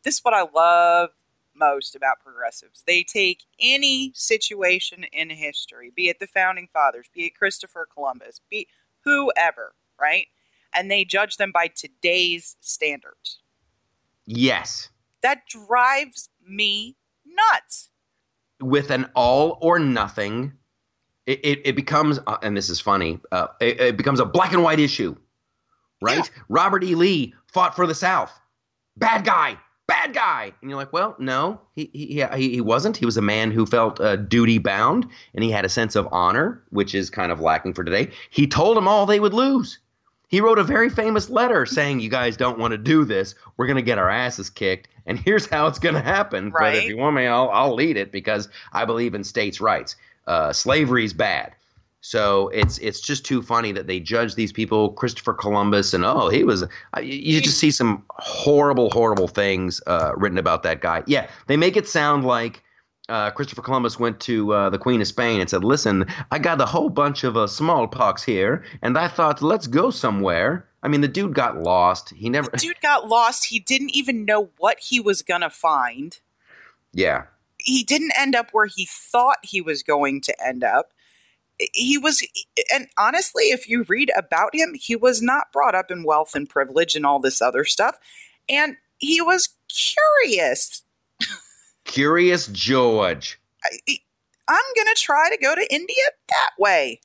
this 0.03 0.15
is 0.15 0.19
what 0.23 0.33
I 0.35 0.43
love 0.53 1.09
most 1.55 1.95
about 1.95 2.19
progressives. 2.19 2.83
They 2.85 3.01
take 3.03 3.43
any 3.59 4.11
situation 4.13 5.05
in 5.05 5.29
history, 5.31 5.91
be 5.95 6.09
it 6.09 6.19
the 6.19 6.27
founding 6.27 6.67
fathers, 6.71 7.07
be 7.13 7.25
it 7.25 7.35
Christopher 7.35 7.87
Columbus, 7.91 8.39
be 8.51 8.67
whoever, 9.05 9.73
right? 9.99 10.27
And 10.73 10.91
they 10.91 11.05
judge 11.05 11.37
them 11.37 11.51
by 11.51 11.67
today's 11.67 12.57
standards. 12.59 13.39
Yes. 14.27 14.89
That 15.21 15.47
drives 15.47 16.29
me 16.45 16.97
nuts. 17.25 17.89
With 18.61 18.91
an 18.91 19.09
all 19.15 19.57
or 19.61 19.79
nothing, 19.79 20.53
it, 21.25 21.39
it, 21.43 21.61
it 21.65 21.75
becomes, 21.75 22.19
uh, 22.27 22.37
and 22.41 22.55
this 22.55 22.69
is 22.69 22.79
funny, 22.79 23.19
uh, 23.31 23.47
it, 23.59 23.79
it 23.79 23.97
becomes 23.97 24.19
a 24.19 24.25
black 24.25 24.53
and 24.53 24.63
white 24.63 24.79
issue, 24.79 25.15
right? 26.01 26.29
Robert 26.49 26.83
E. 26.83 26.95
Lee 26.95 27.33
fought 27.47 27.75
for 27.75 27.87
the 27.87 27.95
South. 27.95 28.31
Bad 28.97 29.25
guy, 29.25 29.57
bad 29.87 30.13
guy. 30.13 30.53
And 30.61 30.69
you're 30.69 30.77
like, 30.77 30.93
well, 30.93 31.15
no, 31.19 31.59
he, 31.73 31.89
he, 31.93 32.25
he, 32.35 32.49
he 32.55 32.61
wasn't. 32.61 32.95
He 32.95 33.05
was 33.05 33.17
a 33.17 33.21
man 33.21 33.51
who 33.51 33.65
felt 33.65 33.99
uh, 33.99 34.15
duty 34.15 34.57
bound 34.57 35.07
and 35.33 35.43
he 35.43 35.51
had 35.51 35.65
a 35.65 35.69
sense 35.69 35.95
of 35.95 36.07
honor, 36.11 36.63
which 36.69 36.95
is 36.95 37.09
kind 37.09 37.31
of 37.31 37.41
lacking 37.41 37.73
for 37.73 37.83
today. 37.83 38.11
He 38.29 38.47
told 38.47 38.77
them 38.77 38.87
all 38.87 39.05
they 39.05 39.19
would 39.19 39.33
lose. 39.33 39.79
He 40.27 40.41
wrote 40.41 40.59
a 40.59 40.63
very 40.63 40.89
famous 40.89 41.29
letter 41.29 41.65
saying, 41.65 41.99
"You 41.99 42.09
guys 42.09 42.37
don't 42.37 42.57
want 42.57 42.71
to 42.71 42.77
do 42.77 43.05
this. 43.05 43.35
We're 43.57 43.67
going 43.67 43.77
to 43.77 43.81
get 43.81 43.97
our 43.97 44.09
asses 44.09 44.49
kicked, 44.49 44.87
and 45.05 45.19
here's 45.19 45.45
how 45.47 45.67
it's 45.67 45.79
going 45.79 45.95
to 45.95 46.01
happen. 46.01 46.51
But 46.51 46.75
if 46.75 46.85
you 46.85 46.97
want 46.97 47.15
me, 47.15 47.27
I'll 47.27 47.49
I'll 47.49 47.75
lead 47.75 47.97
it 47.97 48.11
because 48.11 48.49
I 48.73 48.85
believe 48.85 49.13
in 49.15 49.23
states' 49.23 49.61
rights. 49.61 49.95
Uh, 50.27 50.51
slavery's 50.53 51.13
bad." 51.13 51.53
So 52.05 52.49
it's 52.49 52.77
it's 52.77 53.01
just 53.01 53.25
too 53.25 53.41
funny 53.41 53.71
that 53.71 53.87
they 53.87 53.99
judge 53.99 54.35
these 54.35 54.51
people, 54.51 54.91
Christopher 54.91 55.33
Columbus, 55.33 55.91
and 55.91 56.05
oh, 56.05 56.29
he 56.29 56.43
was. 56.43 56.61
You 56.97 57.03
you 57.03 57.41
just 57.41 57.57
see 57.57 57.71
some 57.71 58.03
horrible, 58.09 58.91
horrible 58.91 59.27
things 59.27 59.81
uh, 59.87 60.11
written 60.15 60.37
about 60.37 60.61
that 60.63 60.81
guy. 60.81 61.01
Yeah, 61.07 61.27
they 61.47 61.57
make 61.57 61.75
it 61.75 61.87
sound 61.87 62.23
like 62.23 62.61
uh, 63.09 63.31
Christopher 63.31 63.61
Columbus 63.61 63.99
went 63.99 64.19
to 64.21 64.53
uh, 64.53 64.69
the 64.69 64.77
Queen 64.77 65.01
of 65.01 65.07
Spain 65.07 65.39
and 65.39 65.49
said, 65.49 65.63
"Listen, 65.63 66.05
I 66.31 66.39
got 66.39 66.59
a 66.61 66.65
whole 66.65 66.89
bunch 66.89 67.23
of 67.23 67.37
uh, 67.37 67.47
smallpox 67.47 68.23
here, 68.23 68.63
and 68.81 68.97
I 68.97 69.07
thought, 69.07 69.41
let's 69.41 69.67
go 69.67 69.91
somewhere." 69.91 70.67
I 70.81 70.87
mean, 70.87 71.01
the 71.01 71.07
dude 71.07 71.33
got 71.33 71.57
lost. 71.63 72.11
He 72.11 72.29
never. 72.29 72.49
Dude 72.51 72.81
got 72.81 73.07
lost. 73.07 73.45
He 73.45 73.59
didn't 73.59 73.91
even 73.91 74.25
know 74.25 74.49
what 74.57 74.79
he 74.79 74.99
was 74.99 75.21
going 75.21 75.41
to 75.41 75.49
find. 75.49 76.19
Yeah, 76.93 77.23
He 77.57 77.83
didn't 77.83 78.13
end 78.17 78.35
up 78.35 78.51
where 78.51 78.67
he 78.67 78.87
thought 78.89 79.37
he 79.43 79.59
was 79.59 79.83
going 79.83 80.21
to 80.21 80.45
end 80.45 80.63
up. 80.63 80.93
He 81.73 81.97
was, 81.97 82.25
and 82.73 82.87
honestly, 82.97 83.45
if 83.45 83.67
you 83.67 83.83
read 83.87 84.11
about 84.15 84.53
him, 84.53 84.73
he 84.73 84.95
was 84.95 85.21
not 85.21 85.51
brought 85.51 85.75
up 85.75 85.89
in 85.89 86.03
wealth 86.03 86.35
and 86.35 86.49
privilege 86.49 86.95
and 86.95 87.05
all 87.05 87.19
this 87.19 87.41
other 87.41 87.63
stuff. 87.63 87.97
And 88.47 88.77
he 88.97 89.21
was 89.21 89.49
curious. 89.67 90.83
Curious 91.85 92.47
George. 92.47 93.39
I, 93.63 93.97
I'm 94.47 94.63
going 94.75 94.87
to 94.93 95.01
try 95.01 95.29
to 95.29 95.37
go 95.37 95.55
to 95.55 95.73
India 95.73 96.03
that 96.29 96.49
way. 96.59 96.99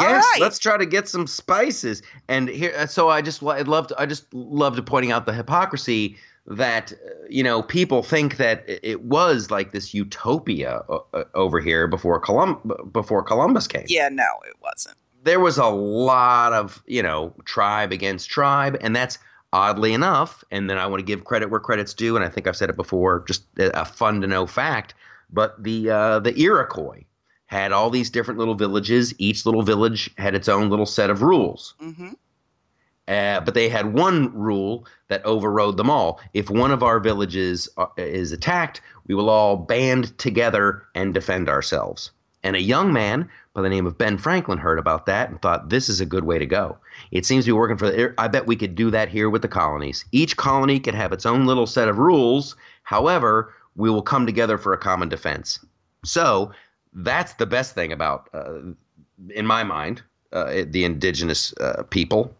Yes, 0.00 0.24
right. 0.24 0.40
let's 0.40 0.58
try 0.58 0.76
to 0.76 0.86
get 0.86 1.08
some 1.08 1.26
spices. 1.26 2.02
And 2.28 2.48
here, 2.48 2.72
uh, 2.76 2.86
so 2.86 3.10
I 3.10 3.20
just 3.20 3.42
I 3.42 3.60
loved 3.62 3.92
I 3.98 4.06
just 4.06 4.32
loved 4.32 4.84
pointing 4.86 5.12
out 5.12 5.26
the 5.26 5.34
hypocrisy 5.34 6.16
that 6.46 6.92
uh, 6.92 7.10
you 7.28 7.42
know 7.42 7.62
people 7.62 8.02
think 8.02 8.36
that 8.38 8.64
it- 8.66 9.02
was 9.02 9.50
like 9.50 9.72
this 9.72 9.92
utopia 9.92 10.82
uh, 10.88 11.24
over 11.34 11.60
here 11.60 11.86
before 11.86 12.18
Colum 12.20 12.58
before 12.90 13.22
Columbus 13.22 13.66
came. 13.66 13.84
Yeah, 13.88 14.08
no, 14.08 14.26
it 14.46 14.56
wasn't. 14.62 14.96
There 15.24 15.40
was 15.40 15.58
a 15.58 15.66
lot 15.68 16.52
of 16.52 16.82
you 16.86 17.02
know 17.02 17.34
tribe 17.44 17.92
against 17.92 18.30
tribe, 18.30 18.78
and 18.80 18.96
that's 18.96 19.18
oddly 19.52 19.92
enough. 19.92 20.44
And 20.50 20.68
then 20.68 20.78
I 20.78 20.86
want 20.86 21.00
to 21.00 21.04
give 21.04 21.24
credit 21.24 21.50
where 21.50 21.60
credit's 21.60 21.94
due, 21.94 22.16
and 22.16 22.24
I 22.24 22.28
think 22.28 22.46
I've 22.46 22.56
said 22.56 22.70
it 22.70 22.76
before. 22.76 23.24
Just 23.26 23.44
a 23.58 23.84
fun 23.84 24.20
to 24.22 24.26
know 24.26 24.46
fact, 24.46 24.94
but 25.30 25.62
the 25.62 25.90
uh, 25.90 26.18
the 26.20 26.38
Iroquois 26.38 27.04
had 27.46 27.72
all 27.72 27.90
these 27.90 28.10
different 28.10 28.38
little 28.38 28.54
villages. 28.54 29.14
Each 29.18 29.44
little 29.44 29.62
village 29.62 30.10
had 30.16 30.34
its 30.34 30.48
own 30.48 30.70
little 30.70 30.86
set 30.86 31.10
of 31.10 31.22
rules. 31.22 31.74
hmm 31.78 32.10
Uh, 33.08 33.40
but 33.40 33.54
they 33.54 33.68
had 33.68 33.92
one 33.92 34.32
rule 34.32 34.86
that 35.08 35.24
overrode 35.26 35.76
them 35.76 35.90
all. 35.90 36.20
If 36.32 36.48
one 36.48 36.70
of 36.70 36.82
our 36.82 37.00
villages 37.00 37.68
uh, 37.76 37.86
is 37.96 38.32
attacked, 38.32 38.80
we 39.06 39.14
will 39.14 39.28
all 39.28 39.56
band 39.56 40.16
together 40.18 40.84
and 40.94 41.12
defend 41.12 41.48
ourselves. 41.48 42.12
And 42.42 42.56
a 42.56 42.60
young 42.60 42.92
man 42.92 43.28
by 43.54 43.62
the 43.62 43.68
name 43.68 43.86
of 43.86 43.98
Ben 43.98 44.18
Franklin 44.18 44.58
heard 44.58 44.78
about 44.78 45.06
that 45.06 45.30
and 45.30 45.40
thought, 45.40 45.68
this 45.68 45.88
is 45.88 46.00
a 46.00 46.06
good 46.06 46.24
way 46.24 46.38
to 46.38 46.46
go. 46.46 46.78
It 47.10 47.26
seems 47.26 47.44
to 47.44 47.50
be 47.50 47.52
working 47.52 47.76
for 47.76 47.90
the. 47.90 48.14
I 48.18 48.28
bet 48.28 48.46
we 48.46 48.56
could 48.56 48.74
do 48.74 48.90
that 48.90 49.08
here 49.08 49.28
with 49.30 49.42
the 49.42 49.48
colonies. 49.48 50.04
Each 50.12 50.36
colony 50.36 50.80
could 50.80 50.94
have 50.94 51.12
its 51.12 51.26
own 51.26 51.46
little 51.46 51.66
set 51.66 51.88
of 51.88 51.98
rules. 51.98 52.56
However, 52.82 53.54
we 53.76 53.90
will 53.90 54.02
come 54.02 54.26
together 54.26 54.58
for 54.58 54.72
a 54.72 54.78
common 54.78 55.08
defense. 55.08 55.64
So 56.04 56.52
that's 56.92 57.34
the 57.34 57.46
best 57.46 57.74
thing 57.74 57.92
about, 57.92 58.28
uh, 58.34 58.60
in 59.30 59.46
my 59.46 59.62
mind, 59.62 60.02
uh, 60.32 60.62
the 60.66 60.84
indigenous 60.84 61.54
uh, 61.58 61.84
people 61.90 62.34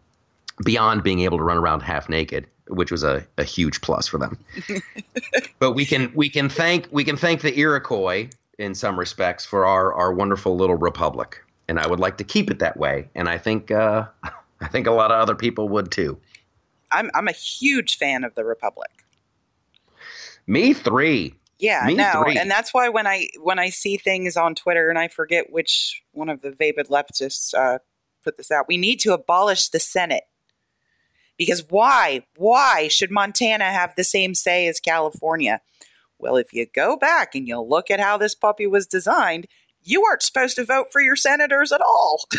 beyond 0.63 1.03
being 1.03 1.21
able 1.21 1.37
to 1.37 1.43
run 1.43 1.57
around 1.57 1.81
half 1.81 2.09
naked, 2.09 2.47
which 2.67 2.91
was 2.91 3.03
a, 3.03 3.25
a 3.37 3.43
huge 3.43 3.81
plus 3.81 4.07
for 4.07 4.17
them. 4.17 4.37
but 5.59 5.71
we 5.71 5.85
can 5.85 6.11
we 6.13 6.29
can 6.29 6.49
thank 6.49 6.87
we 6.91 7.03
can 7.03 7.17
thank 7.17 7.41
the 7.41 7.57
Iroquois 7.57 8.29
in 8.59 8.75
some 8.75 8.99
respects 8.99 9.45
for 9.45 9.65
our 9.65 9.93
our 9.93 10.13
wonderful 10.13 10.55
little 10.55 10.75
republic, 10.75 11.43
and 11.67 11.79
I 11.79 11.87
would 11.87 11.99
like 11.99 12.17
to 12.17 12.23
keep 12.23 12.51
it 12.51 12.59
that 12.59 12.77
way. 12.77 13.09
And 13.15 13.27
I 13.27 13.37
think 13.37 13.71
uh, 13.71 14.05
I 14.61 14.67
think 14.67 14.87
a 14.87 14.91
lot 14.91 15.11
of 15.11 15.19
other 15.19 15.35
people 15.35 15.69
would 15.69 15.91
too. 15.91 16.17
I'm 16.91 17.09
I'm 17.13 17.27
a 17.27 17.33
huge 17.33 17.97
fan 17.97 18.23
of 18.23 18.35
the 18.35 18.45
Republic. 18.45 18.91
Me 20.47 20.73
three. 20.73 21.35
Yeah, 21.59 21.83
Me 21.85 21.95
no, 21.95 22.23
three. 22.23 22.37
and 22.37 22.51
that's 22.51 22.73
why 22.73 22.89
when 22.89 23.07
I 23.07 23.29
when 23.41 23.57
I 23.59 23.69
see 23.69 23.97
things 23.97 24.35
on 24.35 24.53
Twitter 24.55 24.89
and 24.89 24.99
I 24.99 25.07
forget 25.07 25.51
which 25.51 26.03
one 26.11 26.29
of 26.29 26.41
the 26.41 26.51
vapid 26.51 26.87
leftists 26.89 27.53
uh, 27.53 27.79
put 28.23 28.37
this 28.37 28.51
out, 28.51 28.65
we 28.67 28.77
need 28.77 28.99
to 29.01 29.13
abolish 29.13 29.69
the 29.69 29.79
Senate 29.79 30.23
because 31.37 31.63
why 31.69 32.25
why 32.35 32.87
should 32.87 33.11
Montana 33.11 33.65
have 33.65 33.95
the 33.95 34.03
same 34.03 34.35
say 34.35 34.67
as 34.67 34.79
California? 34.79 35.61
Well, 36.23 36.37
if 36.37 36.53
you 36.53 36.65
go 36.65 36.95
back 36.97 37.35
and 37.35 37.47
you 37.47 37.59
look 37.61 37.91
at 37.91 37.99
how 37.99 38.17
this 38.17 38.33
puppy 38.33 38.65
was 38.65 38.87
designed, 38.87 39.45
you 39.83 40.03
aren't 40.05 40.23
supposed 40.23 40.55
to 40.55 40.63
vote 40.65 40.87
for 40.91 41.01
your 41.01 41.15
senators 41.17 41.71
at 41.71 41.81
all. 41.81 42.25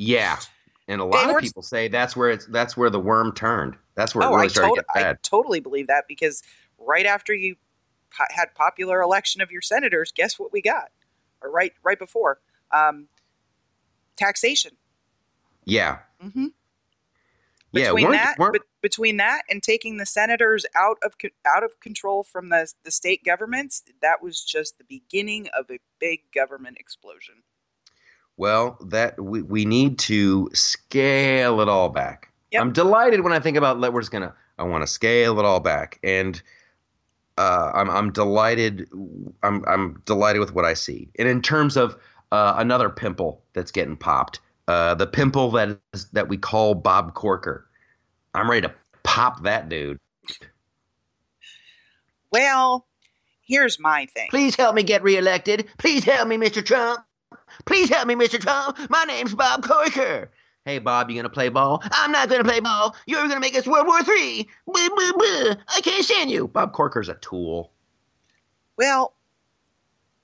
Yeah. 0.00 0.38
And 0.86 1.00
a 1.00 1.04
They 1.04 1.10
lot 1.10 1.26
were- 1.26 1.38
of 1.38 1.42
people 1.42 1.62
say 1.62 1.88
that's 1.88 2.14
where 2.16 2.30
it's 2.30 2.46
that's 2.46 2.76
where 2.76 2.88
the 2.88 3.00
worm 3.00 3.32
turned. 3.34 3.74
That's 3.96 4.14
where 4.14 4.22
it 4.26 4.30
oh, 4.30 4.34
really 4.34 4.44
I, 4.44 4.48
started 4.48 4.84
to 4.94 5.08
I 5.08 5.14
totally 5.24 5.58
believe 5.58 5.88
that 5.88 6.04
because 6.06 6.40
right 6.78 7.04
after 7.04 7.34
you 7.34 7.56
po- 8.16 8.24
had 8.30 8.54
popular 8.54 9.00
election 9.00 9.42
of 9.42 9.50
your 9.50 9.60
senators, 9.60 10.12
guess 10.14 10.38
what 10.38 10.52
we 10.52 10.62
got? 10.62 10.90
Or 11.42 11.50
right 11.50 11.72
right 11.82 11.98
before 11.98 12.38
um, 12.70 13.08
taxation. 14.16 14.72
yeah. 15.64 15.98
Yeah. 17.72 17.84
Between 17.88 18.04
weren't- 18.06 18.14
that, 18.16 18.52
bet- 18.52 18.62
between 18.82 19.16
that 19.18 19.42
and 19.50 19.62
taking 19.62 19.96
the 19.98 20.06
senators 20.06 20.64
out 20.76 20.96
of 21.02 21.14
out 21.46 21.64
of 21.64 21.78
control 21.80 22.22
from 22.22 22.48
the 22.48 22.72
the 22.84 22.90
state 22.90 23.24
governments, 23.24 23.82
that 24.00 24.22
was 24.22 24.42
just 24.42 24.78
the 24.78 24.84
beginning 24.84 25.48
of 25.58 25.70
a 25.70 25.78
big 25.98 26.20
government 26.34 26.78
explosion. 26.78 27.42
Well, 28.36 28.78
that 28.86 29.20
we, 29.20 29.42
we 29.42 29.64
need 29.64 29.98
to 30.00 30.48
scale 30.54 31.60
it 31.60 31.68
all 31.68 31.88
back. 31.88 32.32
Yep. 32.52 32.62
I'm 32.62 32.72
delighted 32.72 33.20
when 33.22 33.32
I 33.32 33.40
think 33.40 33.56
about 33.56 33.80
let 33.80 33.92
we're 33.92 34.00
just 34.00 34.12
gonna 34.12 34.34
I 34.58 34.62
want 34.62 34.82
to 34.82 34.86
scale 34.86 35.38
it 35.38 35.44
all 35.44 35.60
back, 35.60 35.98
and 36.02 36.40
uh, 37.36 37.72
I'm 37.74 37.90
I'm 37.90 38.12
delighted. 38.12 38.88
I'm 39.42 39.64
I'm 39.66 40.02
delighted 40.06 40.40
with 40.40 40.54
what 40.54 40.64
I 40.64 40.74
see. 40.74 41.10
And 41.18 41.28
in 41.28 41.42
terms 41.42 41.76
of 41.76 41.96
uh, 42.32 42.54
another 42.56 42.88
pimple 42.90 43.42
that's 43.52 43.70
getting 43.70 43.96
popped, 43.96 44.40
uh, 44.68 44.94
the 44.94 45.06
pimple 45.06 45.50
that 45.52 45.78
is, 45.92 46.10
that 46.10 46.28
we 46.28 46.36
call 46.36 46.74
Bob 46.74 47.14
Corker, 47.14 47.66
I'm 48.34 48.48
ready 48.48 48.68
to 48.68 48.74
pop 49.02 49.42
that 49.42 49.68
dude. 49.68 49.98
Well, 52.30 52.86
here's 53.46 53.80
my 53.80 54.06
thing. 54.06 54.28
Please 54.30 54.54
help 54.54 54.74
me 54.74 54.82
get 54.82 55.02
reelected. 55.02 55.66
Please 55.78 56.04
help 56.04 56.28
me, 56.28 56.36
Mr. 56.36 56.64
Trump. 56.64 57.00
Please 57.64 57.88
help 57.88 58.06
me, 58.06 58.14
Mr. 58.14 58.38
Trump. 58.38 58.78
My 58.90 59.04
name's 59.04 59.34
Bob 59.34 59.62
Corker. 59.64 60.30
Hey, 60.66 60.78
Bob, 60.78 61.08
you 61.08 61.16
gonna 61.16 61.30
play 61.30 61.48
ball? 61.48 61.82
I'm 61.90 62.12
not 62.12 62.28
gonna 62.28 62.44
play 62.44 62.60
ball. 62.60 62.94
You're 63.06 63.26
gonna 63.26 63.40
make 63.40 63.56
us 63.56 63.66
World 63.66 63.86
War 63.86 64.02
Three. 64.02 64.46
Blah, 64.66 64.88
blah, 64.94 65.12
blah. 65.12 65.54
I 65.74 65.80
can't 65.82 66.04
stand 66.04 66.30
you. 66.30 66.46
Bob 66.46 66.74
Corker's 66.74 67.08
a 67.08 67.14
tool. 67.14 67.72
Well, 68.76 69.14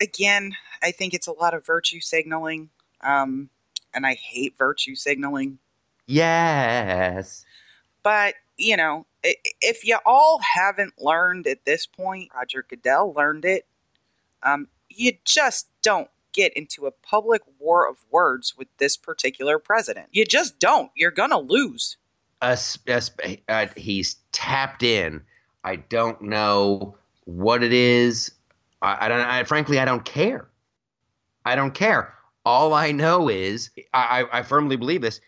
again, 0.02 0.52
I 0.82 0.90
think 0.90 1.14
it's 1.14 1.26
a 1.26 1.32
lot 1.32 1.54
of 1.54 1.64
virtue 1.64 2.00
signaling, 2.00 2.68
um, 3.00 3.48
and 3.94 4.06
I 4.06 4.14
hate 4.14 4.56
virtue 4.58 4.94
signaling. 4.94 5.58
Yes. 6.06 7.44
But 8.02 8.34
you 8.56 8.76
know, 8.76 9.06
if 9.22 9.84
you 9.84 9.98
all 10.04 10.40
haven't 10.40 10.94
learned 11.00 11.46
at 11.46 11.64
this 11.64 11.86
point, 11.86 12.30
Roger 12.34 12.64
Goodell 12.68 13.12
learned 13.12 13.44
it. 13.44 13.66
Um, 14.42 14.68
you 14.88 15.12
just 15.24 15.68
don't 15.82 16.08
get 16.32 16.52
into 16.54 16.86
a 16.86 16.90
public 16.90 17.42
war 17.58 17.88
of 17.88 18.04
words 18.10 18.54
with 18.56 18.68
this 18.78 18.96
particular 18.96 19.58
president. 19.58 20.08
You 20.12 20.24
just 20.24 20.58
don't. 20.58 20.90
You're 20.94 21.10
gonna 21.10 21.38
lose. 21.38 21.96
Us, 22.42 22.78
uh, 23.48 23.66
he's 23.76 24.16
tapped 24.32 24.82
in. 24.82 25.22
I 25.62 25.76
don't 25.76 26.20
know 26.20 26.96
what 27.24 27.62
it 27.62 27.72
is. 27.72 28.32
I, 28.82 29.06
I 29.06 29.08
don't. 29.08 29.20
I, 29.20 29.44
frankly, 29.44 29.78
I 29.78 29.84
don't 29.84 30.04
care. 30.04 30.48
I 31.46 31.56
don't 31.56 31.72
care. 31.72 32.13
All 32.44 32.74
I 32.74 32.92
know 32.92 33.28
is, 33.28 33.70
I, 33.92 34.26
I 34.32 34.42
firmly 34.42 34.76
believe 34.76 35.00
this. 35.00 35.20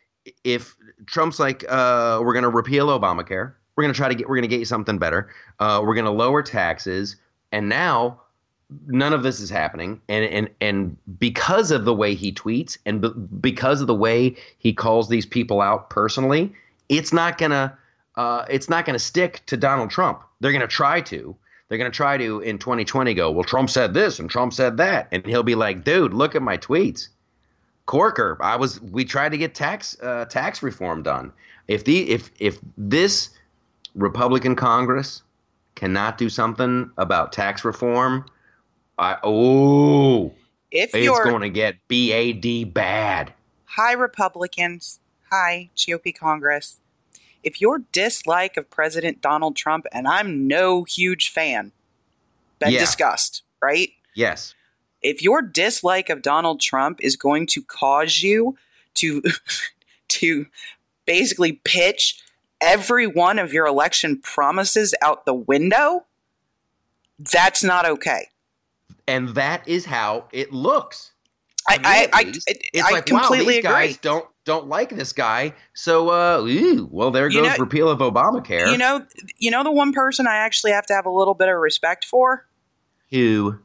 If 0.45 0.77
Trump's 1.07 1.39
like, 1.39 1.65
uh, 1.69 2.21
we're 2.23 2.33
going 2.33 2.43
to 2.43 2.49
repeal 2.49 2.89
Obamacare, 2.89 3.55
we're 3.77 3.83
going 3.85 3.93
to 3.93 3.97
try 3.97 4.09
to 4.09 4.15
get, 4.15 4.29
we're 4.29 4.37
going 4.37 4.43
to 4.43 4.49
get 4.49 4.59
you 4.59 4.65
something 4.67 4.99
better. 4.99 5.31
Uh, 5.59 5.83
we're 5.85 5.95
going 5.95 6.05
to 6.07 6.11
lower 6.11 6.43
taxes, 6.43 7.17
and 7.53 7.69
now 7.69 8.21
none 8.87 9.13
of 9.13 9.23
this 9.23 9.41
is 9.41 9.51
happening. 9.51 10.01
And 10.09 10.25
and 10.25 10.51
and 10.61 10.97
because 11.19 11.71
of 11.71 11.85
the 11.85 11.95
way 11.95 12.15
he 12.15 12.33
tweets, 12.33 12.79
and 12.87 13.01
b- 13.01 13.13
because 13.41 13.81
of 13.81 13.87
the 13.87 13.95
way 13.95 14.37
he 14.59 14.73
calls 14.73 15.09
these 15.09 15.27
people 15.27 15.61
out 15.61 15.91
personally, 15.91 16.53
it's 16.89 17.13
not 17.13 17.39
gonna 17.39 17.77
uh, 18.17 18.45
it's 18.49 18.69
not 18.69 18.85
gonna 18.85 18.99
stick 18.99 19.43
to 19.47 19.57
Donald 19.57 19.91
Trump. 19.91 20.23
They're 20.41 20.53
gonna 20.53 20.67
try 20.67 21.01
to. 21.03 21.37
They're 21.69 21.79
gonna 21.79 21.91
try 21.91 22.17
to 22.17 22.41
in 22.41 22.59
2020 22.59 23.15
go. 23.15 23.31
Well, 23.31 23.45
Trump 23.45 23.71
said 23.71 23.95
this 23.95 24.19
and 24.19 24.31
Trump 24.31 24.53
said 24.53 24.77
that, 24.77 25.09
and 25.11 25.25
he'll 25.27 25.43
be 25.43 25.55
like, 25.55 25.85
dude, 25.85 26.15
look 26.15 26.35
at 26.35 26.43
my 26.43 26.57
tweets. 26.57 27.09
Corker, 27.87 28.37
I 28.41 28.57
was 28.57 28.81
we 28.81 29.05
tried 29.05 29.31
to 29.31 29.39
get 29.39 29.55
tax 29.55 29.97
uh, 30.03 30.25
tax 30.27 30.63
reform 30.63 31.03
done. 31.03 31.33
If 31.69 31.85
the 31.85 32.11
if 32.11 32.31
if 32.39 32.59
this 32.77 33.31
Republican 33.95 34.57
Congress 34.57 35.23
cannot 35.77 36.19
do 36.19 36.29
something 36.29 36.91
about 36.99 37.33
tax 37.33 37.65
reform, 37.65 38.27
I 38.99 39.17
oh 39.23 40.35
If 40.71 40.95
it's 40.95 41.05
you're 41.05 41.25
going 41.25 41.43
to 41.43 41.51
get 41.51 41.77
bad 41.89 42.65
bad. 42.73 43.33
hi 43.67 43.93
Republicans, 43.93 44.99
hi 45.31 45.71
GOP 45.77 46.17
Congress, 46.17 46.81
if 47.47 47.61
your 47.63 47.79
dislike 47.93 48.57
of 48.59 48.69
President 48.71 49.23
Donald 49.23 49.57
Trump, 49.57 49.87
and 49.93 50.07
I'm 50.07 50.47
no 50.47 50.85
huge 50.85 51.31
fan, 51.31 51.73
been 52.59 52.73
Yeah. 52.73 52.81
discussed, 52.81 53.43
right? 53.63 53.91
Yes. 54.15 54.55
if 55.03 55.23
your 55.23 55.41
dislike 55.41 56.11
of 56.11 56.21
Donald 56.23 56.61
Trump 56.61 56.99
is 57.01 57.17
going 57.17 57.47
to 57.47 57.63
cause 57.63 58.23
you 58.23 58.57
to 58.95 59.23
to 60.09 60.47
basically 61.05 61.53
pitch 61.65 62.19
every 62.61 63.07
one 63.07 63.39
of 63.39 63.53
your 63.53 63.67
election 63.67 64.19
promises 64.21 64.95
out 65.03 65.25
the 65.27 65.35
window, 65.35 66.05
that's 67.19 67.63
not 67.63 67.85
okay. 67.87 68.29
And 69.07 69.29
that 69.37 69.69
is 69.69 69.85
how 69.85 70.25
it 70.33 70.53
looks. 70.53 71.13
I 71.69 71.79
I, 71.85 72.09
I, 72.13 72.33
it's 72.49 72.83
I 72.83 72.91
like 72.91 73.11
wow, 73.11 73.21
completely 73.21 73.55
these 73.55 73.65
agree. 73.65 73.71
guys 73.71 73.97
don't 73.99 74.27
don't 74.47 74.69
like 74.69 74.89
this 74.89 75.13
guy. 75.13 75.53
So 75.75 76.09
uh, 76.09 76.39
ooh, 76.41 76.89
well, 76.91 77.11
there 77.11 77.29
You 77.29 77.43
goes 77.43 77.51
know- 77.59 77.63
repeal 77.65 77.91
of 77.91 77.99
Obamacare. 77.99 78.73
You 78.73 78.79
know, 78.79 79.05
you 79.37 79.51
know 79.51 79.63
the 79.63 79.71
one 79.71 79.93
person 79.93 80.27
I 80.27 80.37
actually 80.37 80.73
have 80.73 80.87
to 80.87 80.95
have 80.95 81.05
a 81.05 81.11
little 81.11 81.35
bit 81.35 81.49
of 81.51 81.57
respect 81.59 82.07
for. 82.07 82.47
who? 83.11 83.59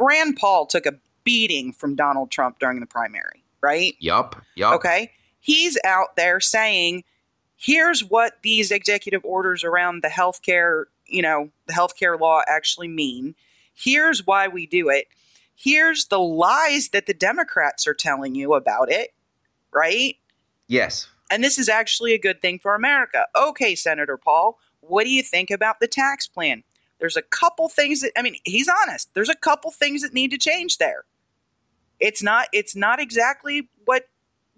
Rand 0.00 0.36
Paul 0.40 0.64
took 0.66 0.86
a 0.86 0.94
beating 1.24 1.72
from 1.72 1.94
Donald 1.96 2.30
Trump 2.30 2.58
during 2.58 2.80
the 2.80 2.86
primary, 2.86 3.44
right? 3.60 3.94
Yup. 3.98 4.42
Yup. 4.54 4.74
Okay. 4.76 5.10
He's 5.40 5.76
out 5.84 6.16
there 6.16 6.40
saying, 6.40 7.04
here's 7.56 8.02
what 8.02 8.38
these 8.42 8.70
executive 8.70 9.24
orders 9.24 9.64
around 9.64 10.02
the 10.02 10.08
healthcare, 10.08 10.84
you 11.06 11.20
know, 11.20 11.50
the 11.66 11.72
healthcare 11.74 12.18
law 12.18 12.40
actually 12.48 12.88
mean. 12.88 13.34
Here's 13.74 14.26
why 14.26 14.48
we 14.48 14.66
do 14.66 14.88
it. 14.88 15.08
Here's 15.54 16.06
the 16.06 16.18
lies 16.20 16.88
that 16.90 17.06
the 17.06 17.14
Democrats 17.14 17.86
are 17.86 17.94
telling 17.94 18.34
you 18.34 18.54
about 18.54 18.90
it, 18.90 19.10
right? 19.72 20.16
Yes. 20.68 21.08
And 21.30 21.42
this 21.42 21.58
is 21.58 21.68
actually 21.68 22.12
a 22.12 22.18
good 22.18 22.42
thing 22.42 22.58
for 22.58 22.74
America. 22.74 23.26
Okay, 23.34 23.74
Senator 23.74 24.16
Paul, 24.16 24.58
what 24.80 25.04
do 25.04 25.10
you 25.10 25.22
think 25.22 25.50
about 25.50 25.80
the 25.80 25.88
tax 25.88 26.26
plan? 26.26 26.62
There's 26.98 27.16
a 27.16 27.22
couple 27.22 27.68
things 27.68 28.00
that 28.02 28.12
I 28.16 28.22
mean, 28.22 28.36
he's 28.44 28.68
honest. 28.68 29.12
There's 29.14 29.28
a 29.28 29.34
couple 29.34 29.70
things 29.70 30.02
that 30.02 30.12
need 30.12 30.30
to 30.30 30.38
change 30.38 30.78
there. 30.78 31.04
It's 31.98 32.22
not 32.22 32.48
it's 32.52 32.76
not 32.76 33.00
exactly 33.00 33.68
what 33.84 34.08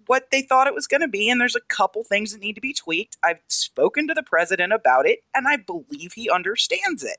what 0.07 0.29
they 0.31 0.41
thought 0.41 0.67
it 0.67 0.75
was 0.75 0.85
going 0.85 1.01
to 1.01 1.07
be 1.07 1.29
and 1.29 1.41
there's 1.41 1.55
a 1.55 1.61
couple 1.61 2.03
things 2.03 2.31
that 2.31 2.41
need 2.41 2.53
to 2.53 2.61
be 2.61 2.73
tweaked. 2.73 3.17
I've 3.23 3.39
spoken 3.47 4.07
to 4.07 4.13
the 4.13 4.21
president 4.21 4.73
about 4.73 5.07
it 5.07 5.19
and 5.33 5.47
I 5.47 5.57
believe 5.57 6.13
he 6.13 6.29
understands 6.29 7.03
it. 7.03 7.17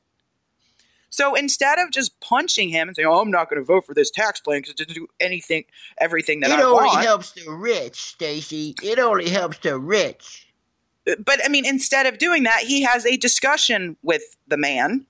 So 1.17 1.35
instead 1.35 1.79
of 1.79 1.91
just 1.91 2.21
punching 2.21 2.69
him 2.69 2.89
and 2.89 2.95
saying, 2.95 3.09
"Oh, 3.09 3.21
I'm 3.21 3.31
not 3.31 3.49
going 3.49 3.59
to 3.59 3.65
vote 3.65 3.87
for 3.87 3.95
this 3.95 4.11
tax 4.11 4.39
plan 4.39 4.59
because 4.59 4.73
it 4.73 4.77
doesn't 4.77 4.93
do 4.93 5.07
anything, 5.19 5.65
everything 5.97 6.41
that 6.41 6.51
it 6.51 6.61
I 6.61 6.71
want," 6.71 6.85
it 6.85 6.91
only 6.91 7.07
helps 7.07 7.33
the 7.33 7.51
rich, 7.51 7.95
Stacy. 8.03 8.75
It 8.83 8.99
only 8.99 9.31
helps 9.31 9.57
the 9.61 9.79
rich. 9.79 10.47
Uh, 11.09 11.15
but 11.25 11.43
I 11.43 11.49
mean, 11.49 11.65
instead 11.65 12.05
of 12.05 12.19
doing 12.19 12.43
that, 12.43 12.65
he 12.65 12.83
has 12.83 13.07
a 13.07 13.17
discussion 13.17 13.97
with 14.03 14.37
the 14.47 14.59
man, 14.59 15.07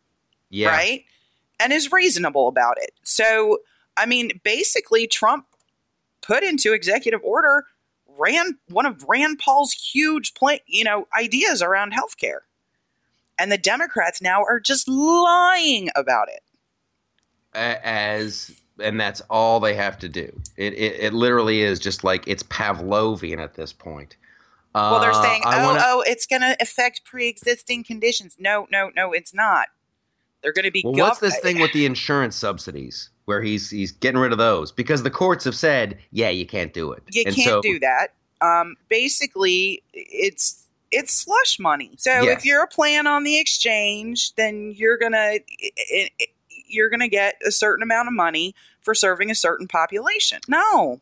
Yeah. 0.48 0.68
right? 0.68 1.04
And 1.58 1.72
is 1.72 1.90
reasonable 1.90 2.46
about 2.46 2.76
it. 2.80 2.92
So, 3.02 3.58
I 3.96 4.06
mean, 4.06 4.40
basically, 4.44 5.08
Trump 5.08 5.46
put 6.22 6.44
into 6.44 6.72
executive 6.72 7.20
order 7.24 7.64
Rand 8.06 8.54
one 8.68 8.86
of 8.86 9.04
Rand 9.08 9.40
Paul's 9.40 9.72
huge 9.72 10.34
plan, 10.34 10.60
you 10.66 10.84
know, 10.84 11.08
ideas 11.18 11.62
around 11.62 11.92
healthcare. 11.94 12.42
And 13.38 13.52
the 13.52 13.58
Democrats 13.58 14.22
now 14.22 14.42
are 14.42 14.60
just 14.60 14.88
lying 14.88 15.90
about 15.94 16.28
it. 16.28 16.42
As 17.54 18.50
and 18.78 19.00
that's 19.00 19.22
all 19.30 19.60
they 19.60 19.74
have 19.74 19.98
to 20.00 20.08
do. 20.08 20.30
It 20.56 20.74
it, 20.74 21.00
it 21.00 21.12
literally 21.14 21.62
is 21.62 21.78
just 21.78 22.04
like 22.04 22.26
it's 22.28 22.42
Pavlovian 22.44 23.38
at 23.38 23.54
this 23.54 23.72
point. 23.72 24.16
Well, 24.74 25.00
they're 25.00 25.10
Uh, 25.12 25.22
saying, 25.22 25.42
"Oh, 25.46 25.64
wanna- 25.64 25.82
oh, 25.82 26.04
it's 26.06 26.26
going 26.26 26.42
to 26.42 26.54
affect 26.60 27.02
pre-existing 27.04 27.82
conditions." 27.84 28.36
No, 28.38 28.66
no, 28.70 28.90
no, 28.94 29.14
it's 29.14 29.32
not. 29.32 29.68
They're 30.42 30.52
going 30.52 30.66
to 30.66 30.70
be. 30.70 30.82
Well, 30.84 30.92
gov- 30.92 30.98
what's 30.98 31.20
this 31.20 31.38
thing 31.38 31.60
with 31.60 31.72
the 31.72 31.86
insurance 31.86 32.36
subsidies 32.36 33.08
where 33.24 33.40
he's 33.40 33.70
he's 33.70 33.90
getting 33.92 34.20
rid 34.20 34.32
of 34.32 34.38
those 34.38 34.70
because 34.72 35.02
the 35.02 35.10
courts 35.10 35.44
have 35.44 35.54
said, 35.56 35.96
yeah, 36.10 36.28
you 36.28 36.44
can't 36.44 36.74
do 36.74 36.92
it. 36.92 37.02
you 37.10 37.22
And 37.26 37.34
can't 37.34 37.48
so- 37.48 37.62
do 37.62 37.78
that. 37.80 38.08
Um, 38.42 38.76
basically, 38.90 39.82
it's 39.94 40.62
it's 40.96 41.12
slush 41.12 41.58
money. 41.58 41.92
So 41.98 42.10
Yes. 42.22 42.38
if 42.38 42.44
you're 42.44 42.62
a 42.62 42.66
plan 42.66 43.06
on 43.06 43.24
the 43.24 43.38
exchange, 43.38 44.34
then 44.34 44.72
you're 44.76 44.96
gonna 44.98 45.32
it, 45.34 46.12
it, 46.18 46.30
you're 46.68 46.90
gonna 46.90 47.08
get 47.08 47.36
a 47.46 47.52
certain 47.52 47.82
amount 47.82 48.08
of 48.08 48.14
money 48.14 48.54
for 48.80 48.94
serving 48.94 49.30
a 49.30 49.34
certain 49.34 49.68
population. 49.68 50.40
No, 50.48 51.00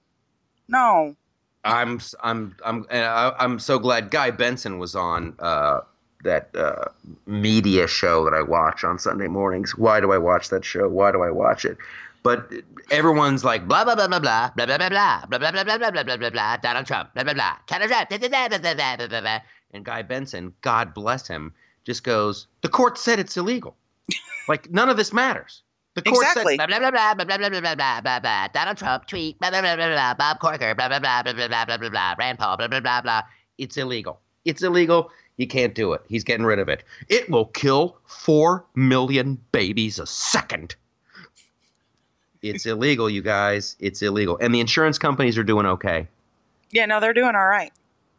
no. 0.68 1.16
I'm 1.64 2.00
I'm 2.22 2.54
I'm 2.64 2.85
and 2.90 3.04
I, 3.04 3.33
I'm 3.38 3.59
so 3.59 3.78
glad 3.78 4.11
Guy 4.11 4.30
Benson 4.30 4.78
was 4.78 4.94
on 4.94 5.35
uh, 5.38 5.80
that 6.24 6.54
uh, 6.54 6.87
media 7.26 7.87
show 7.87 8.24
that 8.24 8.35
I 8.35 8.42
watch 8.42 8.85
on 8.85 8.98
Sunday 8.98 9.28
mornings. 9.28 9.78
Why 9.78 10.00
do 10.00 10.12
I 10.12 10.18
watch 10.18 10.48
that 10.50 10.64
show? 10.64 10.88
Why 10.88 11.12
do 11.12 11.22
I 11.22 11.30
watch 11.30 11.64
it? 11.64 11.78
But 12.22 12.50
everyone's 12.90 13.44
like 13.44 13.68
blah 13.68 13.85
blah 13.85 13.94
blah 13.94 14.09
blah 14.09 14.18
blah 14.18 14.50
blah 14.57 14.66
blah 14.66 14.78
blah 14.78 14.88
blah 14.88 15.26
blah 15.28 15.38
blah 15.38 15.50
blah 15.50 15.64
blah 15.64 15.78
blah 15.78 15.90
blah 15.90 16.04
blah 16.04 16.16
blah 16.16 16.30
blah 16.30 16.57
Donald 16.57 16.87
Trump 16.87 17.14
blah 17.14 17.24
blah 17.24 17.35
blah 17.35 17.57
Donald 17.68 17.90
Trump 17.90 18.09
blah 18.09 18.18
blah 18.18 18.28
blah 18.28 18.59
blah 18.59 18.74
blah 18.74 18.96
blah 18.96 19.09
blah 19.09 19.20
blah 19.20 19.38
and 19.74 19.84
Guy 19.84 20.02
Benson, 20.02 20.54
God 20.62 20.94
bless 20.94 21.28
him, 21.28 21.52
just 21.84 22.04
goes 22.04 22.46
the 22.62 22.68
court 22.68 22.96
said 22.96 23.18
it's 23.18 23.37
illegal. 23.37 23.76
like 24.48 24.70
none 24.70 24.88
of 24.88 24.96
this 24.96 25.12
matters. 25.12 25.62
The 25.94 26.02
court 26.02 26.24
Exactly. 26.26 26.56
said 26.56 26.68
blah 26.68 26.78
blah 26.78 26.90
blah 26.90 27.14
blah 27.14 27.24
blah 27.24 27.37
blah 27.38 27.48
blah 27.50 27.60
blah 27.60 27.74
blah 27.74 28.00
blah 28.00 28.20
blah 28.20 28.48
Donald 28.48 28.76
Trump 28.78 29.06
tweet 29.06 29.38
blah 29.38 29.50
blah 29.50 29.60
blah 29.60 29.76
blah 29.76 29.88
blah 29.88 30.14
Bob 30.14 30.38
Corker 30.40 30.74
blah 30.74 30.88
blah 30.88 30.98
blah 30.98 31.22
blah 31.22 31.32
blah 31.34 31.48
blah 31.48 31.64
blah 31.66 31.76
blah 31.78 31.90
blah 31.90 32.14
Rand 32.18 32.38
Paul 32.38 32.56
blah 32.56 32.68
blah 32.68 32.80
blah 32.80 33.00
blah. 33.02 33.22
It's 33.58 33.76
illegal. 33.76 34.20
It's 34.44 34.62
illegal. 34.62 35.10
You 35.37 35.46
can't 35.48 35.74
do 35.74 35.92
it. 35.92 36.02
He's 36.08 36.24
getting 36.24 36.46
rid 36.46 36.58
of 36.60 36.68
it. 36.68 36.84
It 37.08 37.28
will 37.28 37.46
kill 37.46 37.96
four 38.06 38.64
million 38.76 39.38
babies 39.52 39.98
a 39.98 40.06
second. 40.06 40.76
It's 42.42 42.66
illegal, 42.66 43.08
you 43.08 43.22
guys. 43.22 43.74
It's 43.80 44.02
illegal. 44.02 44.37
And 44.40 44.54
the 44.54 44.60
insurance 44.60 44.98
companies 44.98 45.38
are 45.38 45.42
doing 45.44 45.66
okay. 45.66 46.06
Yeah, 46.70 46.87
no, 46.87 47.00
they're 47.00 47.14
doing 47.14 47.34
all 47.34 47.46
right. 47.46 47.72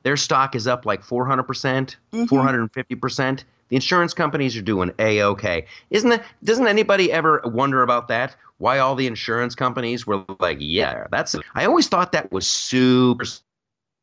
Their 0.05 0.15
stock 0.17 0.55
is 0.55 0.67
up 0.67 0.85
like 0.85 1.03
400%, 1.03 1.47
percent 1.47 1.97
Mhm. 2.13 2.27
450%. 2.29 3.43
The 3.69 3.75
insurance 3.75 4.13
companies 4.13 4.55
are 4.55 4.61
doing 4.61 4.91
a-okay. 4.99 5.65
Isn't 5.89 6.11
it 6.11 6.21
doesn't 6.43 6.67
anybody 6.67 7.11
ever 7.11 7.41
wonder 7.43 7.81
about 7.81 8.07
that? 8.09 8.35
Why 8.59 8.77
all 8.77 8.93
the 8.93 9.07
insurance 9.07 9.55
companies 9.55 10.05
were 10.05 10.23
like, 10.39 10.57
"Yeah, 10.61 11.07
that's 11.11 11.35
I 11.55 11.65
always 11.65 11.87
thought 11.87 12.11
that 12.11 12.31
was 12.31 12.47
super 12.47 13.25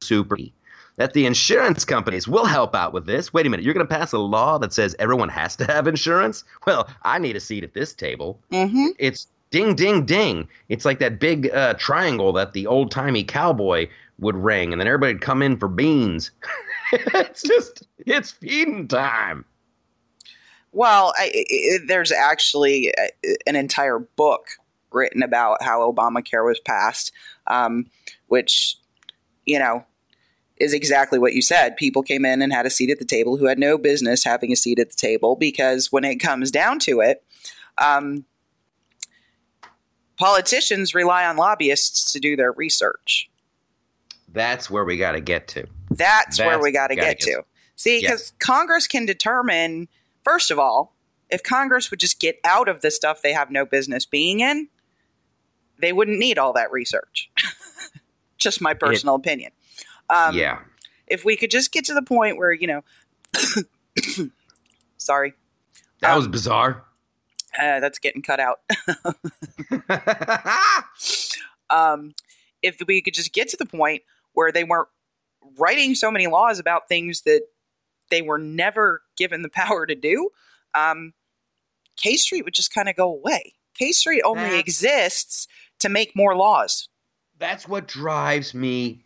super 0.01 0.37
that 0.97 1.13
the 1.15 1.25
insurance 1.25 1.85
companies 1.85 2.27
will 2.27 2.45
help 2.45 2.75
out 2.75 2.93
with 2.93 3.07
this. 3.07 3.33
Wait 3.33 3.47
a 3.47 3.49
minute, 3.49 3.65
you're 3.65 3.73
going 3.73 3.87
to 3.87 3.95
pass 3.95 4.13
a 4.13 4.19
law 4.19 4.59
that 4.59 4.73
says 4.73 4.95
everyone 4.99 5.29
has 5.29 5.57
to 5.57 5.65
have 5.67 5.87
insurance? 5.87 6.45
Well, 6.67 6.89
I 7.03 7.19
need 7.19 7.37
a 7.37 7.41
seat 7.41 7.63
at 7.65 7.73
this 7.75 7.95
table 7.95 8.41
Mm-hmm. 8.51 8.89
it's 8.99 9.29
ding 9.53 9.77
ding 9.77 10.05
ding. 10.05 10.49
It's 10.69 10.85
like 10.85 10.99
that 10.99 11.21
big 11.21 11.49
uh, 11.55 11.75
triangle 11.75 12.33
that 12.33 12.55
the 12.55 12.67
old 12.67 12.91
timey 12.91 13.23
cowboy 13.23 13.89
would 14.19 14.37
ring 14.37 14.73
and 14.73 14.81
then 14.81 14.89
everybody'd 14.89 15.21
come 15.21 15.43
in 15.43 15.57
for 15.57 15.69
beans. 15.69 16.33
It's 16.95 17.41
just 17.41 17.87
it's 18.05 18.33
feeding 18.33 18.87
time. 18.87 19.47
Well, 20.73 21.15
I, 21.17 21.45
I, 21.51 21.79
there's 21.87 22.13
actually 22.13 22.93
an 23.47 23.57
entire 23.57 23.99
book 23.99 24.49
written 24.93 25.23
about 25.23 25.63
how 25.63 25.91
Obamacare 25.91 26.45
was 26.45 26.61
passed, 26.61 27.13
um, 27.47 27.87
which, 28.27 28.77
you 29.47 29.59
know, 29.59 29.87
is 30.59 30.75
exactly 30.75 31.19
what 31.19 31.33
you 31.33 31.41
said. 31.41 31.79
People 31.79 32.03
came 32.03 32.27
in 32.27 32.43
and 32.43 32.53
had 32.53 32.67
a 32.67 32.71
seat 32.71 32.91
at 32.91 32.99
the 32.99 33.07
table 33.07 33.39
who 33.39 33.47
had 33.47 33.59
no 33.59 33.79
business 33.79 34.25
having 34.25 34.53
a 34.53 34.57
seat 34.57 34.79
at 34.79 34.91
the 34.91 34.97
table 34.97 35.35
because 35.35 35.91
when 35.91 36.05
it 36.05 36.17
comes 36.17 36.51
down 36.51 36.79
to 36.81 37.01
it, 37.01 37.25
um, 37.79 38.27
politicians 40.23 40.95
rely 40.95 41.27
on 41.27 41.37
lobbyists 41.37 42.13
to 42.13 42.21
do 42.21 42.37
their 42.37 42.53
research. 42.53 43.29
that's 44.33 44.71
where 44.71 44.85
we 44.85 44.97
got 44.97 45.13
to 45.13 45.21
get 45.21 45.49
to 45.49 45.67
That's, 45.91 46.39
where 46.39 46.61
we 46.61 46.73
got 46.73 46.89
to 46.89 46.95
get 46.95 47.21
to. 47.21 47.43
See, 47.77 48.01
because 48.01 48.33
Congress 48.39 48.87
can 48.87 49.05
determine, 49.05 49.89
first 50.23 50.51
of 50.51 50.59
all, 50.59 50.95
if 51.29 51.43
Congress 51.43 51.91
would 51.91 51.99
just 51.99 52.21
get 52.21 52.39
out 52.45 52.69
of 52.69 52.83
the 52.83 52.91
stuff 52.91 53.23
they 53.23 53.33
have 53.33 53.51
no 53.51 53.65
business 53.65 54.07
being 54.07 54.41
in, 54.41 54.69
they 55.81 55.93
wouldn't 55.93 56.19
need 56.19 56.39
all 56.39 56.53
that 56.53 56.71
research. 56.71 57.31
just 58.39 58.61
my 58.61 58.75
personal 58.75 59.17
opinion. 59.17 59.51
Um, 60.09 60.37
yeah 60.37 60.61
If 61.07 61.25
we 61.25 61.37
could 61.37 61.51
just 61.51 61.73
get 61.73 61.85
to 61.87 61.95
the 61.95 62.03
point 62.03 62.37
where, 62.37 62.53
you 62.53 62.67
know, 62.69 62.85
sorry, 64.99 65.35
that 66.01 66.11
um, 66.11 66.17
was 66.17 66.29
bizarre 66.29 66.85
uh, 67.61 67.81
that's 67.81 67.99
getting 67.99 68.23
cut 68.23 68.41
out. 68.41 68.61
um, 71.71 72.13
if 72.63 72.77
we 72.87 73.01
could 73.01 73.15
just 73.15 73.33
get 73.33 73.49
to 73.49 73.57
the 73.57 73.67
point 73.67 74.03
where 74.33 74.53
they 74.53 74.65
weren't 74.65 74.89
writing 75.59 75.95
so 75.95 76.11
many 76.11 76.27
laws 76.27 76.59
about 76.59 76.89
things 76.89 77.23
that 77.23 77.43
they 78.11 78.23
were 78.23 78.39
never 78.39 79.03
given 79.17 79.43
the 79.43 79.49
power 79.53 79.87
to 79.87 79.95
do, 79.95 80.31
um, 80.75 81.13
K 81.97 82.17
Street 82.17 82.45
would 82.45 82.55
just 82.55 82.73
kind 82.75 82.89
of 82.89 82.97
go 82.97 83.11
away. 83.13 83.55
K 83.79 83.93
Street 83.93 84.23
only 84.25 84.43
That's- 84.43 84.61
exists 84.61 85.47
to 85.81 85.89
make 85.89 86.15
more 86.15 86.37
laws. 86.37 86.89
That's 87.39 87.67
what 87.67 87.89
drives 87.89 88.55
me 88.55 89.01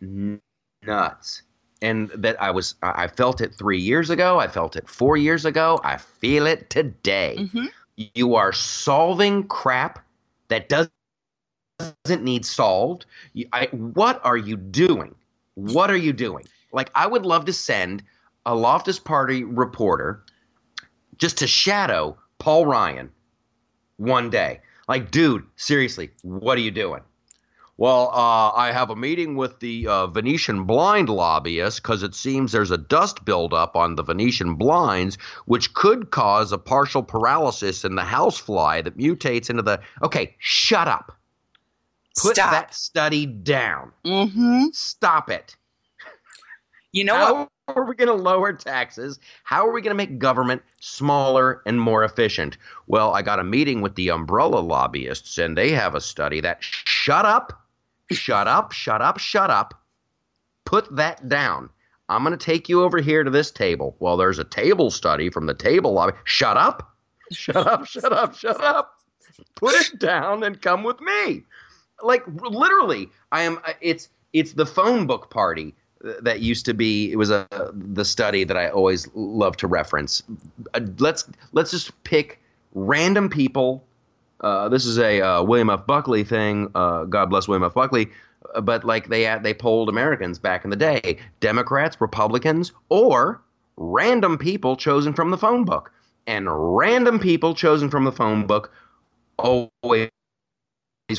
nuts. 0.85 1.41
And 1.81 2.09
that 2.09 2.39
I 2.41 2.51
was, 2.51 2.75
I 2.83 3.07
felt 3.07 3.41
it 3.41 3.53
three 3.57 3.79
years 3.79 4.09
ago. 4.11 4.39
I 4.39 4.47
felt 4.47 4.75
it 4.75 4.87
four 4.87 5.17
years 5.17 5.43
ago. 5.45 5.79
I 5.83 5.97
feel 5.97 6.45
it 6.45 6.69
today. 6.69 7.35
Mhm. 7.39 7.69
You 7.97 8.35
are 8.35 8.53
solving 8.53 9.47
crap 9.47 10.05
that 10.49 10.69
does, 10.69 10.89
doesn't 11.79 12.23
need 12.23 12.45
solved. 12.45 13.05
I, 13.51 13.67
what 13.71 14.21
are 14.23 14.37
you 14.37 14.55
doing? 14.55 15.15
What 15.55 15.89
are 15.89 15.97
you 15.97 16.13
doing? 16.13 16.45
Like, 16.71 16.91
I 16.93 17.07
would 17.07 17.25
love 17.25 17.45
to 17.45 17.53
send 17.53 18.03
a 18.45 18.53
Loftus 18.53 18.99
Party 18.99 19.43
reporter 19.43 20.23
just 21.17 21.39
to 21.39 21.47
shadow 21.47 22.17
Paul 22.37 22.67
Ryan 22.67 23.09
one 23.97 24.29
day. 24.29 24.61
Like, 24.87 25.09
dude, 25.11 25.43
seriously, 25.55 26.11
what 26.21 26.57
are 26.57 26.61
you 26.61 26.71
doing? 26.71 27.01
Well, 27.79 28.09
uh, 28.09 28.51
I 28.55 28.71
have 28.71 28.89
a 28.89 28.95
meeting 28.95 29.35
with 29.35 29.59
the 29.59 29.87
uh, 29.87 30.07
Venetian 30.07 30.63
blind 30.63 31.09
lobbyist 31.09 31.83
because 31.83 32.01
it 32.01 32.15
seems 32.15 32.51
there's 32.51 32.71
a 32.71 32.77
dust 32.77 33.23
buildup 33.23 33.75
on 33.75 33.95
the 33.95 34.03
Venetian 34.03 34.55
blinds, 34.55 35.17
which 35.45 35.75
could 35.75 36.09
cause 36.09 36.51
a 36.51 36.57
partial 36.57 37.03
paralysis 37.03 37.85
in 37.85 37.93
the 37.93 38.03
housefly 38.03 38.81
that 38.81 38.97
mutates 38.97 39.51
into 39.51 39.61
the. 39.61 39.79
Okay, 40.01 40.35
shut 40.39 40.87
up. 40.87 41.15
Put 42.19 42.35
Stop. 42.35 42.51
that 42.51 42.73
study 42.73 43.27
down. 43.27 43.91
hmm 44.03 44.65
Stop 44.73 45.29
it. 45.29 45.55
You 46.93 47.03
know 47.03 47.33
what? 47.33 47.49
How 47.67 47.73
are 47.75 47.85
we 47.85 47.95
going 47.95 48.07
to 48.07 48.13
lower 48.13 48.53
taxes? 48.53 49.19
How 49.43 49.67
are 49.67 49.71
we 49.71 49.81
going 49.81 49.91
to 49.91 49.95
make 49.95 50.17
government 50.17 50.63
smaller 50.79 51.61
and 51.67 51.79
more 51.79 52.03
efficient? 52.03 52.57
Well, 52.87 53.13
I 53.13 53.21
got 53.21 53.39
a 53.39 53.43
meeting 53.43 53.81
with 53.81 53.95
the 53.95 54.09
umbrella 54.09 54.59
lobbyists, 54.59 55.37
and 55.37 55.55
they 55.55 55.71
have 55.71 55.93
a 55.93 56.01
study 56.01 56.39
that 56.41 56.57
shut 56.61 57.25
up, 57.25 57.66
shut 58.11 58.47
up, 58.47 58.71
shut 58.71 59.01
up, 59.01 59.19
shut 59.19 59.49
up. 59.49 59.73
Put 60.65 60.95
that 60.95 61.27
down. 61.29 61.69
I'm 62.09 62.23
going 62.23 62.37
to 62.37 62.45
take 62.45 62.69
you 62.69 62.83
over 62.83 62.99
here 62.99 63.23
to 63.23 63.29
this 63.29 63.51
table. 63.51 63.95
Well, 63.99 64.17
there's 64.17 64.39
a 64.39 64.43
table 64.43 64.91
study 64.91 65.29
from 65.29 65.45
the 65.45 65.53
table 65.53 65.93
lobby. 65.93 66.13
Shut 66.23 66.57
up, 66.57 66.95
shut 67.31 67.67
up, 67.67 67.85
shut 67.85 68.13
up, 68.13 68.35
shut 68.35 68.61
up. 68.61 68.93
Put 69.55 69.75
it 69.75 69.99
down 69.99 70.43
and 70.43 70.61
come 70.61 70.83
with 70.83 70.99
me. 71.01 71.43
Like 72.01 72.23
literally, 72.27 73.09
I 73.31 73.41
am. 73.41 73.59
It's 73.81 74.09
it's 74.33 74.53
the 74.53 74.65
phone 74.65 75.07
book 75.07 75.29
party 75.29 75.75
that 76.21 76.41
used 76.41 76.65
to 76.65 76.73
be 76.73 77.11
it 77.11 77.15
was 77.15 77.31
a 77.31 77.47
the 77.73 78.05
study 78.05 78.43
that 78.43 78.55
I 78.55 78.69
always 78.69 79.07
love 79.15 79.57
to 79.57 79.67
reference. 79.67 80.23
Uh, 80.73 80.81
let's 80.99 81.29
let's 81.53 81.71
just 81.71 82.03
pick 82.03 82.39
random 82.73 83.29
people. 83.29 83.83
Uh, 84.41 84.69
this 84.69 84.85
is 84.85 84.99
a 84.99 85.21
uh, 85.21 85.43
William 85.43 85.69
F. 85.69 85.85
Buckley 85.87 86.23
thing. 86.23 86.69
Uh, 86.75 87.05
God 87.05 87.27
bless 87.29 87.47
William 87.47 87.63
F. 87.63 87.73
Buckley. 87.73 88.09
Uh, 88.55 88.61
But 88.61 88.83
like 88.83 89.09
they 89.09 89.37
they 89.41 89.53
polled 89.53 89.89
Americans 89.89 90.39
back 90.39 90.63
in 90.63 90.69
the 90.69 90.75
day, 90.75 91.17
Democrats, 91.39 91.99
Republicans, 91.99 92.71
or 92.89 93.41
random 93.77 94.37
people 94.37 94.75
chosen 94.75 95.13
from 95.13 95.31
the 95.31 95.37
phone 95.37 95.65
book, 95.65 95.91
and 96.27 96.47
random 96.77 97.19
people 97.19 97.53
chosen 97.55 97.89
from 97.89 98.05
the 98.05 98.11
phone 98.11 98.45
book 98.45 98.71
always 99.37 100.09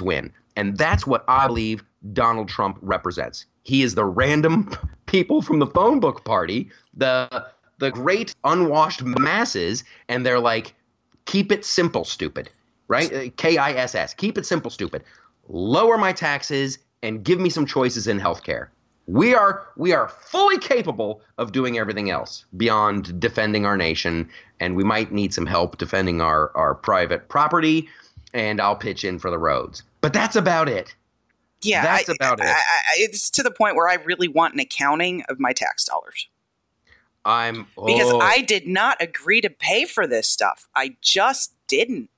win. 0.01 0.33
And 0.57 0.77
that's 0.77 1.07
what 1.07 1.25
I 1.29 1.47
believe 1.47 1.85
Donald 2.13 2.49
Trump 2.49 2.79
represents. 2.83 3.47
He 3.63 3.83
is 3.83 3.95
the 3.95 4.05
random 4.05 4.71
people 5.07 5.43
from 5.43 5.59
the 5.59 5.67
phone 5.67 6.01
book 6.01 6.25
party, 6.25 6.71
the 6.95 7.47
the 7.79 7.91
great 7.91 8.35
unwashed 8.45 9.03
masses, 9.05 9.85
and 10.09 10.27
they're 10.27 10.41
like, 10.41 10.75
keep 11.27 11.53
it 11.53 11.65
simple, 11.65 12.05
stupid. 12.05 12.51
Right? 12.89 13.13
Uh, 13.13 13.31
K 13.37 13.59
I 13.59 13.73
S 13.73 13.95
S. 13.95 14.15
Keep 14.15 14.39
it 14.39 14.47
simple, 14.47 14.71
stupid. 14.71 15.05
Lower 15.49 15.97
my 15.99 16.13
taxes 16.13 16.79
and 17.03 17.23
give 17.23 17.39
me 17.39 17.51
some 17.51 17.67
choices 17.67 18.07
in 18.07 18.19
healthcare. 18.19 18.69
We 19.07 19.35
are 19.35 19.67
we 19.77 19.93
are 19.93 20.09
fully 20.09 20.59
capable 20.59 21.23
of 21.39 21.53
doing 21.53 21.79
everything 21.79 22.11
else 22.11 22.45
beyond 22.57 23.19
defending 23.21 23.65
our 23.65 23.77
nation, 23.77 24.29
and 24.61 24.77
we 24.77 24.85
might 24.85 25.13
need 25.13 25.33
some 25.33 25.47
help 25.47 25.79
defending 25.79 26.21
our, 26.21 26.55
our 26.55 26.75
private 26.75 27.29
property, 27.29 27.89
and 28.35 28.61
I'll 28.61 28.77
pitch 28.77 29.05
in 29.05 29.19
for 29.19 29.31
the 29.31 29.39
roads. 29.39 29.83
But 30.03 30.13
that's 30.13 30.37
about 30.37 30.69
it. 30.69 30.95
Yeah, 31.63 31.83
That's 31.83 32.09
I- 32.09 32.13
about 32.13 32.41
it. 32.41 32.47
I, 32.47 32.51
I, 32.51 32.81
it's 32.99 33.31
to 33.31 33.43
the 33.43 33.51
point 33.51 33.75
where 33.75 33.89
I 33.89 33.95
really 33.95 34.29
want 34.29 34.55
an 34.55 34.61
accounting 34.61 35.25
of 35.29 35.41
my 35.41 35.53
tax 35.53 35.85
dollars 35.85 36.29
I'm 37.25 37.67
because 37.85 38.11
oh, 38.11 38.21
I 38.21 38.41
did 38.41 38.67
not 38.67 38.97
agree 39.01 39.41
to 39.43 39.51
pay 39.51 39.85
for 39.85 40.07
this 40.07 40.29
stuff. 40.29 40.69
I 40.75 40.97
just 41.03 41.53
didn't. 41.67 42.11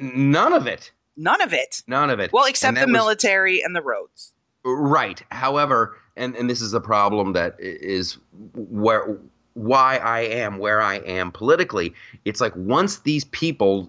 None 0.00 0.52
of 0.52 0.66
it. 0.66 0.90
None 1.16 1.40
of 1.42 1.52
it. 1.52 1.82
None 1.86 2.10
of 2.10 2.18
it. 2.18 2.32
Well, 2.32 2.46
except 2.46 2.74
the 2.74 2.80
that 2.80 2.86
was- 2.88 2.92
military 2.92 3.62
and 3.62 3.76
the 3.76 3.82
roads. 3.82 4.32
Right. 4.64 5.22
However, 5.30 5.96
and, 6.16 6.34
and 6.36 6.48
this 6.50 6.60
is 6.60 6.70
the 6.72 6.80
problem 6.80 7.32
that 7.34 7.56
is 7.58 8.18
where 8.54 9.16
why 9.54 9.96
I 9.96 10.20
am 10.20 10.58
where 10.58 10.80
I 10.82 10.96
am 10.96 11.32
politically. 11.32 11.94
It's 12.24 12.40
like 12.40 12.52
once 12.56 12.98
these 13.00 13.24
people 13.24 13.88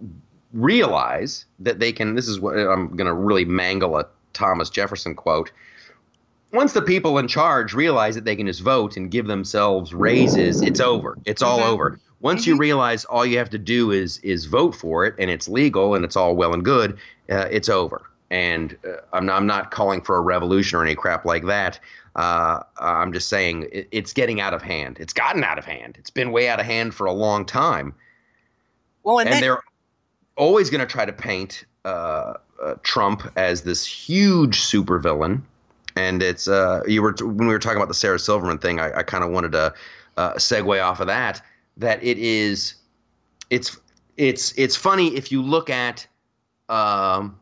realize 0.54 1.46
that 1.60 1.80
they 1.80 1.92
can 1.92 2.16
this 2.16 2.28
is 2.28 2.40
what 2.40 2.58
I'm 2.58 2.88
going 2.96 3.08
to 3.08 3.14
really 3.14 3.46
mangle 3.46 3.98
a 3.98 4.06
Thomas 4.34 4.70
Jefferson 4.70 5.16
quote. 5.16 5.52
Once 6.54 6.74
the 6.74 6.82
people 6.82 7.18
in 7.18 7.28
charge 7.28 7.74
realize 7.74 8.16
that 8.16 8.26
they 8.26 8.36
can 8.36 8.48
just 8.48 8.62
vote 8.62 8.98
and 8.98 9.10
give 9.12 9.28
themselves 9.28 9.94
raises, 9.94 10.62
it's 10.62 10.80
over. 10.82 11.18
It's 11.26 11.42
all 11.42 11.60
Mhm. 11.60 11.68
over. 11.68 12.00
Once 12.22 12.46
you 12.46 12.56
realize 12.56 13.04
all 13.06 13.26
you 13.26 13.38
have 13.38 13.50
to 13.50 13.58
do 13.58 13.92
is 13.92 14.20
is 14.20 14.46
vote 14.46 14.76
for 14.76 15.06
it 15.06 15.16
and 15.18 15.30
it's 15.30 15.48
legal 15.48 15.96
and 15.96 16.06
it's 16.06 16.16
all 16.16 16.36
well 16.36 16.54
and 16.54 16.64
good, 16.64 16.98
uh, 17.30 17.48
it's 17.50 17.70
over. 17.70 18.04
And 18.30 18.78
uh, 18.88 18.98
I'm 19.12 19.26
not, 19.26 19.38
I'm 19.38 19.48
not 19.48 19.72
calling 19.72 20.02
for 20.02 20.16
a 20.16 20.22
revolution 20.22 20.78
or 20.78 20.84
any 20.84 20.96
crap 20.96 21.26
like 21.26 21.46
that. 21.46 21.80
Uh, 22.16 22.62
I'm 22.80 23.12
just 23.12 23.28
saying 23.28 23.68
it, 23.72 23.88
it's 23.92 24.14
getting 24.14 24.40
out 24.40 24.54
of 24.54 24.62
hand. 24.62 24.98
It's 25.00 25.14
gotten 25.14 25.44
out 25.44 25.58
of 25.58 25.66
hand. 25.66 25.96
It's 25.98 26.10
been 26.10 26.32
way 26.32 26.48
out 26.48 26.60
of 26.60 26.66
hand 26.66 26.94
for 26.94 27.08
a 27.08 27.14
long 27.14 27.46
time, 27.46 27.94
Well, 29.04 29.20
and, 29.20 29.28
and, 29.28 29.36
then 29.36 29.42
they're 29.42 29.64
always 30.36 30.70
going 30.70 30.82
to 30.82 30.88
try 30.88 31.06
to 31.06 31.14
paint 31.14 31.66
uh, 31.86 32.34
uh, 32.62 32.76
Trump 32.84 33.32
as 33.36 33.62
this 33.62 33.86
huge 33.86 34.62
supervillain. 34.62 35.42
And 35.96 36.22
it's 36.22 36.48
uh, 36.48 36.82
you 36.88 37.02
were 37.02 37.16
when 37.20 37.48
we 37.48 37.54
were 37.54 37.60
talking 37.60 37.78
about 37.78 37.90
the 37.90 37.94
Sarah 37.94 38.20
Silverman 38.20 38.60
thing. 38.60 38.80
I, 38.80 39.00
I 39.00 39.04
kind 39.04 39.24
of 39.24 39.32
wanted 39.32 39.52
to 39.54 39.74
uh, 40.18 40.34
segue 40.34 40.84
off 40.84 41.00
of 41.00 41.08
that. 41.08 41.42
That 41.78 42.04
it 42.04 42.18
is, 42.18 42.76
it's 43.50 43.80
it's 44.18 44.54
it's 44.58 44.76
funny 44.76 45.16
if 45.16 45.32
you 45.32 45.42
look 45.42 45.70
at 45.70 46.06
um, 46.70 47.40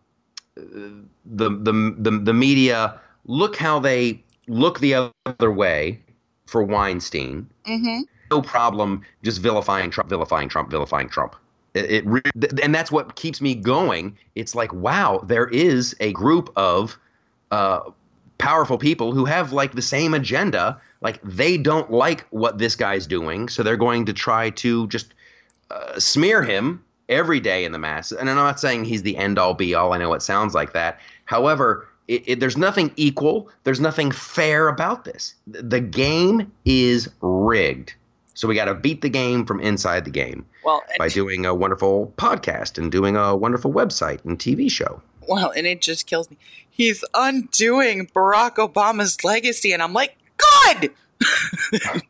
the, 0.55 1.49
the 1.49 1.95
the 1.97 2.11
the 2.23 2.33
media. 2.33 2.99
Look 3.25 3.55
how 3.57 3.79
they 3.79 4.23
look 4.47 4.79
the 4.79 5.11
other 5.25 5.51
way 5.51 5.99
for 6.47 6.63
Weinstein 6.63 7.47
Mhm. 7.67 8.03
no 8.31 8.41
problem 8.41 9.03
just 9.23 9.39
vilifying 9.39 9.91
Trump, 9.91 10.09
vilifying 10.09 10.49
Trump, 10.49 10.69
vilifying 10.71 11.09
Trump. 11.09 11.35
It, 11.75 12.05
it 12.07 12.23
th- 12.39 12.53
and 12.63 12.73
that's 12.73 12.91
what 12.91 13.15
keeps 13.15 13.41
me 13.41 13.53
going. 13.53 14.17
It's 14.35 14.55
like, 14.55 14.73
wow, 14.73 15.21
there 15.27 15.47
is 15.47 15.95
a 15.99 16.11
group 16.13 16.51
of 16.55 16.97
uh, 17.51 17.81
powerful 18.39 18.79
people 18.79 19.13
who 19.13 19.25
have 19.25 19.53
like 19.53 19.73
the 19.73 19.81
same 19.81 20.15
agenda. 20.15 20.81
Like 21.01 21.21
they 21.21 21.57
don't 21.57 21.91
like 21.91 22.25
what 22.31 22.57
this 22.57 22.75
guy's 22.75 23.05
doing, 23.05 23.47
so 23.47 23.61
they're 23.61 23.77
going 23.77 24.05
to 24.05 24.13
try 24.13 24.49
to 24.49 24.87
just 24.87 25.13
uh, 25.69 25.99
smear 25.99 26.41
him 26.41 26.83
every 27.07 27.39
day 27.39 27.63
in 27.63 27.71
the 27.71 27.79
mass. 27.79 28.11
And 28.11 28.29
I'm 28.29 28.35
not 28.35 28.59
saying 28.59 28.85
he's 28.85 29.03
the 29.03 29.15
end 29.15 29.37
all 29.37 29.53
be 29.53 29.75
all. 29.75 29.93
I 29.93 29.97
know 29.97 30.13
it 30.13 30.23
sounds 30.23 30.53
like 30.55 30.73
that. 30.73 30.99
However, 31.25 31.87
it, 32.07 32.23
it, 32.25 32.39
there's 32.39 32.57
nothing 32.57 32.91
equal. 32.95 33.49
There's 33.63 33.79
nothing 33.79 34.11
fair 34.11 34.67
about 34.67 35.05
this. 35.05 35.35
The 35.47 35.79
game 35.79 36.51
is 36.65 37.07
rigged. 37.21 37.93
So 38.33 38.47
we 38.47 38.55
got 38.55 38.65
to 38.65 38.73
beat 38.73 39.01
the 39.01 39.09
game 39.09 39.45
from 39.45 39.59
inside 39.59 40.05
the 40.05 40.11
game 40.11 40.45
well, 40.63 40.81
by 40.97 41.09
doing 41.09 41.45
a 41.45 41.53
wonderful 41.53 42.13
podcast 42.17 42.77
and 42.77 42.91
doing 42.91 43.17
a 43.17 43.35
wonderful 43.35 43.73
website 43.73 44.23
and 44.23 44.39
TV 44.39 44.71
show. 44.71 45.01
Well, 45.29 45.51
and 45.55 45.65
it 45.67 45.81
just 45.81 46.07
kills 46.07 46.29
me. 46.29 46.37
He's 46.69 47.03
undoing 47.13 48.07
Barack 48.07 48.55
Obama's 48.55 49.23
legacy, 49.23 49.71
and 49.71 49.81
I'm 49.81 49.93
like, 49.93 50.17
good. 50.37 50.91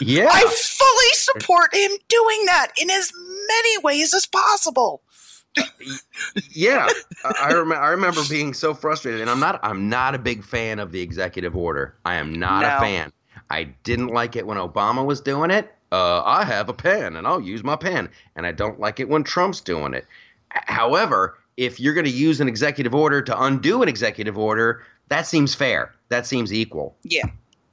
Yeah. 0.00 0.28
I 0.32 0.40
fully 0.42 1.12
support 1.14 1.74
him 1.74 1.90
doing 2.08 2.44
that 2.46 2.68
in 2.80 2.90
as 2.90 3.12
many 3.14 3.78
ways 3.82 4.14
as 4.14 4.24
possible. 4.24 5.02
yeah, 6.52 6.88
I, 7.24 7.32
I, 7.40 7.52
rem- 7.54 7.72
I 7.72 7.88
remember 7.88 8.20
being 8.28 8.54
so 8.54 8.72
frustrated, 8.72 9.20
and 9.20 9.28
I'm 9.28 9.40
not 9.40 9.58
I'm 9.64 9.88
not 9.88 10.14
a 10.14 10.18
big 10.18 10.44
fan 10.44 10.78
of 10.78 10.92
the 10.92 11.00
executive 11.00 11.56
order. 11.56 11.96
I 12.04 12.14
am 12.14 12.32
not 12.32 12.62
No. 12.62 12.76
a 12.76 12.80
fan. 12.80 13.12
I 13.50 13.64
didn't 13.82 14.08
like 14.08 14.36
it 14.36 14.46
when 14.46 14.58
Obama 14.58 15.04
was 15.04 15.20
doing 15.20 15.50
it. 15.50 15.74
Uh, 15.90 16.22
I 16.24 16.44
have 16.44 16.68
a 16.68 16.72
pen, 16.72 17.16
and 17.16 17.26
I'll 17.26 17.40
use 17.40 17.64
my 17.64 17.74
pen, 17.74 18.08
and 18.36 18.46
I 18.46 18.52
don't 18.52 18.78
like 18.78 19.00
it 19.00 19.08
when 19.08 19.24
Trump's 19.24 19.60
doing 19.60 19.92
it. 19.92 20.06
However, 20.50 21.36
if 21.60 21.78
you're 21.78 21.92
going 21.92 22.06
to 22.06 22.10
use 22.10 22.40
an 22.40 22.48
executive 22.48 22.94
order 22.94 23.20
to 23.20 23.42
undo 23.42 23.82
an 23.82 23.88
executive 23.88 24.38
order, 24.38 24.82
that 25.08 25.26
seems 25.26 25.54
fair. 25.54 25.94
That 26.08 26.26
seems 26.26 26.54
equal. 26.54 26.96
Yeah. 27.02 27.26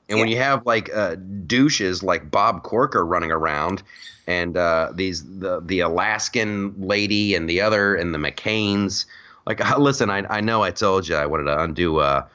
And 0.09 0.19
when 0.19 0.27
you 0.27 0.38
have 0.38 0.65
like 0.65 0.93
uh, 0.93 1.15
douches 1.45 2.03
like 2.03 2.29
Bob 2.29 2.63
Corker 2.63 3.05
running 3.05 3.31
around, 3.31 3.83
and 4.27 4.57
uh, 4.57 4.91
these 4.93 5.23
the 5.39 5.61
the 5.61 5.79
Alaskan 5.79 6.75
lady 6.77 7.33
and 7.33 7.49
the 7.49 7.61
other 7.61 7.95
and 7.95 8.13
the 8.13 8.17
McCains, 8.17 9.05
like 9.45 9.59
listen, 9.79 10.09
I 10.09 10.25
I 10.29 10.41
know 10.41 10.63
I 10.63 10.71
told 10.71 11.07
you 11.07 11.15
I 11.15 11.25
wanted 11.25 11.45
to 11.45 11.59
undo 11.61 11.97
uh, 11.99 12.25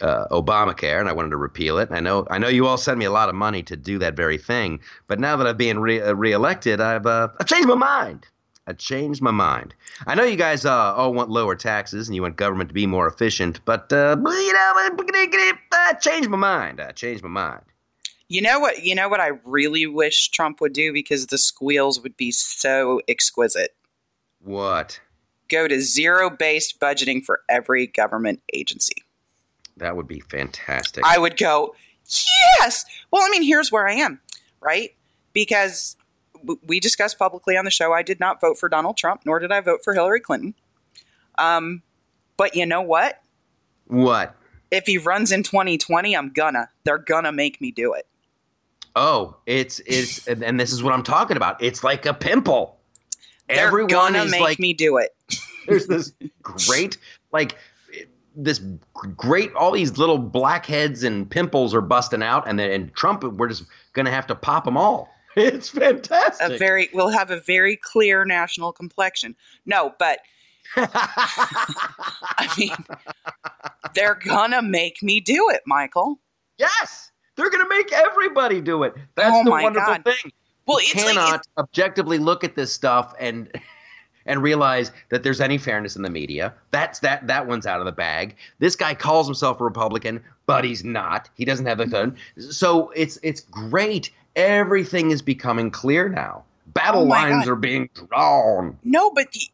uh, 0.00 0.26
Obamacare 0.30 1.00
and 1.00 1.08
I 1.08 1.12
wanted 1.12 1.30
to 1.30 1.36
repeal 1.36 1.78
it. 1.78 1.90
I 1.90 2.00
know 2.00 2.26
I 2.30 2.38
know 2.38 2.48
you 2.48 2.66
all 2.66 2.78
sent 2.78 2.98
me 2.98 3.04
a 3.04 3.12
lot 3.12 3.28
of 3.28 3.34
money 3.34 3.62
to 3.64 3.76
do 3.76 3.98
that 3.98 4.16
very 4.16 4.38
thing, 4.38 4.80
but 5.06 5.20
now 5.20 5.36
that 5.36 5.46
I'm 5.46 5.56
being 5.56 5.78
re- 5.80 6.00
uh, 6.02 6.14
reelected, 6.14 6.80
I've 6.80 7.06
uh, 7.06 7.28
I've 7.40 7.46
changed 7.46 7.68
my 7.68 7.74
mind. 7.74 8.26
I 8.66 8.72
changed 8.72 9.20
my 9.20 9.30
mind. 9.30 9.74
I 10.06 10.14
know 10.14 10.24
you 10.24 10.36
guys 10.36 10.64
uh, 10.64 10.94
all 10.94 11.12
want 11.12 11.28
lower 11.28 11.54
taxes 11.54 12.08
and 12.08 12.16
you 12.16 12.22
want 12.22 12.36
government 12.36 12.70
to 12.70 12.74
be 12.74 12.86
more 12.86 13.06
efficient, 13.06 13.60
but 13.64 13.92
uh, 13.92 14.16
you 14.18 14.52
know, 14.52 14.72
I 15.72 15.96
changed 16.00 16.30
my 16.30 16.38
mind. 16.38 16.80
I 16.80 16.92
changed 16.92 17.22
my 17.22 17.28
mind. 17.28 17.62
You 18.28 18.40
know 18.40 18.58
what? 18.58 18.82
You 18.82 18.94
know 18.94 19.08
what 19.08 19.20
I 19.20 19.32
really 19.44 19.86
wish 19.86 20.30
Trump 20.30 20.62
would 20.62 20.72
do 20.72 20.94
because 20.94 21.26
the 21.26 21.36
squeals 21.36 22.00
would 22.00 22.16
be 22.16 22.30
so 22.30 23.02
exquisite. 23.06 23.74
What? 24.42 24.98
Go 25.50 25.68
to 25.68 25.80
zero-based 25.80 26.80
budgeting 26.80 27.22
for 27.22 27.42
every 27.50 27.86
government 27.86 28.40
agency. 28.54 29.04
That 29.76 29.94
would 29.94 30.08
be 30.08 30.20
fantastic. 30.20 31.04
I 31.04 31.18
would 31.18 31.36
go, 31.36 31.74
yes. 32.58 32.84
Well, 33.10 33.22
I 33.22 33.30
mean, 33.30 33.42
here's 33.42 33.70
where 33.70 33.86
I 33.86 33.94
am, 33.94 34.20
right? 34.60 34.94
Because 35.34 35.96
we 36.66 36.80
discussed 36.80 37.18
publicly 37.18 37.56
on 37.56 37.64
the 37.64 37.70
show, 37.70 37.92
I 37.92 38.02
did 38.02 38.20
not 38.20 38.40
vote 38.40 38.58
for 38.58 38.68
Donald 38.68 38.96
Trump, 38.96 39.22
nor 39.24 39.38
did 39.38 39.52
I 39.52 39.60
vote 39.60 39.80
for 39.84 39.94
Hillary 39.94 40.20
Clinton. 40.20 40.54
Um, 41.38 41.82
but 42.36 42.54
you 42.54 42.66
know 42.66 42.82
what? 42.82 43.22
What? 43.86 44.36
If 44.70 44.86
he 44.86 44.98
runs 44.98 45.32
in 45.32 45.42
2020, 45.42 46.16
I'm 46.16 46.32
gonna. 46.32 46.68
They're 46.84 46.98
gonna 46.98 47.32
make 47.32 47.60
me 47.60 47.70
do 47.70 47.92
it. 47.94 48.06
Oh, 48.96 49.36
it's 49.46 49.80
it's, 49.86 50.26
and 50.26 50.58
this 50.58 50.72
is 50.72 50.82
what 50.82 50.92
I'm 50.92 51.02
talking 51.02 51.36
about. 51.36 51.62
It's 51.62 51.82
like 51.84 52.06
a 52.06 52.14
pimple. 52.14 52.78
They're 53.48 53.66
Everyone 53.66 53.88
gonna 53.88 54.24
make 54.26 54.40
like, 54.40 54.58
me 54.58 54.72
do 54.72 54.96
it. 54.96 55.14
there's 55.66 55.86
this 55.86 56.12
great 56.42 56.98
like 57.32 57.56
this 58.36 58.60
great 58.92 59.52
all 59.54 59.70
these 59.70 59.96
little 59.98 60.18
blackheads 60.18 61.02
and 61.02 61.28
pimples 61.30 61.74
are 61.74 61.80
busting 61.80 62.22
out 62.22 62.46
and 62.48 62.58
then 62.58 62.70
and 62.70 62.94
Trump 62.94 63.22
we're 63.22 63.48
just 63.48 63.64
gonna 63.92 64.10
have 64.10 64.26
to 64.26 64.34
pop 64.34 64.64
them 64.64 64.76
all. 64.76 65.13
It's 65.36 65.68
fantastic. 65.68 66.50
A 66.52 66.58
very, 66.58 66.88
we'll 66.92 67.08
have 67.08 67.30
a 67.30 67.40
very 67.40 67.76
clear 67.76 68.24
national 68.24 68.72
complexion. 68.72 69.34
No, 69.66 69.92
but 69.98 70.20
I 70.76 72.52
mean, 72.58 72.70
they're 73.94 74.14
gonna 74.24 74.62
make 74.62 75.02
me 75.02 75.20
do 75.20 75.50
it, 75.50 75.62
Michael. 75.66 76.18
yes, 76.58 77.10
they're 77.36 77.50
gonna 77.50 77.68
make 77.68 77.92
everybody 77.92 78.60
do 78.60 78.82
it. 78.84 78.94
That's 79.16 79.34
Oh 79.34 79.44
the 79.44 79.50
wonderful 79.50 79.94
God. 79.94 80.04
thing. 80.04 80.32
Well, 80.66 80.80
You 80.80 80.86
it's 80.94 81.04
like 81.04 81.14
cannot 81.14 81.46
objectively 81.58 82.18
look 82.18 82.44
at 82.44 82.54
this 82.56 82.72
stuff 82.72 83.14
and 83.18 83.50
and 84.26 84.42
realize 84.42 84.90
that 85.10 85.22
there's 85.22 85.40
any 85.40 85.58
fairness 85.58 85.96
in 85.96 86.02
the 86.02 86.10
media. 86.10 86.54
That's 86.70 87.00
that 87.00 87.26
that 87.26 87.46
one's 87.46 87.66
out 87.66 87.80
of 87.80 87.86
the 87.86 87.92
bag. 87.92 88.36
This 88.60 88.76
guy 88.76 88.94
calls 88.94 89.26
himself 89.26 89.60
a 89.60 89.64
Republican, 89.64 90.22
but 90.46 90.64
he's 90.64 90.84
not. 90.84 91.28
He 91.34 91.44
doesn't 91.44 91.66
have 91.66 91.78
the 91.78 91.86
thing. 91.86 92.16
So 92.38 92.90
it's 92.90 93.18
it's 93.22 93.40
great. 93.40 94.10
Everything 94.36 95.10
is 95.10 95.22
becoming 95.22 95.70
clear 95.70 96.08
now. 96.08 96.44
Battle 96.66 97.02
Oh 97.02 97.04
lines 97.04 97.44
God. 97.44 97.48
are 97.52 97.56
being 97.56 97.88
drawn. 97.94 98.78
No, 98.82 99.10
but 99.10 99.28
y- 99.34 99.46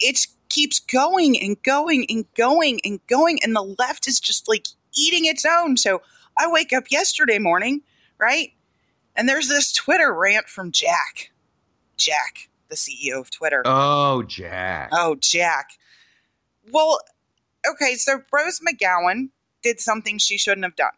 it 0.00 0.26
keeps 0.48 0.78
going 0.80 1.40
and 1.40 1.62
going 1.62 2.04
and 2.10 2.26
going 2.36 2.80
and 2.84 3.04
going, 3.06 3.38
and 3.42 3.54
the 3.56 3.74
left 3.78 4.06
is 4.06 4.20
just 4.20 4.48
like 4.48 4.66
eating 4.94 5.24
its 5.24 5.44
own. 5.46 5.76
So 5.76 6.02
I 6.38 6.50
wake 6.50 6.72
up 6.72 6.90
yesterday 6.90 7.38
morning, 7.38 7.82
right? 8.18 8.52
And 9.16 9.28
there's 9.28 9.48
this 9.48 9.72
Twitter 9.72 10.12
rant 10.12 10.48
from 10.48 10.72
Jack. 10.72 11.30
Jack, 11.96 12.48
the 12.68 12.76
CEO 12.76 13.20
of 13.20 13.30
Twitter. 13.30 13.62
Oh, 13.64 14.22
Jack. 14.22 14.90
Oh, 14.92 15.14
Jack. 15.16 15.70
Well, 16.70 17.00
okay, 17.68 17.94
so 17.94 18.22
Rose 18.32 18.60
McGowan 18.60 19.30
did 19.62 19.80
something 19.80 20.18
she 20.18 20.38
shouldn't 20.38 20.64
have 20.64 20.76
done. 20.76 20.92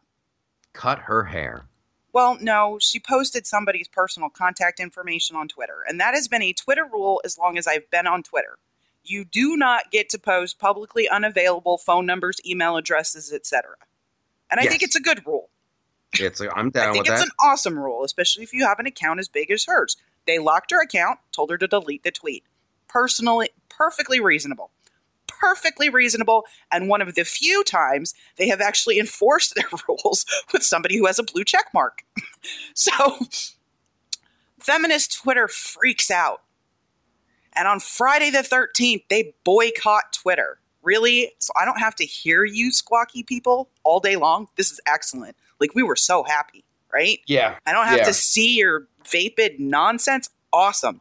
Cut 0.72 1.00
her 1.00 1.24
hair. 1.24 1.66
Well, 2.12 2.36
no, 2.40 2.78
she 2.80 3.00
posted 3.00 3.46
somebody's 3.46 3.88
personal 3.88 4.28
contact 4.28 4.80
information 4.80 5.36
on 5.36 5.48
Twitter, 5.48 5.84
and 5.88 5.98
that 6.00 6.14
has 6.14 6.28
been 6.28 6.42
a 6.42 6.52
Twitter 6.52 6.84
rule 6.84 7.20
as 7.24 7.38
long 7.38 7.56
as 7.56 7.66
I've 7.66 7.90
been 7.90 8.06
on 8.06 8.22
Twitter. 8.22 8.58
You 9.04 9.24
do 9.24 9.56
not 9.56 9.90
get 9.90 10.08
to 10.10 10.18
post 10.18 10.58
publicly 10.58 11.08
unavailable 11.08 11.78
phone 11.78 12.06
numbers, 12.06 12.38
email 12.46 12.76
addresses, 12.76 13.32
etc. 13.32 13.76
And 14.50 14.60
I 14.60 14.66
think 14.66 14.82
it's 14.82 14.94
a 14.94 15.00
good 15.00 15.26
rule. 15.26 15.48
It's 16.12 16.40
I'm 16.40 16.70
down 16.70 16.90
I 16.90 16.92
think 16.92 17.08
it's 17.08 17.20
that. 17.20 17.26
an 17.26 17.32
awesome 17.40 17.78
rule, 17.78 18.04
especially 18.04 18.42
if 18.42 18.52
you 18.52 18.66
have 18.66 18.78
an 18.78 18.86
account 18.86 19.18
as 19.18 19.28
big 19.28 19.50
as 19.50 19.64
hers. 19.64 19.96
They 20.26 20.38
locked 20.38 20.70
her 20.70 20.80
account, 20.80 21.18
told 21.32 21.50
her 21.50 21.58
to 21.58 21.66
delete 21.66 22.04
the 22.04 22.10
tweet. 22.10 22.44
Personally, 22.86 23.50
perfectly 23.70 24.20
reasonable. 24.20 24.70
Perfectly 25.42 25.88
reasonable, 25.88 26.44
and 26.70 26.88
one 26.88 27.02
of 27.02 27.14
the 27.16 27.24
few 27.24 27.64
times 27.64 28.14
they 28.36 28.46
have 28.46 28.60
actually 28.60 28.98
enforced 29.00 29.54
their 29.56 29.64
rules 29.88 30.24
with 30.52 30.62
somebody 30.62 30.96
who 30.96 31.06
has 31.06 31.18
a 31.18 31.24
blue 31.24 31.42
check 31.44 31.66
mark. 31.74 32.04
so, 32.74 32.92
feminist 34.60 35.20
Twitter 35.22 35.48
freaks 35.48 36.10
out. 36.10 36.42
And 37.54 37.66
on 37.68 37.80
Friday 37.80 38.30
the 38.30 38.38
13th, 38.38 39.04
they 39.10 39.34
boycott 39.44 40.12
Twitter. 40.12 40.58
Really? 40.82 41.32
So 41.38 41.52
I 41.60 41.64
don't 41.64 41.78
have 41.80 41.94
to 41.96 42.04
hear 42.04 42.44
you 42.44 42.70
squawky 42.70 43.24
people 43.26 43.68
all 43.84 44.00
day 44.00 44.16
long? 44.16 44.48
This 44.56 44.70
is 44.72 44.80
excellent. 44.86 45.36
Like, 45.60 45.74
we 45.74 45.82
were 45.82 45.96
so 45.96 46.22
happy, 46.24 46.64
right? 46.92 47.20
yeah. 47.26 47.56
I 47.66 47.72
don't 47.72 47.86
have 47.86 47.98
Yeah. 47.98 48.04
to 48.06 48.14
see 48.14 48.56
your 48.56 48.88
vapid 49.08 49.60
nonsense. 49.60 50.28
Awesome. 50.52 51.00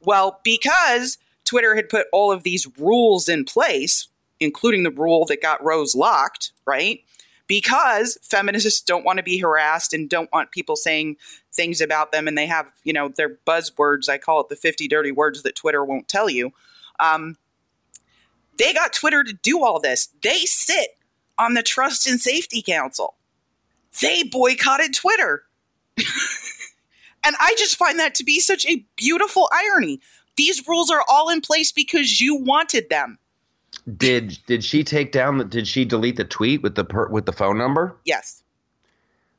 Well, 0.00 0.40
because 0.44 1.18
Twitter 1.50 1.74
had 1.74 1.88
put 1.88 2.06
all 2.12 2.30
of 2.30 2.44
these 2.44 2.68
rules 2.78 3.28
in 3.28 3.44
place, 3.44 4.06
including 4.38 4.84
the 4.84 4.90
rule 4.92 5.24
that 5.24 5.42
got 5.42 5.62
Rose 5.64 5.96
locked, 5.96 6.52
right? 6.64 7.00
Because 7.48 8.16
feminists 8.22 8.80
don't 8.80 9.04
want 9.04 9.16
to 9.16 9.24
be 9.24 9.38
harassed 9.38 9.92
and 9.92 10.08
don't 10.08 10.30
want 10.32 10.52
people 10.52 10.76
saying 10.76 11.16
things 11.52 11.80
about 11.80 12.12
them, 12.12 12.28
and 12.28 12.38
they 12.38 12.46
have, 12.46 12.70
you 12.84 12.92
know, 12.92 13.08
their 13.08 13.36
buzzwords. 13.48 14.08
I 14.08 14.16
call 14.16 14.42
it 14.42 14.48
the 14.48 14.54
50 14.54 14.86
dirty 14.86 15.10
words 15.10 15.42
that 15.42 15.56
Twitter 15.56 15.84
won't 15.84 16.06
tell 16.06 16.30
you. 16.30 16.52
Um, 17.00 17.36
they 18.56 18.72
got 18.72 18.92
Twitter 18.92 19.24
to 19.24 19.32
do 19.32 19.64
all 19.64 19.80
this. 19.80 20.08
They 20.22 20.44
sit 20.44 20.98
on 21.36 21.54
the 21.54 21.64
Trust 21.64 22.06
and 22.06 22.20
Safety 22.20 22.62
Council. 22.62 23.16
They 24.00 24.22
boycotted 24.22 24.94
Twitter. 24.94 25.42
and 27.24 27.34
I 27.40 27.56
just 27.58 27.76
find 27.76 27.98
that 27.98 28.14
to 28.14 28.24
be 28.24 28.38
such 28.38 28.64
a 28.66 28.86
beautiful 28.94 29.48
irony. 29.52 30.00
These 30.36 30.66
rules 30.66 30.90
are 30.90 31.04
all 31.08 31.28
in 31.28 31.40
place 31.40 31.72
because 31.72 32.20
you 32.20 32.36
wanted 32.36 32.88
them. 32.88 33.18
Did 33.96 34.38
did 34.46 34.64
she 34.64 34.84
take 34.84 35.12
down 35.12 35.38
the 35.38 35.44
did 35.44 35.66
she 35.66 35.84
delete 35.84 36.16
the 36.16 36.24
tweet 36.24 36.62
with 36.62 36.74
the 36.74 36.84
per, 36.84 37.08
with 37.08 37.26
the 37.26 37.32
phone 37.32 37.56
number? 37.58 37.96
Yes. 38.04 38.42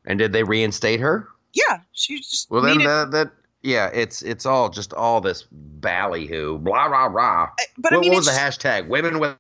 And 0.06 0.18
did 0.20 0.34
they 0.34 0.44
reinstate 0.44 1.00
her? 1.00 1.28
Yeah. 1.54 1.82
She 1.94 2.18
just 2.18 2.50
Well, 2.50 2.62
then 2.62 2.78
needed- 2.80 2.88
that, 2.90 3.12
that 3.12 3.32
yeah, 3.62 3.88
it's 3.94 4.22
it's 4.24 4.46
all 4.46 4.70
just 4.70 4.94
all 4.94 5.22
this 5.22 5.46
ballyhoo, 5.52 6.58
blah 6.60 6.86
rah 6.86 7.06
rah. 7.06 7.44
Uh, 7.44 7.48
I- 7.60 7.66
but 7.78 7.92
what, 7.92 7.98
I 7.98 8.02
mean, 8.02 8.12
what 8.12 8.18
was 8.18 8.26
the 8.26 8.32
hashtag? 8.32 8.88
Women 8.88 9.20
with- 9.20 9.38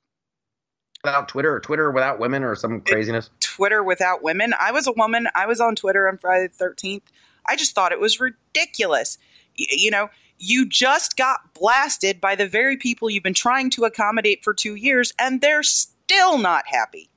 without 1.04 1.28
Twitter 1.30 1.54
or 1.56 1.60
Twitter 1.60 1.90
without 1.90 2.20
women 2.20 2.44
or 2.44 2.56
some 2.56 2.82
craziness? 2.82 3.30
Twitter 3.40 3.84
without 3.84 4.22
women. 4.22 4.54
I 4.60 4.72
was 4.72 4.86
a 4.88 4.92
woman. 4.92 5.28
I 5.36 5.48
was 5.48 5.60
on 5.60 5.76
Twitter 5.76 6.08
on 6.08 6.18
Friday 6.18 6.48
the 6.56 6.64
13th. 6.64 7.02
I 7.48 7.56
just 7.56 7.74
thought 7.74 7.92
it 7.92 8.00
was 8.00 8.20
ridiculous. 8.20 9.18
Y- 9.58 9.66
you 9.72 9.90
know, 9.90 10.10
you 10.42 10.66
just 10.68 11.16
got 11.18 11.54
blasted 11.54 12.20
by 12.20 12.36
the 12.36 12.48
very 12.48 12.76
people 12.78 13.10
you've 13.10 13.24
been 13.24 13.34
trying 13.34 13.70
to 13.72 13.86
accommodate 13.86 14.44
for 14.44 14.54
two 14.54 14.76
years, 14.76 15.14
and 15.20 15.40
they're 15.42 15.64
still 15.64 16.38
not 16.38 16.64
happy. 16.68 17.10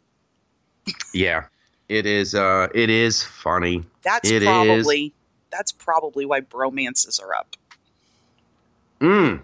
Yeah, 1.14 1.46
it 1.88 2.04
is. 2.06 2.34
Uh, 2.34 2.68
it 2.74 2.90
is 2.90 3.22
funny. 3.22 3.82
That's 4.02 4.30
It 4.30 4.42
is. 4.42 4.46
probably 4.48 5.12
that's 5.50 5.72
probably 5.72 6.26
why 6.26 6.40
bromances 6.42 7.22
are 7.22 7.34
up. 7.34 7.56
Mm, 9.00 9.40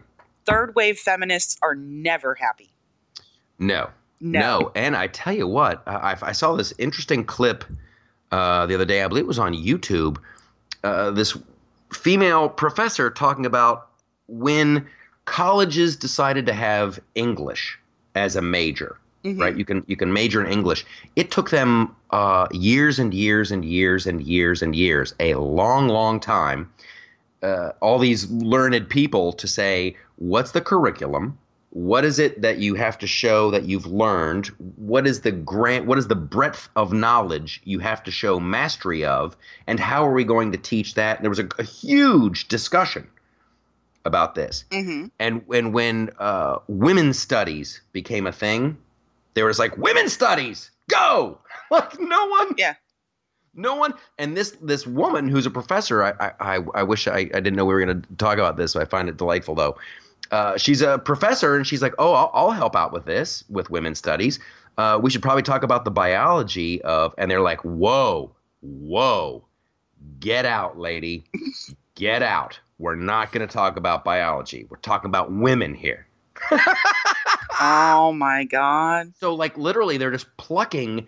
Third 0.46 0.74
wave 0.74 0.98
feminists 0.98 1.56
are 1.62 1.74
never 1.74 2.34
happy. 2.34 2.70
no, 3.58 3.90
No. 4.20 4.40
no, 4.40 4.72
And 4.74 4.96
I 4.96 5.06
tell 5.06 5.32
you 5.34 5.46
what, 5.46 5.82
I, 5.86 6.16
I 6.20 6.32
saw 6.32 6.56
this 6.56 6.72
interesting 6.78 7.24
clip 7.24 7.64
uh, 8.32 8.66
the 8.66 8.74
other 8.74 8.84
day. 8.84 9.02
I 9.02 9.08
believe 9.08 9.24
it 9.24 9.28
was 9.28 9.38
on 9.38 9.54
YouTube. 9.54 10.16
Uh, 10.82 11.10
this 11.10 11.36
female 11.92 12.48
professor 12.48 13.10
talking 13.10 13.46
about 13.46 13.88
when 14.28 14.86
colleges 15.24 15.96
decided 15.96 16.46
to 16.46 16.52
have 16.52 16.98
English 17.14 17.78
as 18.14 18.36
a 18.36 18.42
major. 18.42 18.96
Mhm. 19.24 19.38
right? 19.38 19.56
You 19.56 19.64
can 19.66 19.84
you 19.86 19.96
can 19.96 20.12
major 20.12 20.42
in 20.42 20.50
English. 20.50 20.86
It 21.14 21.30
took 21.30 21.50
them 21.50 21.94
uh, 22.10 22.48
years 22.52 22.98
and 22.98 23.12
years 23.12 23.50
and 23.50 23.64
years 23.64 24.06
and 24.06 24.22
years 24.22 24.62
and 24.62 24.74
years, 24.74 25.14
a 25.20 25.34
long, 25.34 25.88
long 25.88 26.20
time. 26.20 26.70
Uh, 27.42 27.72
all 27.80 27.98
these 27.98 28.30
learned 28.30 28.88
people 28.88 29.32
to 29.34 29.46
say, 29.46 29.96
what's 30.16 30.52
the 30.52 30.60
curriculum? 30.60 31.38
What 31.70 32.04
is 32.04 32.18
it 32.18 32.42
that 32.42 32.58
you 32.58 32.74
have 32.74 32.98
to 32.98 33.06
show 33.06 33.50
that 33.52 33.64
you've 33.64 33.86
learned? 33.86 34.48
What 34.76 35.06
is 35.06 35.20
the 35.20 35.30
grant? 35.30 35.86
What 35.86 35.98
is 35.98 36.08
the 36.08 36.16
breadth 36.16 36.68
of 36.74 36.92
knowledge 36.92 37.60
you 37.64 37.78
have 37.78 38.02
to 38.04 38.10
show 38.10 38.40
mastery 38.40 39.04
of? 39.04 39.36
And 39.68 39.78
how 39.78 40.04
are 40.06 40.12
we 40.12 40.24
going 40.24 40.50
to 40.52 40.58
teach 40.58 40.94
that? 40.94 41.16
And 41.18 41.24
there 41.24 41.30
was 41.30 41.38
a, 41.38 41.48
a 41.58 41.62
huge 41.62 42.48
discussion 42.48 43.08
about 44.04 44.34
this. 44.34 44.64
hmm 44.72 45.06
And 45.20 45.42
and 45.54 45.72
when 45.72 46.10
uh, 46.18 46.56
women's 46.66 47.18
studies 47.18 47.80
became 47.92 48.26
a 48.26 48.32
thing, 48.32 48.76
there 49.34 49.44
was 49.46 49.58
like 49.58 49.76
women's 49.78 50.12
studies, 50.12 50.70
go! 50.88 51.38
Like 51.70 52.00
no 52.00 52.26
one, 52.26 52.54
Yeah. 52.58 52.74
no 53.54 53.76
one. 53.76 53.94
And 54.18 54.36
this 54.36 54.50
this 54.60 54.84
woman 54.88 55.28
who's 55.28 55.46
a 55.46 55.50
professor, 55.50 56.02
I 56.02 56.14
I, 56.18 56.32
I- 56.56 56.64
I 56.74 56.82
wish 56.82 57.06
I, 57.06 57.18
I 57.18 57.38
didn't 57.38 57.54
know 57.54 57.64
we 57.64 57.74
were 57.74 57.84
going 57.84 58.02
to 58.02 58.16
talk 58.16 58.38
about 58.38 58.56
this. 58.56 58.74
I 58.74 58.84
find 58.86 59.08
it 59.08 59.16
delightful 59.16 59.54
though. 59.54 59.76
Uh, 60.30 60.56
she's 60.56 60.82
a 60.82 60.98
professor, 60.98 61.56
and 61.56 61.66
she's 61.66 61.82
like, 61.82 61.94
oh, 61.98 62.12
I'll, 62.12 62.30
I'll 62.32 62.50
help 62.50 62.76
out 62.76 62.92
with 62.92 63.04
this 63.04 63.44
with 63.48 63.70
women's 63.70 63.98
studies. 63.98 64.38
Uh, 64.78 64.98
we 65.02 65.10
should 65.10 65.22
probably 65.22 65.42
talk 65.42 65.62
about 65.62 65.84
the 65.84 65.90
biology 65.90 66.80
of, 66.82 67.14
and 67.18 67.30
they're 67.30 67.40
like, 67.40 67.60
whoa, 67.62 68.34
whoa, 68.60 69.44
get 70.20 70.46
out, 70.46 70.78
lady, 70.78 71.24
get 71.94 72.22
out. 72.22 72.58
We're 72.78 72.94
not 72.94 73.32
going 73.32 73.46
to 73.46 73.52
talk 73.52 73.76
about 73.76 74.04
biology. 74.04 74.66
We're 74.70 74.78
talking 74.78 75.08
about 75.08 75.30
women 75.32 75.74
here. 75.74 76.06
Oh 77.62 78.12
my 78.12 78.44
God. 78.44 79.12
So, 79.20 79.34
like, 79.34 79.58
literally, 79.58 79.98
they're 79.98 80.10
just 80.10 80.34
plucking 80.38 81.06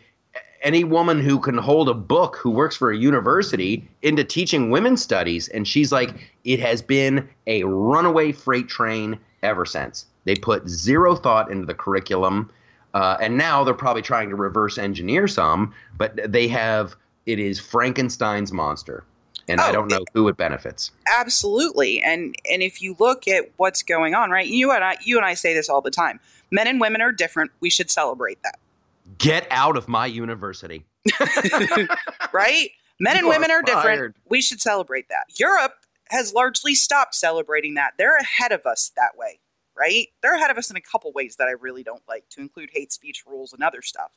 any 0.62 0.84
woman 0.84 1.20
who 1.20 1.38
can 1.38 1.58
hold 1.58 1.88
a 1.88 1.94
book 1.94 2.36
who 2.36 2.50
works 2.50 2.76
for 2.76 2.90
a 2.90 2.96
university 2.96 3.88
into 4.02 4.24
teaching 4.24 4.70
women's 4.70 5.02
studies. 5.02 5.48
And 5.48 5.66
she's 5.66 5.92
like, 5.92 6.30
it 6.44 6.60
has 6.60 6.82
been 6.82 7.28
a 7.46 7.64
runaway 7.64 8.32
freight 8.32 8.68
train 8.68 9.18
ever 9.42 9.66
since. 9.66 10.06
They 10.24 10.36
put 10.36 10.68
zero 10.68 11.16
thought 11.16 11.50
into 11.50 11.66
the 11.66 11.74
curriculum. 11.74 12.50
Uh, 12.94 13.16
and 13.20 13.36
now 13.36 13.64
they're 13.64 13.74
probably 13.74 14.02
trying 14.02 14.28
to 14.30 14.36
reverse 14.36 14.78
engineer 14.78 15.26
some, 15.26 15.74
but 15.96 16.18
they 16.30 16.46
have, 16.48 16.94
it 17.26 17.38
is 17.38 17.58
Frankenstein's 17.58 18.52
monster. 18.52 19.04
And 19.48 19.60
I 19.60 19.70
Oh, 19.70 19.72
don't 19.72 19.90
know 19.90 20.04
who 20.14 20.28
it 20.28 20.36
benefits. 20.36 20.92
Absolutely. 21.18 22.00
And 22.00 22.36
and 22.48 22.62
if 22.62 22.80
you 22.80 22.94
look 23.00 23.26
at 23.26 23.50
what's 23.56 23.82
going 23.82 24.14
on, 24.14 24.30
right? 24.30 24.46
You 24.46 24.70
and 24.70 24.84
I 24.84 24.96
you 25.02 25.16
and 25.16 25.26
I 25.26 25.34
say 25.34 25.52
this 25.52 25.68
all 25.68 25.80
the 25.80 25.90
time. 25.90 26.20
Men 26.52 26.68
and 26.68 26.80
women 26.80 27.00
are 27.00 27.10
different. 27.10 27.50
We 27.58 27.68
should 27.68 27.90
celebrate 27.90 28.40
that. 28.44 28.60
Get 29.18 29.46
out 29.50 29.76
of 29.76 29.88
my 29.88 30.06
university. 30.06 30.84
right? 32.32 32.70
Men 33.00 33.16
and 33.16 33.26
You 33.26 33.32
are 33.32 33.34
women 33.34 33.50
are 33.50 33.62
different. 33.62 33.84
fired. 33.84 34.14
We 34.28 34.40
should 34.42 34.60
celebrate 34.60 35.08
that. 35.08 35.24
Europe 35.38 35.74
has 36.10 36.32
largely 36.32 36.74
stopped 36.74 37.14
celebrating 37.14 37.74
that. 37.74 37.92
They're 37.98 38.16
ahead 38.16 38.52
of 38.52 38.66
us 38.66 38.92
that 38.96 39.16
way, 39.16 39.40
right? 39.76 40.08
They're 40.22 40.34
ahead 40.34 40.50
of 40.50 40.58
us 40.58 40.70
in 40.70 40.76
a 40.76 40.80
couple 40.80 41.10
ways 41.12 41.36
that 41.36 41.48
I 41.48 41.52
really 41.52 41.82
don't 41.82 42.02
like, 42.08 42.24
to 42.30 42.40
include 42.40 42.70
hate 42.72 42.92
speech 42.92 43.24
rules 43.26 43.52
and 43.52 43.62
other 43.62 43.82
stuff. 43.82 44.12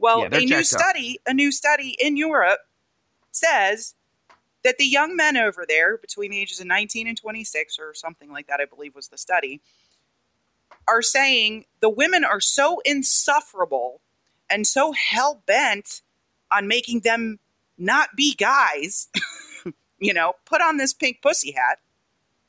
Well, 0.00 0.20
Yeah, 0.20 0.36
a 0.38 0.40
new 0.40 0.46
jacked 0.48 0.72
up. 0.74 0.80
study, 0.80 1.18
a 1.26 1.34
new 1.34 1.52
study 1.52 1.96
in 2.00 2.16
Europe 2.16 2.60
says 3.30 3.94
that 4.64 4.78
the 4.78 4.86
young 4.86 5.14
men 5.16 5.36
over 5.36 5.64
there 5.68 5.96
between 5.98 6.30
the 6.30 6.38
ages 6.40 6.60
of 6.60 6.66
19 6.66 7.06
and 7.06 7.16
26 7.16 7.78
or 7.78 7.94
something 7.94 8.30
like 8.32 8.46
that, 8.48 8.60
I 8.60 8.64
believe 8.64 8.94
was 8.94 9.08
the 9.08 9.18
study, 9.18 9.60
are 10.88 11.02
saying 11.02 11.66
the 11.80 11.90
women 11.90 12.24
are 12.24 12.40
so 12.40 12.80
insufferable 12.84 14.00
and 14.50 14.66
so 14.66 14.92
hell 14.92 15.42
bent 15.46 16.02
on 16.50 16.66
making 16.68 17.00
them 17.00 17.38
not 17.76 18.10
be 18.16 18.34
guys, 18.34 19.08
you 19.98 20.12
know, 20.14 20.34
put 20.44 20.60
on 20.60 20.76
this 20.76 20.92
pink 20.92 21.20
pussy 21.22 21.52
hat, 21.52 21.78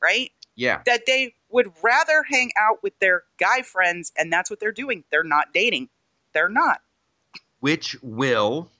right? 0.02 0.30
Yeah. 0.56 0.82
That 0.86 1.06
they 1.06 1.34
would 1.50 1.72
rather 1.82 2.22
hang 2.24 2.50
out 2.58 2.82
with 2.82 2.98
their 3.00 3.24
guy 3.38 3.62
friends, 3.62 4.12
and 4.16 4.32
that's 4.32 4.50
what 4.50 4.60
they're 4.60 4.72
doing. 4.72 5.04
They're 5.10 5.24
not 5.24 5.52
dating. 5.52 5.88
They're 6.32 6.48
not. 6.48 6.80
which 7.60 7.96
will 8.02 8.70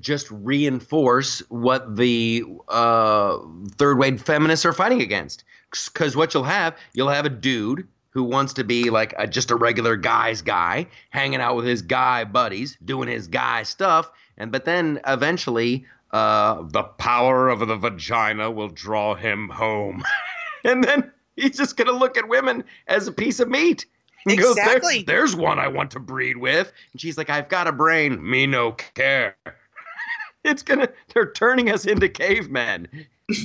just 0.00 0.30
reinforce 0.30 1.40
what 1.50 1.96
the 1.96 2.44
uh, 2.68 3.38
third 3.76 3.98
wave 3.98 4.22
feminists 4.22 4.64
are 4.64 4.72
fighting 4.72 5.02
against. 5.02 5.44
Because 5.70 6.16
what 6.16 6.34
you'll 6.34 6.44
have, 6.44 6.76
you'll 6.92 7.08
have 7.08 7.26
a 7.26 7.30
dude 7.30 7.86
who 8.12 8.22
wants 8.24 8.52
to 8.54 8.64
be 8.64 8.90
like 8.90 9.14
a, 9.18 9.26
just 9.26 9.50
a 9.50 9.56
regular 9.56 9.96
guy's 9.96 10.42
guy, 10.42 10.86
hanging 11.10 11.40
out 11.40 11.56
with 11.56 11.64
his 11.66 11.82
guy 11.82 12.24
buddies, 12.24 12.76
doing 12.84 13.08
his 13.08 13.26
guy 13.28 13.62
stuff, 13.64 14.10
and 14.38 14.52
but 14.52 14.64
then 14.64 15.00
eventually, 15.06 15.84
uh, 16.12 16.62
the 16.70 16.82
power 16.82 17.48
of 17.48 17.60
the 17.60 17.76
vagina 17.76 18.50
will 18.50 18.68
draw 18.68 19.14
him 19.14 19.48
home, 19.48 20.02
and 20.64 20.84
then 20.84 21.10
he's 21.36 21.56
just 21.56 21.76
gonna 21.76 21.92
look 21.92 22.16
at 22.16 22.28
women 22.28 22.64
as 22.86 23.08
a 23.08 23.12
piece 23.12 23.40
of 23.40 23.48
meat. 23.48 23.86
He 24.24 24.36
goes, 24.36 24.54
"There- 24.54 24.66
Exactly. 24.66 25.02
there's 25.02 25.34
one 25.34 25.58
I 25.58 25.66
want 25.66 25.90
to 25.92 25.98
breed 25.98 26.36
with. 26.36 26.72
And 26.92 27.00
she's 27.00 27.18
like, 27.18 27.28
I've 27.28 27.48
got 27.48 27.66
a 27.66 27.72
brain. 27.72 28.22
Me 28.22 28.46
no 28.46 28.70
care. 28.70 29.34
it's 30.44 30.62
gonna 30.62 30.88
they're 31.12 31.32
turning 31.32 31.70
us 31.72 31.86
into 31.86 32.08
cavemen. 32.08 32.86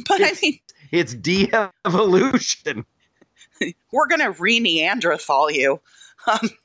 But 0.07 0.21
I 0.21 0.33
mean, 0.39 0.59
It's 0.91 1.15
de-evolution. 1.15 2.85
we're 3.91 4.07
going 4.07 4.21
to 4.21 4.31
re 4.31 4.59
Neanderthal 4.59 5.51
you. 5.51 5.79
Um, 6.27 6.49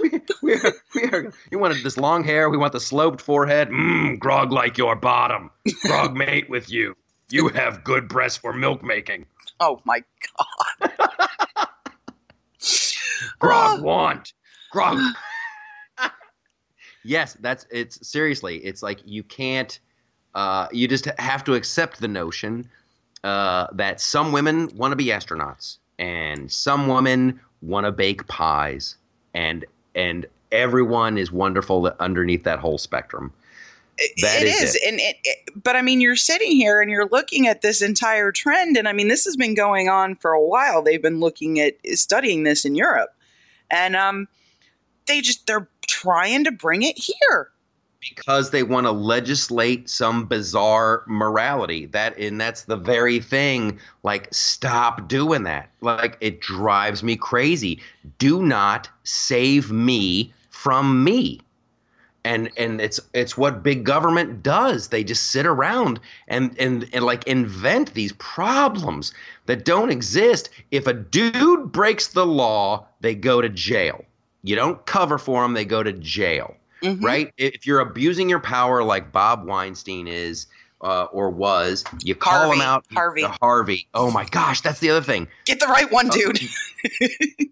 We, 0.00 0.10
we 0.42 0.54
are, 0.54 0.72
we 0.96 1.04
are, 1.04 1.32
you 1.52 1.58
wanted 1.60 1.84
this 1.84 1.96
long 1.96 2.24
hair. 2.24 2.50
We 2.50 2.56
want 2.56 2.72
the 2.72 2.80
sloped 2.80 3.20
forehead. 3.20 3.68
Mmm, 3.68 4.18
grog 4.18 4.50
like 4.50 4.76
your 4.76 4.96
bottom. 4.96 5.50
Grog 5.84 6.16
mate 6.16 6.50
with 6.50 6.68
you. 6.68 6.96
You 7.30 7.46
have 7.50 7.84
good 7.84 8.08
breasts 8.08 8.38
for 8.38 8.52
milk 8.52 8.82
making. 8.82 9.26
oh 9.60 9.80
my 9.84 10.02
God. 10.80 10.90
Grog 13.38 13.78
Oh. 13.78 13.82
want. 13.82 14.32
Grog. 14.72 14.98
yes, 17.04 17.36
that's 17.40 17.64
it's 17.70 18.04
seriously. 18.08 18.56
It's 18.58 18.82
like 18.82 18.98
you 19.04 19.22
can't. 19.22 19.78
Uh, 20.34 20.66
you 20.72 20.88
just 20.88 21.04
have 21.20 21.44
to 21.44 21.54
accept 21.54 22.00
the 22.00 22.08
notion 22.08 22.68
uh, 23.22 23.68
that 23.74 24.00
some 24.00 24.32
women 24.32 24.68
want 24.74 24.90
to 24.92 24.96
be 24.96 25.06
astronauts 25.06 25.78
and 25.98 26.50
some 26.50 26.88
women 26.88 27.40
want 27.62 27.86
to 27.86 27.92
bake 27.92 28.26
pies, 28.26 28.96
and 29.34 29.64
and 29.94 30.26
everyone 30.52 31.18
is 31.18 31.30
wonderful 31.32 31.92
underneath 32.00 32.44
that 32.44 32.58
whole 32.58 32.78
spectrum. 32.78 33.32
That 34.22 34.42
it 34.42 34.46
is 34.46 34.74
is, 34.76 34.80
and 34.86 35.00
it, 35.00 35.16
it, 35.24 35.50
but 35.60 35.74
I 35.74 35.82
mean, 35.82 36.00
you're 36.00 36.14
sitting 36.14 36.52
here 36.52 36.80
and 36.80 36.88
you're 36.88 37.08
looking 37.08 37.48
at 37.48 37.62
this 37.62 37.82
entire 37.82 38.30
trend, 38.30 38.76
and 38.76 38.86
I 38.86 38.92
mean, 38.92 39.08
this 39.08 39.24
has 39.24 39.36
been 39.36 39.54
going 39.54 39.88
on 39.88 40.14
for 40.14 40.32
a 40.32 40.42
while. 40.42 40.82
They've 40.82 41.02
been 41.02 41.18
looking 41.18 41.58
at 41.58 41.74
studying 41.94 42.44
this 42.44 42.64
in 42.64 42.76
Europe, 42.76 43.10
and 43.70 43.96
um, 43.96 44.28
they 45.06 45.20
just 45.20 45.48
they're 45.48 45.68
trying 45.88 46.44
to 46.44 46.52
bring 46.52 46.82
it 46.82 46.96
here. 46.96 47.50
Because 48.00 48.50
they 48.50 48.62
want 48.62 48.86
to 48.86 48.92
legislate 48.92 49.88
some 49.88 50.26
bizarre 50.26 51.02
morality. 51.06 51.86
That 51.86 52.16
and 52.18 52.40
that's 52.40 52.62
the 52.62 52.76
very 52.76 53.20
thing. 53.20 53.78
Like 54.02 54.32
stop 54.32 55.08
doing 55.08 55.42
that. 55.44 55.70
Like 55.80 56.16
it 56.20 56.40
drives 56.40 57.02
me 57.02 57.16
crazy. 57.16 57.80
Do 58.18 58.42
not 58.42 58.88
save 59.04 59.72
me 59.72 60.32
from 60.50 61.02
me. 61.02 61.40
And 62.24 62.50
and 62.56 62.80
it's 62.80 63.00
it's 63.14 63.36
what 63.36 63.62
big 63.62 63.84
government 63.84 64.42
does. 64.42 64.88
They 64.88 65.02
just 65.02 65.30
sit 65.30 65.46
around 65.46 65.98
and 66.28 66.56
and, 66.58 66.88
and 66.92 67.04
like 67.04 67.26
invent 67.26 67.94
these 67.94 68.12
problems 68.12 69.12
that 69.46 69.64
don't 69.64 69.90
exist. 69.90 70.50
If 70.70 70.86
a 70.86 70.92
dude 70.92 71.72
breaks 71.72 72.08
the 72.08 72.26
law 72.26 72.86
they 73.00 73.14
go 73.14 73.40
to 73.40 73.48
jail. 73.48 74.04
You 74.44 74.54
don't 74.54 74.84
cover 74.86 75.18
for 75.18 75.42
them 75.42 75.54
they 75.54 75.64
go 75.64 75.82
to 75.82 75.92
jail 75.92 76.57
Mhm. 76.82 77.02
right? 77.02 77.32
If 77.38 77.66
you're 77.66 77.80
abusing 77.80 78.28
your 78.28 78.40
power 78.40 78.82
like 78.84 79.10
Bob 79.12 79.44
Weinstein 79.44 80.06
is 80.06 80.46
uh, 80.80 81.04
or 81.10 81.28
was, 81.30 81.82
you 82.04 82.14
call 82.14 82.32
Harvey. 82.34 82.56
him 82.56 82.60
out. 82.62 82.84
Harvey. 82.92 83.22
Harvey. 83.40 83.88
Oh 83.94 84.10
my 84.12 84.24
gosh, 84.26 84.60
that's 84.60 84.78
the 84.78 84.90
other 84.90 85.02
thing. 85.02 85.26
Get 85.44 85.58
the 85.60 85.66
right 85.66 85.90
one, 85.90 86.06
Uh, 86.08 86.12
dude. 86.12 86.40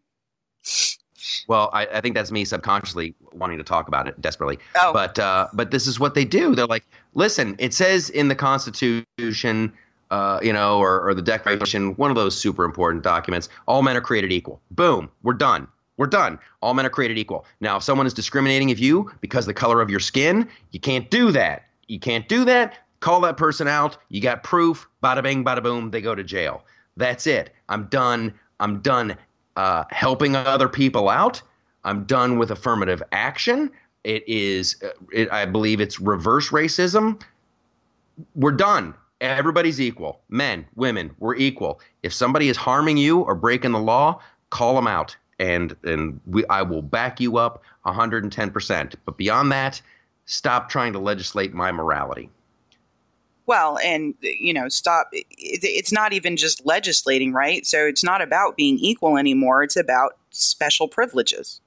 Well, 1.48 1.70
I, 1.72 1.86
I 1.86 2.00
think 2.00 2.14
that's 2.16 2.32
me 2.32 2.44
subconsciously 2.44 3.14
wanting 3.32 3.58
to 3.58 3.64
talk 3.64 3.86
about 3.88 4.08
it 4.08 4.20
desperately. 4.20 4.58
Oh, 4.80 4.92
But 4.92 5.18
uh, 5.18 5.46
but 5.52 5.70
this 5.70 5.86
is 5.86 6.00
what 6.00 6.14
they 6.14 6.24
do. 6.24 6.54
They're 6.56 6.66
like, 6.66 6.84
listen, 7.14 7.54
it 7.58 7.72
says 7.72 8.10
in 8.10 8.26
the 8.28 8.34
Constitution, 8.34 9.72
uh, 10.10 10.40
you 10.42 10.52
know, 10.52 10.78
or, 10.78 11.06
or 11.06 11.14
the 11.14 11.22
Declaration, 11.22 11.94
one 11.96 12.10
of 12.10 12.16
those 12.16 12.36
super 12.36 12.64
important 12.64 13.04
documents, 13.04 13.48
all 13.66 13.82
men 13.82 13.96
are 13.96 14.00
created 14.00 14.32
equal. 14.32 14.60
Boom, 14.72 15.08
we're 15.22 15.34
done. 15.34 15.68
We're 15.96 16.06
done. 16.06 16.38
All 16.60 16.74
men 16.74 16.86
are 16.86 16.90
created 16.90 17.18
equal. 17.18 17.46
Now, 17.60 17.76
if 17.78 17.82
someone 17.82 18.06
is 18.06 18.14
discriminating 18.14 18.70
of 18.70 18.78
you 18.78 19.10
because 19.20 19.46
the 19.46 19.54
color 19.54 19.80
of 19.80 19.90
your 19.90 20.00
skin, 20.00 20.48
you 20.72 20.80
can't 20.80 21.10
do 21.10 21.30
that. 21.32 21.64
You 21.88 21.98
can't 21.98 22.28
do 22.28 22.44
that. 22.44 22.78
Call 23.00 23.20
that 23.22 23.36
person 23.36 23.68
out. 23.68 23.96
You 24.08 24.20
got 24.20 24.42
proof. 24.42 24.88
Bada 25.02 25.22
bing, 25.22 25.44
bada 25.44 25.62
boom. 25.62 25.90
They 25.90 26.00
go 26.00 26.14
to 26.14 26.24
jail. 26.24 26.64
That's 26.96 27.26
it. 27.26 27.50
I'm 27.68 27.84
done. 27.86 28.34
I'm 28.60 28.80
done 28.80 29.16
uh, 29.56 29.84
helping 29.90 30.36
other 30.36 30.68
people 30.68 31.08
out. 31.08 31.40
I'm 31.84 32.04
done 32.04 32.38
with 32.38 32.50
affirmative 32.50 33.02
action. 33.12 33.70
It 34.04 34.24
is, 34.28 34.82
uh, 34.82 34.88
it, 35.12 35.30
I 35.30 35.46
believe 35.46 35.80
it's 35.80 36.00
reverse 36.00 36.50
racism. 36.50 37.20
We're 38.34 38.52
done. 38.52 38.94
Everybody's 39.20 39.80
equal. 39.80 40.20
Men, 40.28 40.66
women, 40.74 41.14
we're 41.18 41.36
equal. 41.36 41.80
If 42.02 42.12
somebody 42.12 42.48
is 42.48 42.56
harming 42.56 42.98
you 42.98 43.20
or 43.20 43.34
breaking 43.34 43.72
the 43.72 43.78
law, 43.78 44.20
call 44.50 44.74
them 44.74 44.86
out, 44.86 45.16
and 45.38 45.76
and 45.84 46.20
we 46.26 46.46
I 46.46 46.62
will 46.62 46.82
back 46.82 47.20
you 47.20 47.36
up 47.38 47.62
110 47.82 48.50
percent. 48.50 48.94
But 49.04 49.16
beyond 49.16 49.52
that, 49.52 49.80
stop 50.24 50.68
trying 50.68 50.92
to 50.92 50.98
legislate 50.98 51.54
my 51.54 51.72
morality. 51.72 52.30
Well, 53.46 53.78
and 53.78 54.14
you 54.20 54.52
know, 54.52 54.68
stop. 54.68 55.08
It's 55.12 55.92
not 55.92 56.12
even 56.12 56.36
just 56.36 56.66
legislating, 56.66 57.32
right? 57.32 57.64
So 57.64 57.86
it's 57.86 58.02
not 58.02 58.20
about 58.20 58.56
being 58.56 58.78
equal 58.78 59.16
anymore. 59.16 59.62
It's 59.62 59.76
about 59.76 60.16
special 60.30 60.88
privileges. 60.88 61.60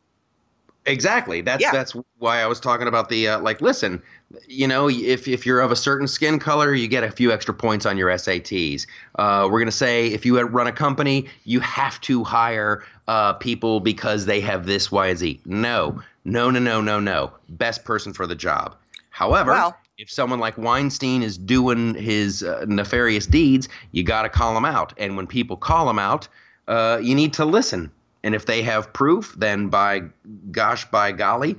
Exactly. 0.90 1.42
That's 1.42 1.62
Yeah. 1.62 1.72
that's 1.72 1.94
why 2.18 2.42
I 2.42 2.48
was 2.48 2.60
talking 2.60 2.88
about 2.88 3.10
the 3.10 3.28
uh, 3.30 3.40
like. 3.40 3.62
Listen, 3.62 4.02
you 4.48 4.68
know, 4.68 4.90
if 4.90 5.28
if 5.28 5.46
you're 5.46 5.60
of 5.62 5.72
a 5.72 5.76
certain 5.76 6.08
skin 6.08 6.40
color, 6.40 6.74
you 6.74 6.88
get 6.88 7.04
a 7.04 7.12
few 7.12 7.32
extra 7.32 7.54
points 7.54 7.86
on 7.86 7.98
your 7.98 8.10
SATs. 8.10 8.86
Uh, 9.18 9.48
we're 9.50 9.60
gonna 9.60 9.72
say 9.72 10.08
if 10.08 10.26
you 10.26 10.40
run 10.42 10.68
a 10.68 10.72
company, 10.72 11.28
you 11.46 11.60
have 11.60 12.00
to 12.02 12.24
hire 12.24 12.84
uh, 13.08 13.34
people 13.34 13.80
because 13.80 14.26
they 14.26 14.42
have 14.42 14.66
this 14.66 14.92
Y 14.92 15.08
and 15.08 15.20
Z. 15.20 15.40
No, 15.46 16.02
no, 16.26 16.50
no, 16.52 16.60
no, 16.60 16.82
no, 16.82 17.00
no. 17.00 17.32
Best 17.50 17.86
person 17.86 18.14
for 18.14 18.28
the 18.28 18.36
job. 18.36 18.76
However, 19.10 19.52
Well- 19.52 19.78
if 19.98 20.10
someone 20.10 20.40
like 20.40 20.58
Weinstein 20.58 21.22
is 21.24 21.38
doing 21.38 21.94
his 21.94 22.42
uh, 22.42 22.64
nefarious 22.70 23.26
deeds, 23.28 23.68
you 23.92 24.02
got 24.02 24.22
to 24.22 24.30
call 24.30 24.56
him 24.56 24.64
out. 24.64 24.94
And 24.98 25.18
when 25.18 25.28
people 25.28 25.58
call 25.58 25.90
him 25.90 26.00
out, 26.00 26.30
uh, 26.70 27.00
you 27.02 27.16
need 27.16 27.34
to 27.34 27.44
listen. 27.44 27.92
And 28.24 28.36
if 28.36 28.46
they 28.46 28.64
have 28.64 28.92
proof, 28.94 29.34
then 29.38 29.70
by 29.70 30.04
gosh, 30.52 30.90
by 30.90 31.12
golly, 31.12 31.58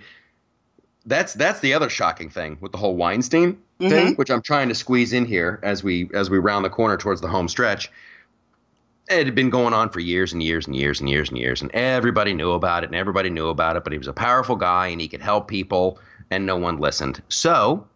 that's 1.07 1.33
that's 1.35 1.61
the 1.61 1.75
other 1.75 1.89
shocking 1.89 2.29
thing 2.29 2.59
with 2.61 2.73
the 2.73 2.79
whole 2.79 2.97
Weinstein 2.97 3.59
thing, 3.79 4.15
which 4.17 4.31
I'm 4.31 4.43
trying 4.43 4.69
to 4.69 4.75
squeeze 4.75 5.13
in 5.13 5.25
here 5.25 5.59
as 5.63 5.83
we 5.83 6.11
as 6.13 6.29
we 6.29 6.39
round 6.39 6.65
the 6.65 6.71
corner 6.71 6.97
towards 6.97 7.21
the 7.21 7.29
home 7.29 7.49
stretch. 7.49 7.91
It 9.09 9.25
had 9.27 9.35
been 9.35 9.51
going 9.51 9.75
on 9.75 9.89
for 9.89 9.99
years 9.99 10.33
and 10.33 10.43
years 10.43 10.67
and 10.67 10.77
years 10.77 11.01
and 11.01 11.09
years 11.09 11.31
and 11.31 11.39
years, 11.39 11.63
and 11.63 11.71
everybody 11.73 12.33
knew 12.33 12.53
about 12.53 12.85
it, 12.85 12.91
and 12.91 12.95
everybody 12.95 13.31
knew 13.31 13.49
about 13.49 13.77
it. 13.77 13.83
But 13.83 13.93
he 13.93 13.99
was 13.99 14.07
a 14.07 14.13
powerful 14.13 14.57
guy, 14.57 14.89
and 14.89 15.01
he 15.01 15.09
could 15.09 15.23
help 15.23 15.49
people, 15.49 15.99
and 16.31 16.47
no 16.47 16.57
one 16.57 16.77
listened. 16.77 17.21
So, 17.29 17.89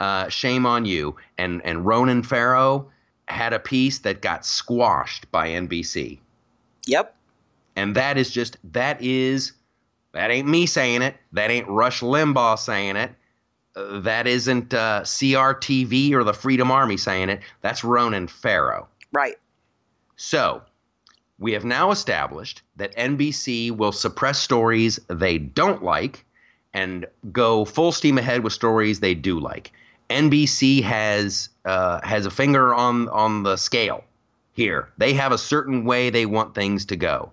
uh, 0.00 0.28
shame 0.28 0.64
on 0.64 0.86
you. 0.86 1.16
And 1.36 1.60
and 1.64 1.84
Ronan 1.84 2.22
Farrow 2.22 2.90
had 3.26 3.52
a 3.52 3.58
piece 3.58 3.98
that 4.00 4.22
got 4.22 4.46
squashed 4.46 5.30
by 5.30 5.48
NBC 5.48 6.20
Yep. 6.86 7.14
And 7.76 7.94
that 7.96 8.18
is 8.18 8.30
just 8.30 8.56
that 8.72 9.00
is 9.02 9.52
that 10.12 10.30
ain't 10.30 10.48
me 10.48 10.66
saying 10.66 11.02
it. 11.02 11.16
That 11.32 11.50
ain't 11.50 11.68
rush 11.68 12.00
limbaugh 12.00 12.58
saying 12.58 12.96
it. 12.96 13.12
Uh, 13.74 14.00
that 14.00 14.26
isn't 14.26 14.74
uh, 14.74 15.00
crtv 15.02 16.12
or 16.12 16.24
the 16.24 16.34
freedom 16.34 16.70
army 16.70 16.96
saying 16.96 17.30
it. 17.30 17.40
That's 17.62 17.82
ronan 17.82 18.28
farrow. 18.28 18.88
Right. 19.12 19.36
so 20.16 20.62
we 21.38 21.52
have 21.52 21.64
now 21.64 21.90
established 21.90 22.62
that 22.76 22.96
nbc 22.96 23.70
will 23.72 23.92
suppress 23.92 24.38
stories 24.38 24.98
they 25.08 25.36
don't 25.36 25.82
like 25.82 26.24
and 26.72 27.06
go 27.30 27.64
full 27.64 27.92
steam 27.92 28.16
ahead 28.18 28.42
with 28.42 28.52
stories 28.52 29.00
they 29.00 29.14
do 29.14 29.38
like. 29.38 29.72
Nbc 30.10 30.82
has 30.82 31.48
uh, 31.64 32.00
has 32.02 32.26
a 32.26 32.30
finger 32.30 32.74
on 32.74 33.08
on 33.08 33.42
the 33.42 33.56
scale 33.56 34.04
here. 34.52 34.90
They 34.98 35.14
have 35.14 35.32
a 35.32 35.38
certain 35.38 35.84
way 35.84 36.10
they 36.10 36.26
want 36.26 36.54
things 36.54 36.84
to 36.86 36.96
go 36.96 37.32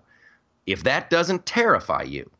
if 0.70 0.84
that 0.84 1.10
doesn't 1.10 1.46
terrify 1.46 2.02
you 2.02 2.30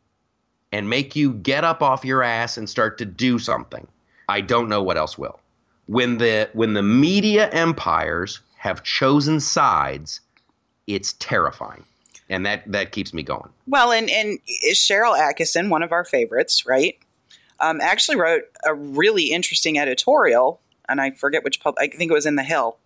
and 0.71 0.89
make 0.89 1.15
you 1.15 1.33
get 1.33 1.63
up 1.63 1.81
off 1.81 2.05
your 2.05 2.23
ass 2.23 2.57
and 2.57 2.69
start 2.69 2.97
to 2.99 3.05
do 3.05 3.37
something, 3.37 3.87
I 4.29 4.41
don't 4.41 4.69
know 4.69 4.81
what 4.81 4.97
else 4.97 5.17
will. 5.17 5.39
When 5.87 6.17
the 6.17 6.49
when 6.53 6.73
the 6.73 6.83
media 6.83 7.49
empires 7.49 8.39
have 8.55 8.83
chosen 8.83 9.39
sides, 9.39 10.21
it's 10.87 11.13
terrifying. 11.13 11.83
And 12.29 12.45
that 12.45 12.71
that 12.71 12.93
keeps 12.93 13.13
me 13.13 13.23
going. 13.23 13.49
Well, 13.67 13.91
and 13.91 14.09
and 14.09 14.39
Sharyl 14.73 15.19
Attkisson, 15.19 15.69
one 15.69 15.83
of 15.83 15.91
our 15.91 16.05
favorites, 16.05 16.65
right? 16.65 16.97
Um, 17.59 17.81
actually 17.81 18.17
wrote 18.17 18.43
a 18.65 18.73
really 18.73 19.31
interesting 19.31 19.77
editorial, 19.77 20.61
and 20.87 21.01
I 21.01 21.11
forget 21.11 21.43
which 21.43 21.59
pub. 21.59 21.75
I 21.77 21.87
think 21.87 22.09
it 22.09 22.13
was 22.13 22.25
in 22.25 22.35
the 22.35 22.43
Hill, 22.43 22.77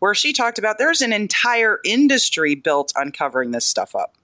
where 0.00 0.14
she 0.14 0.32
talked 0.32 0.58
about 0.58 0.78
there's 0.78 1.00
an 1.00 1.12
entire 1.12 1.78
industry 1.84 2.56
built 2.56 2.92
on 2.96 3.12
covering 3.12 3.52
this 3.52 3.64
stuff 3.64 3.94
up. 3.94 4.17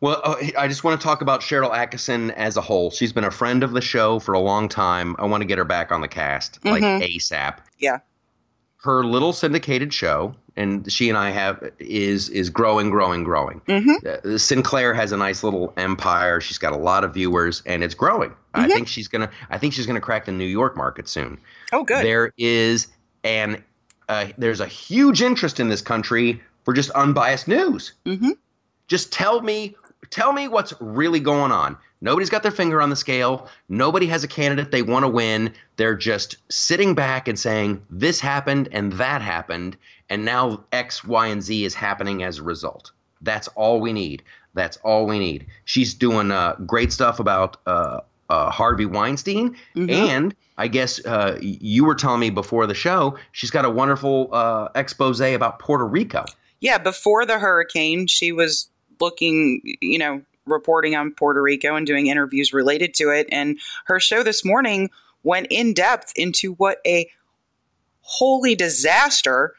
Well, 0.00 0.20
uh, 0.22 0.36
I 0.56 0.68
just 0.68 0.84
want 0.84 1.00
to 1.00 1.04
talk 1.04 1.22
about 1.22 1.40
Sharyl 1.40 1.72
Attkisson 1.72 2.30
as 2.34 2.56
a 2.56 2.60
whole. 2.60 2.90
She's 2.90 3.12
been 3.12 3.24
a 3.24 3.30
friend 3.32 3.64
of 3.64 3.72
the 3.72 3.80
show 3.80 4.20
for 4.20 4.32
a 4.32 4.38
long 4.38 4.68
time. 4.68 5.16
I 5.18 5.24
want 5.26 5.40
to 5.40 5.44
get 5.46 5.58
her 5.58 5.64
back 5.64 5.90
on 5.90 6.00
the 6.02 6.08
cast, 6.08 6.64
like 6.64 6.82
Mhm. 6.82 7.02
ASAP. 7.16 7.58
Yeah. 7.78 7.98
Her 8.82 9.04
little 9.04 9.32
syndicated 9.32 9.92
show, 9.92 10.36
and 10.56 10.90
she 10.90 11.08
and 11.08 11.18
I 11.18 11.30
have 11.30 11.68
is 11.80 12.28
is 12.28 12.48
growing, 12.48 12.90
growing, 12.90 13.24
growing. 13.24 13.60
Mm-hmm. 13.68 14.34
Uh, 14.34 14.38
Sinclair 14.38 14.94
has 14.94 15.10
a 15.10 15.16
nice 15.16 15.42
little 15.42 15.72
empire. 15.76 16.40
She's 16.40 16.58
got 16.58 16.72
a 16.72 16.76
lot 16.76 17.02
of 17.02 17.12
viewers, 17.14 17.60
and 17.66 17.82
it's 17.82 17.94
growing. 17.94 18.32
I 18.54 18.68
Mhm. 18.68 18.72
think 18.72 18.88
she's 18.88 19.08
gonna. 19.08 19.30
I 19.50 19.58
think 19.58 19.74
she's 19.74 19.86
gonna 19.86 20.00
crack 20.00 20.26
the 20.26 20.32
New 20.32 20.46
York 20.46 20.76
market 20.76 21.08
soon. 21.08 21.38
Oh, 21.72 21.82
good. 21.82 22.04
There 22.04 22.32
is 22.38 22.86
an 23.24 23.64
uh, 24.08 24.26
there's 24.38 24.60
a 24.60 24.66
huge 24.66 25.22
interest 25.22 25.58
in 25.58 25.68
this 25.68 25.82
country 25.82 26.40
for 26.64 26.72
just 26.72 26.90
unbiased 26.90 27.48
news. 27.48 27.92
Mhm. 28.06 28.36
Just 28.86 29.12
tell 29.12 29.42
me, 29.42 29.76
tell 30.10 30.32
me 30.32 30.48
what's 30.48 30.72
really 30.80 31.20
going 31.20 31.52
on. 31.52 31.76
Nobody's 32.00 32.30
got 32.30 32.42
their 32.44 32.52
finger 32.52 32.80
on 32.80 32.90
the 32.90 32.96
scale. 32.96 33.48
Nobody 33.68 34.06
has 34.06 34.22
a 34.22 34.28
candidate 34.28 34.70
they 34.70 34.82
want 34.82 35.04
to 35.04 35.08
win. 35.08 35.52
They're 35.76 35.96
just 35.96 36.36
sitting 36.48 36.94
back 36.94 37.26
and 37.26 37.38
saying 37.38 37.82
this 37.90 38.20
happened 38.20 38.68
and 38.72 38.92
that 38.94 39.20
happened, 39.20 39.76
and 40.08 40.24
now 40.24 40.64
X, 40.72 41.02
Y, 41.04 41.26
and 41.26 41.42
Z 41.42 41.64
is 41.64 41.74
happening 41.74 42.22
as 42.22 42.38
a 42.38 42.42
result. 42.44 42.92
That's 43.20 43.48
all 43.48 43.80
we 43.80 43.92
need. 43.92 44.22
That's 44.54 44.76
all 44.78 45.06
we 45.06 45.18
need. 45.18 45.46
She's 45.64 45.92
doing 45.92 46.30
uh, 46.30 46.54
great 46.66 46.92
stuff 46.92 47.18
about 47.18 47.56
uh, 47.66 48.00
uh, 48.30 48.50
Harvey 48.50 48.86
Weinstein, 48.86 49.56
Mhm. 49.74 49.90
and 49.90 50.34
I 50.56 50.68
guess 50.68 51.04
uh, 51.04 51.38
you 51.40 51.84
were 51.84 51.94
telling 51.94 52.20
me 52.20 52.30
before 52.30 52.66
the 52.66 52.74
show 52.74 53.16
she's 53.32 53.50
got 53.50 53.64
a 53.64 53.70
wonderful 53.70 54.28
uh, 54.32 54.68
expose 54.76 55.20
about 55.20 55.58
Puerto 55.58 55.84
Rico. 55.86 56.24
yeah, 56.60 56.78
before 56.78 57.24
the 57.26 57.38
hurricane, 57.38 58.06
she 58.08 58.32
was 58.32 58.68
looking, 59.00 59.60
you 59.80 59.98
know, 59.98 60.22
reporting 60.46 60.96
on 60.96 61.12
Puerto 61.12 61.42
Rico 61.42 61.76
and 61.76 61.86
doing 61.86 62.06
interviews 62.06 62.52
related 62.52 62.94
to 62.94 63.10
it. 63.10 63.26
And 63.30 63.58
her 63.86 64.00
show 64.00 64.22
this 64.22 64.44
morning 64.44 64.90
went 65.22 65.48
in 65.50 65.74
depth 65.74 66.12
into 66.16 66.54
what 66.54 66.78
a 66.86 67.10
holy 68.00 68.54
disaster 68.54 69.54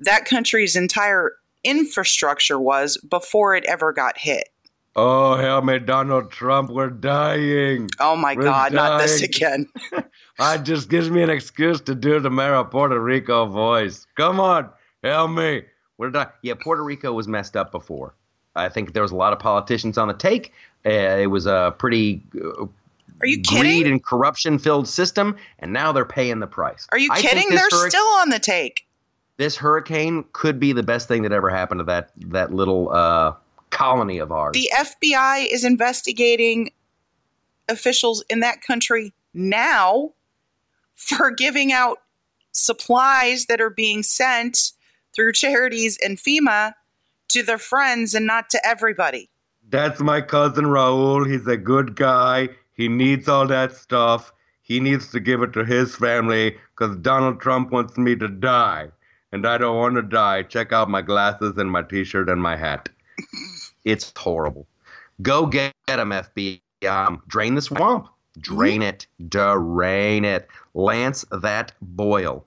that 0.00 0.24
country's 0.26 0.76
entire 0.76 1.32
infrastructure 1.62 2.60
was 2.60 2.96
before 2.98 3.54
it 3.54 3.64
ever 3.64 3.92
got 3.92 4.18
hit. 4.18 4.50
Oh, 4.96 5.34
help 5.36 5.64
me, 5.64 5.80
Donald 5.80 6.30
Trump, 6.30 6.70
we're 6.70 6.90
dying. 6.90 7.88
Oh 7.98 8.14
my 8.14 8.36
We're 8.36 8.42
God, 8.42 8.72
not 8.72 9.00
this 9.00 9.22
again. 9.22 9.66
It 10.36 10.64
just 10.64 10.88
gives 10.90 11.08
me 11.10 11.22
an 11.22 11.30
excuse 11.30 11.80
to 11.82 11.94
do 11.94 12.18
the 12.18 12.30
mayor 12.30 12.56
of 12.56 12.72
Puerto 12.72 12.98
Rico 12.98 13.46
voice. 13.46 14.04
Come 14.16 14.40
on, 14.40 14.68
help 15.04 15.30
me. 15.30 15.62
We're 15.96 16.10
dying. 16.10 16.28
Yeah, 16.42 16.54
Puerto 16.60 16.82
Rico 16.82 17.12
was 17.12 17.28
messed 17.28 17.56
up 17.56 17.70
before. 17.70 18.16
I 18.56 18.68
think 18.68 18.92
there 18.92 19.02
was 19.02 19.12
a 19.12 19.16
lot 19.16 19.32
of 19.32 19.38
politicians 19.38 19.98
on 19.98 20.08
the 20.08 20.14
take. 20.14 20.52
Uh, 20.86 20.90
it 20.90 21.26
was 21.30 21.46
a 21.46 21.74
pretty 21.78 22.22
uh, 22.36 22.66
Are 23.20 23.26
you 23.26 23.36
greed 23.42 23.46
kidding? 23.46 23.86
and 23.86 24.04
corruption 24.04 24.58
filled 24.58 24.86
system, 24.88 25.36
and 25.58 25.72
now 25.72 25.92
they're 25.92 26.04
paying 26.04 26.40
the 26.40 26.46
price. 26.46 26.86
Are 26.92 26.98
you 26.98 27.10
I 27.12 27.20
kidding? 27.20 27.48
They're 27.50 27.68
hurric- 27.68 27.88
still 27.90 28.06
on 28.20 28.30
the 28.30 28.38
take. 28.38 28.86
this 29.38 29.56
hurricane 29.56 30.24
could 30.32 30.60
be 30.60 30.72
the 30.72 30.82
best 30.82 31.08
thing 31.08 31.22
that 31.22 31.32
ever 31.32 31.50
happened 31.50 31.80
to 31.80 31.84
that 31.84 32.10
that 32.16 32.52
little 32.52 32.90
uh, 32.92 33.32
colony 33.70 34.18
of 34.18 34.30
ours. 34.30 34.52
The 34.54 34.70
FBI 34.78 35.46
is 35.50 35.64
investigating 35.64 36.70
officials 37.68 38.22
in 38.28 38.40
that 38.40 38.60
country 38.62 39.12
now 39.32 40.12
for 40.94 41.30
giving 41.30 41.72
out 41.72 41.98
supplies 42.52 43.46
that 43.46 43.60
are 43.60 43.70
being 43.70 44.02
sent 44.02 44.72
through 45.14 45.32
charities 45.32 45.98
and 46.04 46.18
FEMA 46.18 46.74
to 47.28 47.42
their 47.42 47.58
friends 47.58 48.14
and 48.14 48.26
not 48.26 48.50
to 48.50 48.66
everybody. 48.66 49.30
That's 49.68 50.00
my 50.00 50.20
cousin 50.20 50.66
Raul. 50.66 51.30
He's 51.30 51.46
a 51.46 51.56
good 51.56 51.96
guy. 51.96 52.48
He 52.74 52.88
needs 52.88 53.28
all 53.28 53.46
that 53.48 53.74
stuff. 53.74 54.32
He 54.62 54.80
needs 54.80 55.10
to 55.12 55.20
give 55.20 55.42
it 55.42 55.52
to 55.54 55.64
his 55.64 55.94
family 55.94 56.56
because 56.76 56.96
Donald 56.96 57.40
Trump 57.40 57.70
wants 57.70 57.96
me 57.96 58.16
to 58.16 58.28
die. 58.28 58.88
And 59.32 59.46
I 59.46 59.58
don't 59.58 59.76
want 59.76 59.96
to 59.96 60.02
die. 60.02 60.42
Check 60.42 60.72
out 60.72 60.88
my 60.88 61.02
glasses 61.02 61.54
and 61.56 61.70
my 61.70 61.82
t 61.82 62.04
shirt 62.04 62.28
and 62.28 62.42
my 62.42 62.56
hat. 62.56 62.88
it's 63.84 64.12
horrible. 64.16 64.66
Go 65.22 65.46
get 65.46 65.74
him, 65.88 66.10
FBI. 66.10 66.60
Um, 66.88 67.22
drain 67.28 67.54
the 67.54 67.62
swamp. 67.62 68.08
Drain 68.38 68.82
it. 68.82 69.06
Drain 69.28 70.24
it. 70.24 70.48
Lance 70.74 71.24
that 71.30 71.72
boil. 71.80 72.46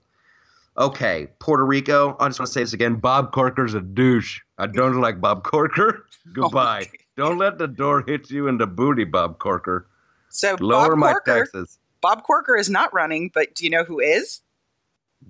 Okay, 0.78 1.28
Puerto 1.40 1.66
Rico. 1.66 2.16
I 2.20 2.28
just 2.28 2.40
want 2.40 2.48
to 2.48 2.54
say 2.54 2.62
this 2.62 2.74
again. 2.74 2.96
Bob 2.96 3.32
Corker's 3.32 3.74
a 3.74 3.82
douche. 3.82 4.40
I 4.58 4.68
don't 4.68 5.02
like 5.02 5.20
Bob 5.20 5.44
Corker. 5.44 6.06
Goodbye. 6.34 6.82
Okay. 6.82 7.00
Don't 7.16 7.38
let 7.40 7.58
the 7.58 7.68
door 7.68 8.04
hit 8.06 8.30
you 8.30 8.48
in 8.48 8.58
the 8.60 8.68
booty, 8.68 9.04
Bob 9.04 9.40
Corker. 9.40 9.88
So 10.30 10.56
Lower 10.60 10.90
Bob 10.90 10.98
my 11.00 11.12
Corker, 11.14 11.40
taxes. 11.46 11.80
Bob 12.00 12.24
Corker 12.24 12.56
is 12.56 12.70
not 12.70 12.94
running, 12.94 13.32
but 13.34 13.56
do 13.56 13.64
you 13.64 13.72
know 13.72 13.84
who 13.84 14.00
is? 14.00 14.42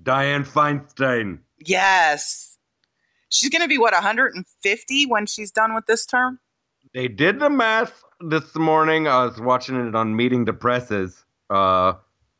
Diane 0.02 0.44
Feinstein. 0.44 1.38
Yes. 1.58 2.58
She's 3.30 3.48
going 3.48 3.62
to 3.62 3.68
be 3.68 3.78
what 3.78 3.94
150 3.94 5.06
when 5.06 5.26
she's 5.26 5.50
done 5.50 5.74
with 5.74 5.86
this 5.86 6.04
term? 6.04 6.40
they 6.94 7.08
did 7.08 7.38
the 7.38 7.50
math 7.50 8.02
this 8.20 8.54
morning. 8.54 9.06
I 9.06 9.24
was 9.24 9.40
watching 9.40 9.76
it 9.76 9.94
on 9.94 10.16
Meeting 10.16 10.44
Depresses. 10.44 11.24
Uh, 11.50 11.94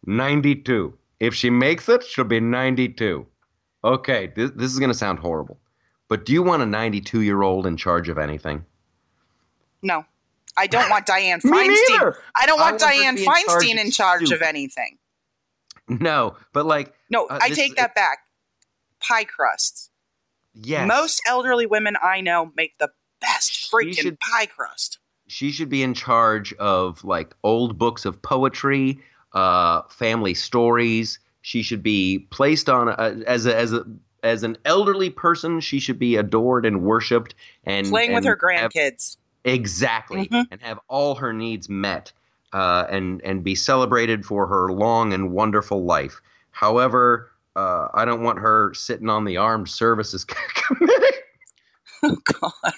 92. 0.06 0.96
If 1.20 1.34
she 1.34 1.50
makes 1.50 1.88
it, 1.88 2.04
she'll 2.04 2.24
be 2.24 2.40
92. 2.40 3.26
Okay, 3.84 4.32
this, 4.34 4.50
this 4.52 4.72
is 4.72 4.78
going 4.78 4.90
to 4.90 4.96
sound 4.98 5.18
horrible. 5.18 5.58
But 6.08 6.24
do 6.24 6.32
you 6.32 6.42
want 6.42 6.62
a 6.62 6.66
92 6.66 7.20
year 7.22 7.42
old 7.42 7.66
in 7.66 7.76
charge 7.76 8.08
of 8.08 8.18
anything? 8.18 8.64
No, 9.82 10.04
I 10.56 10.66
don't 10.66 10.90
want 10.90 11.06
Diane 11.06 11.40
Feinstein. 11.44 12.14
I 12.36 12.46
don't 12.46 12.58
want 12.58 12.78
to 12.80 12.84
Diane 12.84 13.14
be 13.16 13.22
in 13.22 13.26
charge 13.26 13.44
Feinstein 13.46 13.78
in 13.84 13.90
charge 13.90 14.30
of 14.32 14.42
anything. 14.42 14.98
No, 15.88 16.36
but 16.52 16.66
like, 16.66 16.94
No, 17.10 17.26
Uh, 17.26 17.38
I 17.40 17.50
take 17.50 17.76
that 17.76 17.94
back. 17.94 18.18
Pie 19.00 19.24
crusts. 19.24 19.90
yes. 20.54 20.86
Most 20.88 21.22
elderly 21.26 21.66
women 21.66 21.96
I 22.02 22.20
know 22.20 22.52
make 22.56 22.76
the 22.78 22.90
best 23.20 23.70
freaking 23.72 23.94
should- 23.96 24.20
pie 24.20 24.46
crust. 24.46 24.98
she 25.28 25.50
should 25.52 25.68
be 25.68 25.82
in 25.82 25.94
charge 25.94 26.52
of 26.54 27.04
like 27.04 27.34
old 27.44 27.78
books 27.78 28.04
of 28.04 28.20
poetry, 28.22 28.98
uh, 29.38 29.82
family 29.88 30.34
stories. 30.34 31.18
She 31.42 31.62
should 31.62 31.82
be 31.82 32.26
placed 32.30 32.68
on 32.68 32.88
a, 32.88 33.22
as 33.26 33.46
a, 33.46 33.56
as 33.56 33.72
a 33.72 33.84
as 34.22 34.42
an 34.42 34.56
elderly 34.64 35.10
person. 35.10 35.60
She 35.60 35.78
should 35.80 35.98
be 35.98 36.16
adored 36.16 36.66
and 36.66 36.82
worshipped 36.82 37.34
and 37.64 37.86
Playing 37.88 38.10
with 38.14 38.26
and 38.26 38.38
her 38.40 38.52
have- 38.52 38.72
grandkids. 38.72 39.16
exactly 39.44 40.26
Mhm. 40.28 40.46
and 40.50 40.60
have 40.60 40.78
all 40.88 41.14
her 41.14 41.32
needs 41.32 41.68
met 41.68 42.12
uh, 42.52 42.84
and 42.90 43.22
and 43.22 43.44
be 43.44 43.54
celebrated 43.54 44.24
for 44.26 44.46
her 44.46 44.72
long 44.72 45.12
and 45.12 45.30
wonderful 45.30 45.84
life. 45.84 46.20
However, 46.50 47.30
uh, 47.54 47.88
I 47.94 48.04
don't 48.04 48.22
want 48.22 48.38
her 48.40 48.72
sitting 48.74 49.08
on 49.08 49.24
the 49.24 49.36
armed 49.36 49.68
services 49.68 50.24
committee. 50.54 51.16
Oh 52.02 52.16
God. 52.40 52.72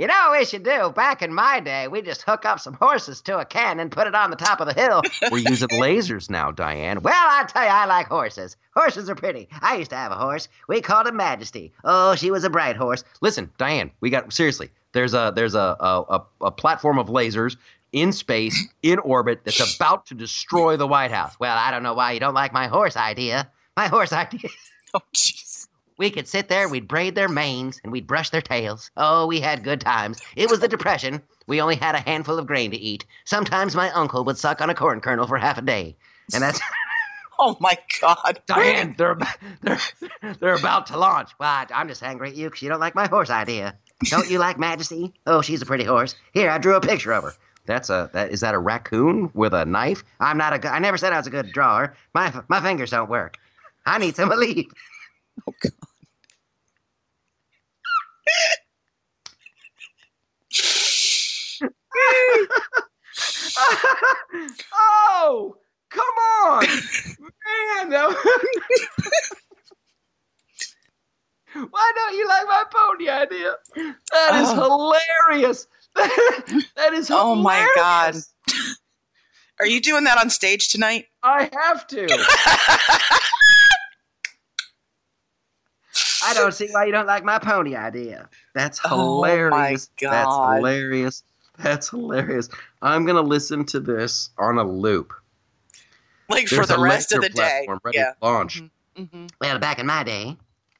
You 0.00 0.06
know 0.06 0.28
what 0.28 0.38
we 0.38 0.46
should 0.46 0.62
do? 0.62 0.88
Back 0.96 1.20
in 1.20 1.30
my 1.30 1.60
day, 1.60 1.86
we 1.86 2.00
just 2.00 2.22
hook 2.22 2.46
up 2.46 2.58
some 2.58 2.72
horses 2.72 3.20
to 3.20 3.38
a 3.38 3.44
cannon, 3.44 3.80
and 3.80 3.92
put 3.92 4.06
it 4.06 4.14
on 4.14 4.30
the 4.30 4.36
top 4.36 4.58
of 4.58 4.66
the 4.66 4.72
hill. 4.72 5.02
We're 5.30 5.46
using 5.46 5.68
lasers 5.68 6.30
now, 6.30 6.50
Diane. 6.50 7.02
Well, 7.02 7.12
I 7.14 7.44
tell 7.44 7.64
you, 7.64 7.68
I 7.68 7.84
like 7.84 8.06
horses. 8.06 8.56
Horses 8.74 9.10
are 9.10 9.14
pretty. 9.14 9.46
I 9.60 9.76
used 9.76 9.90
to 9.90 9.96
have 9.96 10.10
a 10.10 10.14
horse. 10.14 10.48
We 10.68 10.80
called 10.80 11.06
him 11.06 11.16
Majesty. 11.16 11.74
Oh, 11.84 12.14
she 12.14 12.30
was 12.30 12.44
a 12.44 12.48
bright 12.48 12.76
horse. 12.76 13.04
Listen, 13.20 13.50
Diane, 13.58 13.90
we 14.00 14.08
got 14.08 14.32
seriously. 14.32 14.70
There's 14.92 15.12
a 15.12 15.34
there's 15.36 15.54
a 15.54 15.76
a, 15.78 16.04
a, 16.08 16.26
a 16.46 16.50
platform 16.50 16.98
of 16.98 17.08
lasers 17.08 17.58
in 17.92 18.12
space 18.12 18.68
in 18.82 19.00
orbit 19.00 19.42
that's 19.44 19.76
about 19.76 20.06
to 20.06 20.14
destroy 20.14 20.78
the 20.78 20.86
White 20.86 21.10
House. 21.10 21.38
Well, 21.38 21.58
I 21.58 21.70
don't 21.70 21.82
know 21.82 21.92
why 21.92 22.12
you 22.12 22.20
don't 22.20 22.32
like 22.32 22.54
my 22.54 22.68
horse 22.68 22.96
idea. 22.96 23.50
My 23.76 23.88
horse 23.88 24.14
idea. 24.14 24.48
Oh 24.92 25.02
jeez. 25.14 25.68
We 26.00 26.08
could 26.08 26.26
sit 26.26 26.48
there, 26.48 26.66
we'd 26.66 26.88
braid 26.88 27.14
their 27.14 27.28
manes, 27.28 27.78
and 27.84 27.92
we'd 27.92 28.06
brush 28.06 28.30
their 28.30 28.40
tails. 28.40 28.90
Oh, 28.96 29.26
we 29.26 29.38
had 29.38 29.62
good 29.62 29.82
times. 29.82 30.18
It 30.34 30.48
was 30.48 30.60
the 30.60 30.66
Depression. 30.66 31.20
We 31.46 31.60
only 31.60 31.76
had 31.76 31.94
a 31.94 32.00
handful 32.00 32.38
of 32.38 32.46
grain 32.46 32.70
to 32.70 32.76
eat. 32.78 33.04
Sometimes 33.26 33.76
my 33.76 33.90
uncle 33.90 34.24
would 34.24 34.38
suck 34.38 34.62
on 34.62 34.70
a 34.70 34.74
corn 34.74 35.02
kernel 35.02 35.26
for 35.26 35.36
half 35.36 35.58
a 35.58 35.62
day. 35.62 35.94
And 36.32 36.42
that's 36.42 36.58
Oh 37.38 37.58
my 37.60 37.76
God. 38.00 38.40
Diane, 38.46 38.94
they're, 38.96 39.18
they're, 39.60 39.78
they're 40.40 40.54
about 40.54 40.86
to 40.86 40.96
launch. 40.96 41.32
Well, 41.38 41.50
I, 41.50 41.66
I'm 41.74 41.86
just 41.86 42.02
angry 42.02 42.30
at 42.30 42.34
you 42.34 42.48
because 42.48 42.62
you 42.62 42.70
don't 42.70 42.80
like 42.80 42.94
my 42.94 43.06
horse 43.06 43.28
idea. 43.28 43.76
Don't 44.04 44.30
you 44.30 44.38
like 44.38 44.58
Majesty? 44.58 45.12
Oh, 45.26 45.42
she's 45.42 45.60
a 45.60 45.66
pretty 45.66 45.84
horse. 45.84 46.14
Here, 46.32 46.48
I 46.48 46.56
drew 46.56 46.76
a 46.76 46.80
picture 46.80 47.12
of 47.12 47.24
her. 47.24 47.34
That's 47.66 47.90
a 47.90 48.08
that 48.14 48.30
is 48.30 48.40
that 48.40 48.54
a 48.54 48.58
raccoon 48.58 49.30
with 49.34 49.52
a 49.52 49.66
knife? 49.66 50.02
I'm 50.18 50.38
not 50.38 50.64
a 50.64 50.72
I 50.72 50.78
never 50.78 50.96
said 50.96 51.12
I 51.12 51.18
was 51.18 51.26
a 51.26 51.30
good 51.30 51.52
drawer. 51.52 51.94
My, 52.14 52.32
my 52.48 52.62
fingers 52.62 52.90
don't 52.90 53.10
work. 53.10 53.36
I 53.84 53.98
need 53.98 54.16
some 54.16 54.30
relief. 54.30 54.66
Oh 55.48 55.54
God. 55.62 55.72
Oh, 64.74 65.56
come 65.90 66.14
on, 66.44 66.64
man! 67.90 67.92
Why 71.70 71.92
don't 71.96 72.14
you 72.16 72.28
like 72.28 72.46
my 72.46 72.64
pony 72.72 73.08
idea? 73.08 73.56
That 74.12 74.40
is 74.40 74.48
oh. 74.52 74.94
hilarious. 75.28 75.66
that 75.96 76.92
is 76.92 77.08
hilarious. 77.08 77.10
Oh 77.10 77.34
my 77.34 77.68
God. 77.74 78.14
Are 79.58 79.66
you 79.66 79.80
doing 79.80 80.04
that 80.04 80.18
on 80.18 80.30
stage 80.30 80.68
tonight? 80.68 81.06
I 81.22 81.50
have 81.52 81.86
to. 81.88 82.06
I 86.22 86.34
don't 86.34 86.52
see 86.52 86.68
why 86.70 86.84
you 86.86 86.92
don't 86.92 87.06
like 87.06 87.24
my 87.24 87.38
pony 87.38 87.74
idea. 87.76 88.28
That's 88.54 88.80
Oh 88.84 89.20
my 89.20 89.30
hilarious. 89.30 89.90
God. 90.00 90.10
That's 90.12 90.36
hilarious. 90.36 91.22
That's 91.62 91.88
hilarious. 91.90 92.48
I'm 92.82 93.04
gonna 93.06 93.20
listen 93.22 93.64
to 93.66 93.80
this 93.80 94.30
on 94.38 94.58
a 94.58 94.64
loop. 94.64 95.12
Like 96.28 96.46
for 96.48 96.66
the 96.66 96.78
rest 96.78 97.12
of 97.12 97.22
the 97.22 97.28
day. 97.28 97.66
ready 97.84 97.98
Yeah. 97.98 98.12
launch. 98.22 98.62
hmm 98.96 99.26
Well, 99.40 99.58
back 99.58 99.78
in 99.78 99.86
my 99.86 100.02
day, 100.04 100.36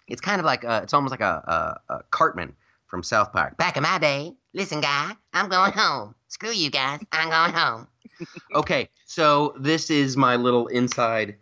It's 0.09 0.21
kind 0.21 0.41
of 0.41 0.45
like 0.45 0.65
uh 0.65 0.81
it's 0.83 0.95
almost 0.95 1.11
like 1.11 1.21
a, 1.21 1.79
a, 1.89 1.95
a 1.95 2.03
Cartman 2.11 2.55
from 2.87 3.03
South 3.03 3.33
Park. 3.33 3.57
back 3.57 3.77
in 3.77 3.83
my 3.83 3.99
day, 3.99 4.33
listen, 4.55 4.81
guy, 4.81 5.13
I'm 5.33 5.49
going 5.49 5.73
home. 5.73 6.15
Screw 6.29 6.51
you 6.51 6.71
guys, 6.71 7.01
I'm 7.13 7.29
going 7.31 7.53
home. 7.53 7.87
Okay, 8.55 8.89
so 9.07 9.55
this 9.61 9.91
is 9.91 10.17
my 10.17 10.37
little 10.37 10.67
inside 10.67 11.37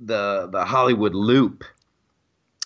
the 0.00 0.48
the 0.52 0.64
Hollywood 0.64 1.14
loop. 1.14 1.64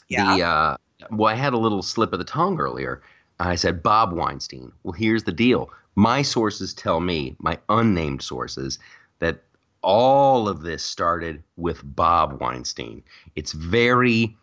Yeah. 0.08 0.36
The 0.36 0.42
uh, 0.42 0.76
well, 1.10 1.32
I 1.32 1.36
had 1.36 1.52
a 1.52 1.58
little 1.58 1.82
slip 1.82 2.12
of 2.12 2.18
the 2.18 2.24
tongue 2.24 2.58
earlier. 2.58 3.02
I 3.40 3.54
said 3.54 3.82
Bob 3.82 4.12
Weinstein. 4.12 4.72
Well, 4.82 4.92
here's 4.92 5.24
the 5.24 5.32
deal. 5.32 5.70
My 5.94 6.22
sources 6.22 6.74
tell 6.74 7.00
me, 7.00 7.36
my 7.38 7.58
unnamed 7.68 8.22
sources, 8.22 8.78
that 9.20 9.42
all 9.82 10.48
of 10.48 10.62
this 10.62 10.82
started 10.82 11.42
with 11.56 11.80
Bob 11.84 12.40
Weinstein. 12.40 13.02
It's 13.36 13.52
very, 13.52 14.36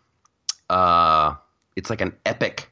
uh, 0.70 1.34
it's 1.76 1.90
like 1.90 2.00
an 2.00 2.14
epic 2.24 2.70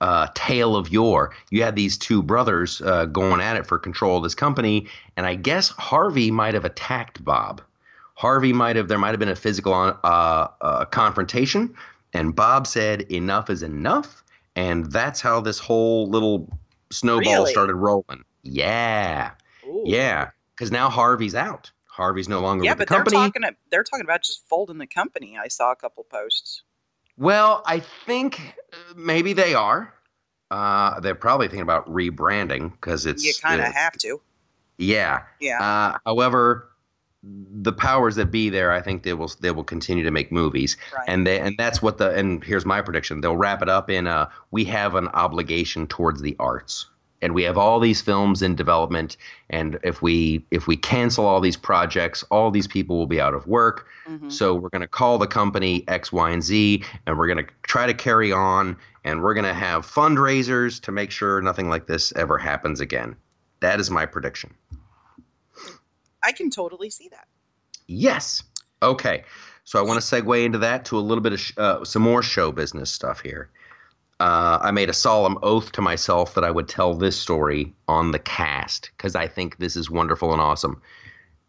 uh, 0.00 0.28
tale 0.34 0.76
of 0.76 0.90
yore. 0.90 1.32
You 1.50 1.62
had 1.62 1.76
these 1.76 1.96
two 1.96 2.22
brothers 2.22 2.80
uh, 2.82 3.06
going 3.06 3.40
at 3.40 3.56
it 3.56 3.66
for 3.66 3.78
control 3.78 4.16
of 4.16 4.24
this 4.24 4.34
company, 4.34 4.88
and 5.16 5.26
I 5.26 5.36
guess 5.36 5.68
Harvey 5.68 6.30
might 6.30 6.54
have 6.54 6.64
attacked 6.64 7.24
Bob. 7.24 7.62
Harvey 8.14 8.52
might 8.52 8.76
have 8.76 8.88
there 8.88 8.98
might 8.98 9.10
have 9.10 9.20
been 9.20 9.28
a 9.28 9.36
physical 9.36 9.72
uh, 9.74 9.96
uh, 10.04 10.84
confrontation, 10.86 11.74
and 12.12 12.34
Bob 12.34 12.66
said 12.66 13.02
enough 13.02 13.50
is 13.50 13.62
enough, 13.62 14.22
and 14.56 14.90
that's 14.92 15.20
how 15.20 15.40
this 15.40 15.58
whole 15.58 16.08
little 16.08 16.48
snowball 16.90 17.32
Really? 17.34 17.52
started 17.52 17.74
rolling. 17.74 18.24
Yeah, 18.42 19.32
Ooh. 19.66 19.82
yeah, 19.86 20.30
because 20.54 20.70
now 20.70 20.88
Harvey's 20.90 21.34
out. 21.34 21.70
Harvey's 21.86 22.28
no 22.28 22.40
longer 22.40 22.64
Yeah, 22.64 22.74
but 22.74 22.88
the 22.88 22.94
they're 22.94 23.04
company. 23.04 23.16
talking. 23.16 23.42
They're 23.70 23.84
talking 23.84 24.04
about 24.04 24.22
just 24.22 24.46
folding 24.48 24.78
the 24.78 24.86
company. 24.86 25.36
I 25.38 25.48
saw 25.48 25.72
a 25.72 25.76
couple 25.76 26.04
posts. 26.04 26.62
Well, 27.18 27.62
I 27.66 27.80
think 27.80 28.54
uh, 28.72 28.94
maybe 28.96 29.32
they 29.34 29.54
are. 29.54 29.92
Uh, 30.50 31.00
they're 31.00 31.14
probably 31.14 31.46
thinking 31.48 31.62
about 31.62 31.86
rebranding 31.88 32.72
because 32.72 33.06
it's 33.06 33.24
you 33.24 33.32
kind 33.42 33.60
of 33.60 33.68
have 33.68 33.92
to. 33.98 34.20
yeah. 34.78 35.20
Yeah. 35.40 35.62
Uh, 35.62 35.98
however, 36.06 36.70
the 37.24 37.72
powers 37.72 38.16
that 38.16 38.30
be 38.30 38.48
there, 38.48 38.72
I 38.72 38.82
think 38.82 39.04
they 39.04 39.14
will 39.14 39.30
they 39.40 39.52
will 39.52 39.64
continue 39.64 40.02
to 40.02 40.10
make 40.10 40.32
movies, 40.32 40.76
right. 40.96 41.04
and 41.06 41.26
they 41.26 41.38
and 41.38 41.56
that's 41.56 41.80
what 41.80 41.98
the 41.98 42.10
and 42.10 42.42
here's 42.42 42.66
my 42.66 42.82
prediction: 42.82 43.20
they'll 43.20 43.36
wrap 43.36 43.62
it 43.62 43.68
up 43.68 43.88
in 43.90 44.06
uh, 44.06 44.28
we 44.50 44.64
have 44.64 44.96
an 44.96 45.08
obligation 45.08 45.86
towards 45.86 46.20
the 46.20 46.34
arts, 46.40 46.86
and 47.20 47.32
we 47.32 47.44
have 47.44 47.56
all 47.56 47.78
these 47.78 48.02
films 48.02 48.42
in 48.42 48.56
development, 48.56 49.16
and 49.50 49.78
if 49.84 50.02
we 50.02 50.44
if 50.50 50.66
we 50.66 50.76
cancel 50.76 51.24
all 51.24 51.40
these 51.40 51.56
projects, 51.56 52.24
all 52.24 52.50
these 52.50 52.66
people 52.66 52.98
will 52.98 53.06
be 53.06 53.20
out 53.20 53.34
of 53.34 53.46
work. 53.46 53.86
Mhm. 54.08 54.30
So 54.32 54.54
we're 54.54 54.70
going 54.70 54.82
to 54.82 54.88
call 54.88 55.18
the 55.18 55.28
company 55.28 55.84
X, 55.86 56.12
Y, 56.12 56.30
and 56.30 56.42
Z, 56.42 56.82
and 57.06 57.16
we're 57.16 57.28
going 57.28 57.46
to 57.46 57.52
try 57.62 57.86
to 57.86 57.94
carry 57.94 58.32
on, 58.32 58.76
and 59.04 59.22
we're 59.22 59.34
going 59.34 59.44
to 59.44 59.54
have 59.54 59.86
fundraisers 59.86 60.80
to 60.80 60.90
make 60.90 61.12
sure 61.12 61.40
nothing 61.40 61.68
like 61.68 61.86
this 61.86 62.12
ever 62.16 62.36
happens 62.36 62.80
again. 62.80 63.14
That 63.60 63.78
is 63.78 63.92
my 63.92 64.06
prediction. 64.06 64.54
I 66.24 66.32
can 66.32 66.50
totally 66.50 66.90
see 66.90 67.08
that. 67.10 67.26
Yes. 67.88 68.42
Okay. 68.82 69.24
So 69.64 69.78
I 69.78 69.82
want 69.82 70.00
to 70.02 70.06
segue 70.06 70.44
into 70.44 70.58
that 70.58 70.84
to 70.86 70.98
a 70.98 71.00
little 71.00 71.22
bit 71.22 71.32
of 71.34 71.40
sh- 71.40 71.52
uh, 71.56 71.84
some 71.84 72.02
more 72.02 72.22
show 72.22 72.52
business 72.52 72.90
stuff 72.90 73.20
here. 73.20 73.50
Uh, 74.20 74.58
I 74.62 74.70
made 74.70 74.88
a 74.88 74.92
solemn 74.92 75.38
oath 75.42 75.72
to 75.72 75.82
myself 75.82 76.34
that 76.34 76.44
I 76.44 76.50
would 76.50 76.68
tell 76.68 76.94
this 76.94 77.18
story 77.18 77.74
on 77.88 78.12
the 78.12 78.18
cast 78.20 78.90
because 78.96 79.16
I 79.16 79.26
think 79.28 79.58
this 79.58 79.76
is 79.76 79.90
wonderful 79.90 80.32
and 80.32 80.40
awesome. 80.40 80.80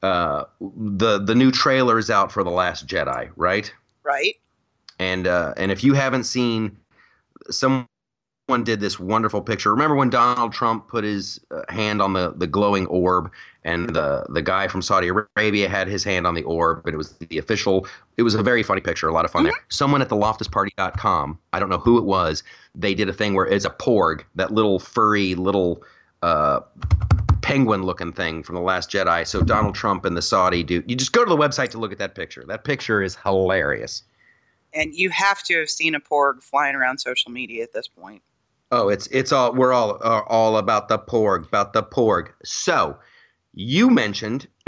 Uh, 0.02 0.46
the 0.60 1.20
the 1.20 1.36
new 1.36 1.52
trailer 1.52 1.98
is 1.98 2.10
out 2.10 2.32
for 2.32 2.44
the 2.44 2.50
Last 2.52 2.88
Jedi, 2.88 3.32
right? 3.36 3.74
Right. 4.04 4.36
and 5.00 5.28
uh, 5.28 5.54
and 5.58 5.72
if 5.72 5.84
you 5.84 5.94
haven't 5.94 6.26
seen, 6.26 6.78
someone 7.50 7.88
did 8.48 8.80
this 8.80 9.00
wonderful 9.00 9.42
picture. 9.42 9.72
Remember 9.72 9.96
when 9.96 10.10
Donald 10.10 10.52
Trump 10.52 10.88
put 10.88 11.04
his 11.04 11.40
uh, 11.50 11.62
hand 11.70 12.02
on 12.02 12.14
the, 12.14 12.34
the 12.36 12.46
glowing 12.46 12.86
orb, 12.88 13.32
and 13.64 13.90
the 13.96 14.26
the 14.30 14.42
guy 14.42 14.68
from 14.68 14.82
Saudi 14.82 15.08
Arabia 15.08 15.70
had 15.70 15.88
his 15.88 16.04
hand 16.04 16.28
on 16.28 16.36
the 16.36 16.44
orb, 16.44 16.86
and 16.86 16.94
it 16.94 16.98
was 16.98 17.14
the 17.14 17.38
official. 17.38 17.88
It 18.18 18.24
was 18.24 18.36
a 18.36 18.44
very 18.44 18.62
funny 18.62 18.82
picture, 18.82 19.08
a 19.08 19.14
lot 19.14 19.24
of 19.24 19.32
fun 19.32 19.46
there. 19.46 19.54
Someone 19.70 20.02
at 20.02 20.10
the 20.10 20.18
loftusparty.com, 20.18 21.40
I 21.54 21.60
don't 21.60 21.70
know 21.70 21.78
who 21.78 21.98
it 21.98 22.04
was, 22.04 22.44
they 22.76 22.94
did 22.94 23.08
a 23.08 23.14
thing 23.14 23.34
where 23.34 23.48
it's 23.48 23.66
a 23.66 23.70
porg, 23.70 24.24
that 24.36 24.52
little 24.52 24.78
furry 24.78 25.36
little 25.36 25.82
uh, 26.22 26.60
penguin 27.42 27.84
looking 27.84 28.12
thing 28.12 28.44
from 28.44 28.56
the 28.56 28.62
Last 28.62 28.92
Jedi. 28.92 29.26
So 29.26 29.42
Donald 29.42 29.74
Trump 29.74 30.04
and 30.04 30.18
the 30.18 30.22
Saudi 30.22 30.64
dude. 30.64 30.90
You 30.90 30.98
just 30.98 31.14
go 31.14 31.24
to 31.24 31.30
the 31.30 31.38
website 31.38 31.70
to 31.72 31.78
look 31.78 31.94
at 31.94 31.98
that 32.00 32.14
picture. 32.14 32.44
That 32.46 32.66
picture 32.66 33.02
is 33.02 33.16
hilarious. 33.16 34.04
And 34.74 34.94
you 34.94 35.12
have 35.12 35.44
to 35.44 35.60
have 35.60 35.70
seen 35.70 35.96
a 35.96 36.00
porg 36.00 36.44
flying 36.44 36.76
around 36.76 36.98
social 36.98 37.32
media 37.32 37.64
at 37.64 37.74
this 37.74 37.88
point. 37.88 38.22
Oh, 38.72 38.90
it's 38.90 39.08
it's 39.08 39.32
all 39.32 39.54
we're 39.54 39.74
all 39.74 40.00
uh, 40.04 40.22
all 40.28 40.58
about 40.58 40.88
the 40.88 40.98
porg, 40.98 41.46
about 41.48 41.74
the 41.74 41.84
porg. 41.84 42.30
So, 42.44 42.98
you 43.54 43.90
mentioned 43.90 44.48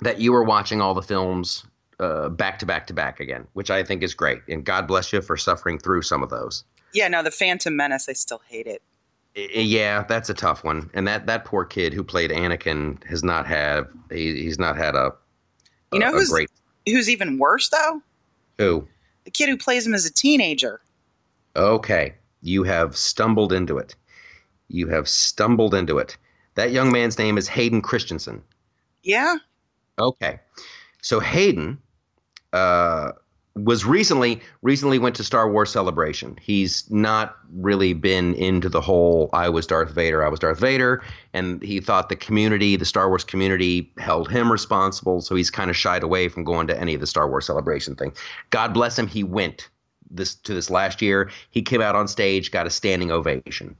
that 0.00 0.20
you 0.20 0.32
were 0.32 0.44
watching 0.44 0.80
all 0.80 0.94
the 0.94 1.02
films 1.02 1.64
uh, 2.00 2.28
back 2.30 2.58
to 2.60 2.66
back 2.66 2.86
to 2.86 2.94
back 2.94 3.20
again, 3.20 3.46
which 3.52 3.70
I 3.70 3.82
think 3.84 4.02
is 4.02 4.14
great, 4.14 4.40
and 4.48 4.64
God 4.64 4.86
bless 4.86 5.12
you 5.12 5.20
for 5.20 5.36
suffering 5.36 5.78
through 5.78 6.02
some 6.02 6.22
of 6.22 6.30
those. 6.30 6.64
Yeah, 6.94 7.08
no, 7.08 7.22
the 7.22 7.30
Phantom 7.30 7.74
Menace, 7.74 8.08
I 8.08 8.12
still 8.12 8.42
hate 8.48 8.66
it. 8.66 8.82
Yeah, 9.34 10.04
that's 10.08 10.28
a 10.28 10.34
tough 10.34 10.62
one, 10.62 10.90
and 10.92 11.06
that 11.08 11.26
that 11.26 11.44
poor 11.44 11.64
kid 11.64 11.94
who 11.94 12.04
played 12.04 12.30
Anakin 12.30 13.02
has 13.04 13.22
not 13.22 13.46
had 13.46 13.84
he, 14.10 14.42
he's 14.42 14.58
not 14.58 14.76
had 14.76 14.94
a 14.94 15.12
You 15.92 16.00
know 16.00 16.08
a, 16.08 16.10
a 16.10 16.12
who's 16.12 16.30
great 16.30 16.50
who's 16.86 17.08
even 17.08 17.38
worse 17.38 17.68
though? 17.68 18.02
who. 18.58 18.86
The 19.24 19.30
kid 19.30 19.48
who 19.48 19.56
plays 19.56 19.86
him 19.86 19.94
as 19.94 20.04
a 20.04 20.12
teenager. 20.12 20.80
Okay, 21.54 22.14
you 22.42 22.62
have 22.64 22.96
stumbled 22.96 23.52
into 23.52 23.78
it. 23.78 23.94
You 24.68 24.88
have 24.88 25.08
stumbled 25.08 25.74
into 25.74 25.98
it. 25.98 26.16
That 26.54 26.72
young 26.72 26.92
man's 26.92 27.18
name 27.18 27.38
is 27.38 27.48
Hayden 27.48 27.80
Christensen. 27.80 28.42
Yeah, 29.02 29.36
Okay, 29.98 30.40
so 31.02 31.20
Hayden 31.20 31.78
uh, 32.52 33.12
was 33.54 33.84
recently 33.84 34.40
recently 34.62 34.98
went 34.98 35.16
to 35.16 35.24
Star 35.24 35.50
Wars 35.50 35.70
Celebration. 35.70 36.38
He's 36.40 36.90
not 36.90 37.36
really 37.52 37.92
been 37.92 38.34
into 38.34 38.68
the 38.68 38.80
whole 38.80 39.28
"I 39.34 39.50
was 39.50 39.66
Darth 39.66 39.90
Vader, 39.90 40.24
I 40.24 40.28
was 40.28 40.40
Darth 40.40 40.58
Vader," 40.58 41.02
and 41.34 41.62
he 41.62 41.78
thought 41.80 42.08
the 42.08 42.16
community, 42.16 42.76
the 42.76 42.86
Star 42.86 43.08
Wars 43.08 43.24
community, 43.24 43.92
held 43.98 44.30
him 44.30 44.50
responsible. 44.50 45.20
So 45.20 45.34
he's 45.34 45.50
kind 45.50 45.68
of 45.68 45.76
shied 45.76 46.02
away 46.02 46.28
from 46.28 46.42
going 46.44 46.66
to 46.68 46.80
any 46.80 46.94
of 46.94 47.00
the 47.00 47.06
Star 47.06 47.28
Wars 47.28 47.46
Celebration 47.46 47.94
thing. 47.94 48.12
God 48.50 48.72
bless 48.72 48.98
him, 48.98 49.06
he 49.06 49.22
went 49.22 49.68
this 50.14 50.34
to 50.36 50.54
this 50.54 50.70
last 50.70 51.02
year. 51.02 51.30
He 51.50 51.62
came 51.62 51.80
out 51.80 51.94
on 51.94 52.06
stage, 52.08 52.50
got 52.50 52.66
a 52.66 52.70
standing 52.70 53.10
ovation. 53.10 53.76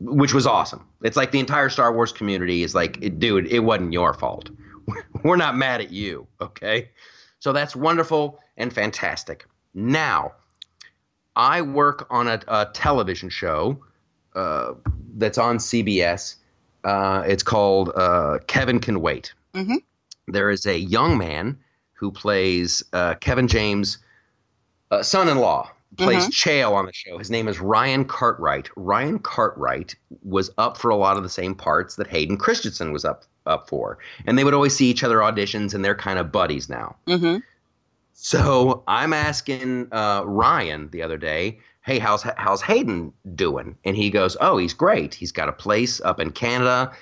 Which 0.00 0.34
was 0.34 0.46
awesome. 0.46 0.84
It's 1.02 1.16
like 1.16 1.30
the 1.30 1.38
entire 1.38 1.68
Star 1.68 1.92
Wars 1.94 2.12
community 2.12 2.64
is 2.64 2.74
like, 2.74 3.18
dude, 3.18 3.46
it 3.46 3.60
wasn't 3.60 3.92
your 3.92 4.14
fault. 4.14 4.50
We're 5.22 5.36
not 5.36 5.56
mad 5.56 5.80
at 5.80 5.92
you, 5.92 6.26
okay? 6.40 6.90
So 7.38 7.52
that's 7.52 7.76
wonderful 7.76 8.40
and 8.56 8.72
fantastic. 8.72 9.46
Now, 9.74 10.32
I 11.36 11.62
work 11.62 12.06
on 12.10 12.28
a, 12.28 12.40
a 12.48 12.68
television 12.74 13.28
show 13.30 13.78
uh, 14.34 14.74
that's 15.14 15.38
on 15.38 15.58
CBS. 15.58 16.36
Uh, 16.84 17.22
it's 17.26 17.42
called 17.42 17.92
uh, 17.94 18.38
Kevin 18.46 18.80
Can 18.80 19.00
Wait. 19.00 19.32
Mhm. 19.54 19.76
There 20.26 20.50
is 20.50 20.66
a 20.66 20.78
young 20.78 21.16
man 21.18 21.58
who 21.94 22.10
plays 22.10 22.82
uh, 22.92 23.14
Kevin 23.14 23.46
James' 23.46 23.98
uh, 24.92 25.02
son-in-law, 25.02 25.70
plays 25.96 26.28
Chale 26.30 26.74
on 26.74 26.86
the 26.86 26.92
show. 26.92 27.18
His 27.18 27.30
name 27.30 27.48
is 27.48 27.60
Ryan 27.60 28.04
Cartwright. 28.04 28.68
Ryan 28.76 29.18
Cartwright 29.18 29.94
was 30.22 30.50
up 30.58 30.76
for 30.76 30.90
a 30.90 30.96
lot 30.96 31.16
of 31.16 31.22
the 31.22 31.28
same 31.28 31.54
parts 31.54 31.96
that 31.96 32.06
Hayden 32.06 32.36
Christensen 32.36 32.92
was 32.92 33.04
up 33.04 33.24
up 33.46 33.68
for, 33.68 33.98
and 34.26 34.38
they 34.38 34.44
would 34.44 34.54
always 34.54 34.76
see 34.76 34.88
each 34.88 35.02
other 35.02 35.18
auditions, 35.18 35.74
and 35.74 35.84
they're 35.84 35.96
kind 35.96 36.18
of 36.18 36.30
buddies 36.30 36.68
now. 36.68 36.96
mm-hmm. 37.08 37.38
So 38.14 38.84
I'm 38.86 39.12
asking 39.12 39.88
uh, 39.90 40.22
Ryan 40.24 40.90
the 40.92 41.02
other 41.02 41.16
day, 41.16 41.58
"Hey, 41.84 41.98
how's 41.98 42.22
how's 42.22 42.62
Hayden 42.62 43.12
doing?" 43.34 43.76
And 43.84 43.96
he 43.96 44.10
goes, 44.10 44.36
"Oh, 44.40 44.58
he's 44.58 44.74
great. 44.74 45.14
He's 45.14 45.32
got 45.32 45.48
a 45.48 45.52
place 45.52 46.00
up 46.02 46.20
in 46.20 46.30
Canada. 46.30 46.92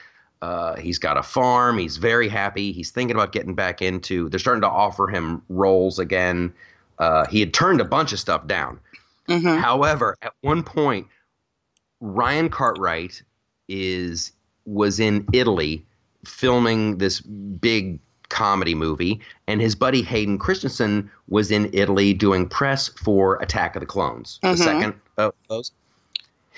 Uh, 0.41 0.77
he's 0.77 0.99
got 0.99 1.19
a 1.19 1.23
farm. 1.23 1.77
He's 1.77 1.99
very 1.99 2.29
happy. 2.29 2.73
He's 2.73 2.91
thinking 2.91 3.17
about 3.17 3.33
getting 3.33 3.55
back 3.55 3.83
into. 3.83 4.29
They're 4.31 4.41
starting 4.41 4.63
to 4.63 4.69
offer 4.69 5.09
him 5.09 5.43
roles 5.49 5.99
again. 5.99 6.55
Uh, 7.01 7.27
he 7.27 7.41
had 7.41 7.53
turned 7.53 7.81
a 7.81 7.85
bunch 7.85 8.13
of 8.13 8.21
stuff 8.21 8.47
down. 8.47 8.79
Mm-hmm. 9.29 9.61
However, 9.61 10.17
at 10.23 10.33
one 10.43 10.63
point, 10.63 11.09
Ryan 12.01 12.49
Cartwright 12.49 13.23
is 13.69 14.33
was 14.67 15.01
in 15.01 15.27
Italy 15.33 15.85
filming 16.25 16.99
this 16.99 17.21
big 17.21 17.99
comedy 18.29 18.75
movie, 18.75 19.21
and 19.49 19.61
his 19.61 19.75
buddy 19.75 20.03
Hayden 20.03 20.39
Christensen 20.39 21.11
was 21.29 21.51
in 21.51 21.71
Italy 21.73 22.13
doing 22.13 22.49
press 22.49 22.89
for 22.89 23.37
Attack 23.43 23.75
of 23.75 23.81
the 23.81 23.87
Clones, 23.87 24.39
Mhm. 24.43 24.51
the 24.53 24.57
second 24.63 24.95
of 25.17 25.35
those. 25.49 25.73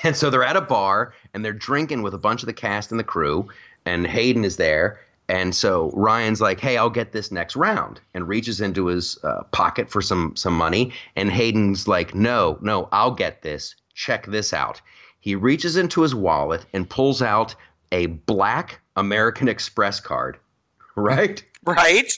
And 0.03 0.17
so 0.17 0.29
they're 0.31 0.43
at 0.45 0.57
a 0.57 0.61
bar 0.61 1.15
and 1.33 1.45
they're 1.45 1.53
drinking 1.53 2.03
with 2.03 2.13
a 2.13 2.19
bunch 2.19 2.43
of 2.43 2.47
the 2.47 2.53
cast 2.53 2.91
and 2.91 2.99
the 2.99 3.05
crew, 3.05 3.49
and 3.87 4.07
Hayden 4.07 4.45
is 4.45 4.57
there. 4.57 5.01
And 5.29 5.55
so 5.55 5.91
Ryan's 5.95 6.41
like, 6.41 6.61
"Hey, 6.61 6.77
I'll 6.77 6.91
get 6.91 7.13
this 7.13 7.31
next 7.33 7.57
round," 7.57 8.01
and 8.15 8.29
reaches 8.29 8.61
into 8.61 8.87
his 8.87 9.19
uh, 9.25 9.45
pocket 9.53 9.91
for 9.91 10.03
some 10.03 10.35
some 10.37 10.55
money. 10.55 10.93
And 11.17 11.31
Hayden's 11.31 11.87
like, 11.89 12.15
"No, 12.15 12.59
no, 12.61 12.89
I'll 12.93 13.15
get 13.15 13.43
this. 13.43 13.75
Check 13.95 14.27
this 14.27 14.53
out." 14.53 14.81
He 15.21 15.35
reaches 15.35 15.77
into 15.77 16.03
his 16.03 16.15
wallet 16.15 16.67
and 16.73 16.91
pulls 16.91 17.23
out 17.23 17.55
a 17.93 18.07
black 18.07 18.81
American 18.97 19.49
Express 19.49 20.01
card, 20.01 20.39
right? 20.97 21.43
Right? 21.65 22.13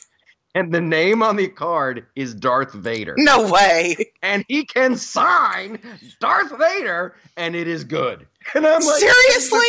And 0.57 0.73
the 0.73 0.81
name 0.81 1.23
on 1.23 1.37
the 1.37 1.49
card 1.49 2.07
is 2.15 2.33
Darth 2.33 2.73
Vader. 2.73 3.15
No 3.19 3.51
way. 3.51 4.13
And 4.23 4.45
he 4.49 4.65
can 4.65 4.97
sign 4.97 5.81
Darth 6.21 6.57
Vader, 6.57 7.17
and 7.37 7.57
it 7.57 7.67
is 7.67 7.83
good. 7.85 8.27
And 8.55 8.65
I'm 8.67 8.81
like, 8.81 9.01
Seriously? 9.01 9.69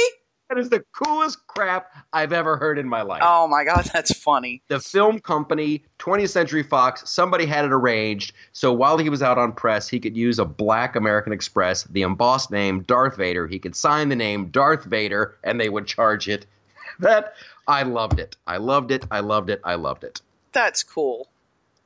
That 0.49 0.59
is 0.59 0.69
the 0.69 0.83
coolest 0.93 1.45
crap 1.47 1.91
I've 2.13 2.31
ever 2.31 2.57
heard 2.57 2.77
in 2.77 2.87
my 2.87 3.01
life. 3.01 3.21
Oh 3.25 3.47
my 3.47 3.63
god, 3.63 3.89
that's 3.93 4.15
funny. 4.17 4.61
The 4.67 4.79
film 4.79 5.19
company, 5.19 5.83
20th 5.99 6.29
Century 6.29 6.61
Fox, 6.61 7.09
somebody 7.09 7.45
had 7.45 7.65
it 7.65 7.71
arranged 7.71 8.33
so 8.51 8.71
while 8.71 8.97
he 8.97 9.09
was 9.09 9.21
out 9.21 9.37
on 9.37 9.51
press, 9.51 9.89
he 9.89 9.99
could 9.99 10.15
use 10.15 10.39
a 10.39 10.45
black 10.45 10.95
American 10.95 11.33
Express, 11.33 11.83
the 11.83 12.03
embossed 12.03 12.51
name 12.51 12.83
Darth 12.83 13.17
Vader. 13.17 13.47
He 13.47 13.59
could 13.59 13.75
sign 13.75 14.09
the 14.09 14.15
name 14.15 14.47
Darth 14.47 14.85
Vader, 14.85 15.35
and 15.43 15.59
they 15.59 15.69
would 15.69 15.87
charge 15.87 16.27
it. 16.27 16.45
That 16.99 17.33
I 17.67 17.83
loved 17.83 18.21
it. 18.21 18.37
I 18.47 18.55
loved 18.55 18.89
it. 18.89 19.05
I 19.11 19.19
loved 19.19 19.49
it. 19.49 19.59
I 19.65 19.75
loved 19.75 20.05
it. 20.05 20.21
That's 20.53 20.81
cool. 20.81 21.27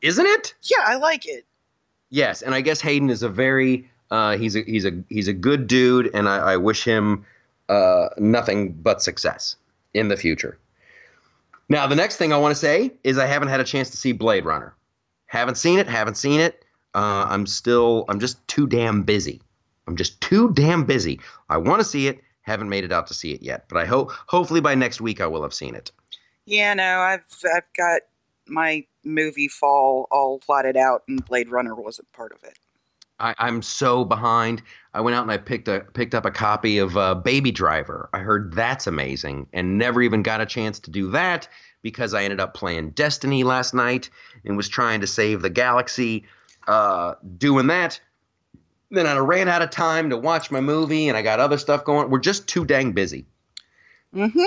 Isn't 0.03 0.28
it? 0.28 0.53
Yeah, 0.62 0.84
I 0.86 0.97
like 0.97 1.26
it. 1.26 1.45
Yes, 2.12 2.43
and 2.43 2.53
I 2.53 2.62
guess 2.62 2.80
Hayden 2.82 3.10
is 3.10 3.24
a 3.24 3.30
very 3.30 3.89
uh, 4.12 4.38
he's 4.38 4.55
a 4.55 4.62
he's 4.62 4.86
a 4.86 5.03
he's 5.10 5.28
a 5.28 5.34
good 5.34 5.66
dude, 5.66 6.12
and 6.14 6.30
I, 6.30 6.53
I 6.53 6.57
wish 6.57 6.84
him 6.84 7.26
uh, 7.70 8.09
nothing 8.17 8.74
but 8.74 9.01
success 9.01 9.55
in 9.93 10.09
the 10.09 10.17
future. 10.17 10.59
Now, 11.70 11.86
the 11.86 11.95
next 11.95 12.17
thing 12.17 12.34
I 12.34 12.38
want 12.38 12.51
to 12.51 12.59
say 12.59 12.91
is 13.03 13.17
I 13.17 13.28
haven't 13.28 13.49
had 13.49 13.59
a 13.59 13.63
chance 13.63 13.91
to 13.91 13.97
see 13.97 14.11
Blade 14.11 14.43
Runner. 14.43 14.76
Haven't 15.28 15.55
seen 15.55 15.78
it. 15.78 15.88
Haven't 15.88 16.17
seen 16.17 16.39
it. 16.39 16.65
Uh, 16.95 17.28
I'm 17.30 17.45
still 17.45 18.05
I'm 18.09 18.20
just 18.20 18.45
too 18.47 18.65
damn 18.65 19.03
busy. 19.03 19.41
I'm 19.88 19.95
just 19.95 20.20
too 20.22 20.51
damn 20.53 20.86
busy. 20.86 21.20
I 21.49 21.57
want 21.57 21.80
to 21.80 21.84
see 21.84 22.07
it. 22.07 22.20
Haven't 22.41 22.70
made 22.70 22.84
it 22.84 22.91
out 22.91 23.05
to 23.07 23.13
see 23.13 23.34
it 23.34 23.43
yet, 23.43 23.65
but 23.70 23.78
I 23.78 23.86
hope 23.86 24.11
hopefully 24.26 24.59
by 24.61 24.74
next 24.74 24.99
week 24.99 25.22
I 25.22 25.28
will 25.28 25.43
have 25.43 25.53
seen 25.53 25.76
it. 25.76 25.91
Yeah, 26.45 26.74
no, 26.74 26.99
I've 26.99 27.26
I've 27.55 27.72
got 27.78 28.01
my 28.47 28.86
movie 29.03 29.47
fall 29.47 30.07
all 30.09 30.39
plotted 30.39 30.76
out, 30.76 31.03
and 31.07 31.24
Blade 31.24 31.49
Runner 31.49 31.76
wasn't 31.76 32.11
part 32.11 32.32
of 32.32 32.43
it. 32.43 32.57
I, 33.20 33.36
I'm 33.38 33.61
so 33.61 34.05
behind. 34.05 34.61
I 34.93 35.01
went 35.01 35.15
out 35.15 35.24
and 35.24 35.32
I 35.32 35.38
picked 35.38 35.67
a 35.67 35.82
picked 35.93 36.15
up 36.15 36.26
a 36.26 36.32
copy 36.32 36.78
of 36.78 36.97
uh, 36.97 37.15
Baby 37.15 37.51
Driver. 37.51 38.09
I 38.13 38.20
heard 38.20 38.53
that's 38.53 38.88
amazing, 38.88 39.47
and 39.53 39.78
never 39.78 40.01
even 40.01 40.24
got 40.24 40.41
a 40.41 40.45
chance 40.45 40.80
to 40.82 40.91
do 40.91 41.11
that 41.11 41.47
because 41.82 42.13
I 42.13 42.24
ended 42.24 42.39
up 42.39 42.53
playing 42.53 42.91
Destiny 42.91 43.43
last 43.43 43.74
night 43.74 44.09
and 44.45 44.57
was 44.57 44.67
trying 44.70 45.01
to 45.01 45.07
save 45.07 45.41
the 45.41 45.49
galaxy. 45.49 46.26
Uh, 46.67 47.15
doing 47.38 47.67
that, 47.67 47.99
then 48.91 49.07
I 49.07 49.17
ran 49.17 49.47
out 49.47 49.61
of 49.61 49.70
time 49.72 50.09
to 50.11 50.17
watch 50.17 50.51
my 50.51 50.59
movie, 50.59 51.07
and 51.07 51.17
I 51.17 51.22
got 51.22 51.39
other 51.39 51.57
stuff 51.57 51.84
going. 51.86 52.09
We're 52.09 52.20
just 52.20 52.47
too 52.47 52.65
dang 52.65 52.91
busy, 52.93 53.26
Mm-hmm. 54.15 54.43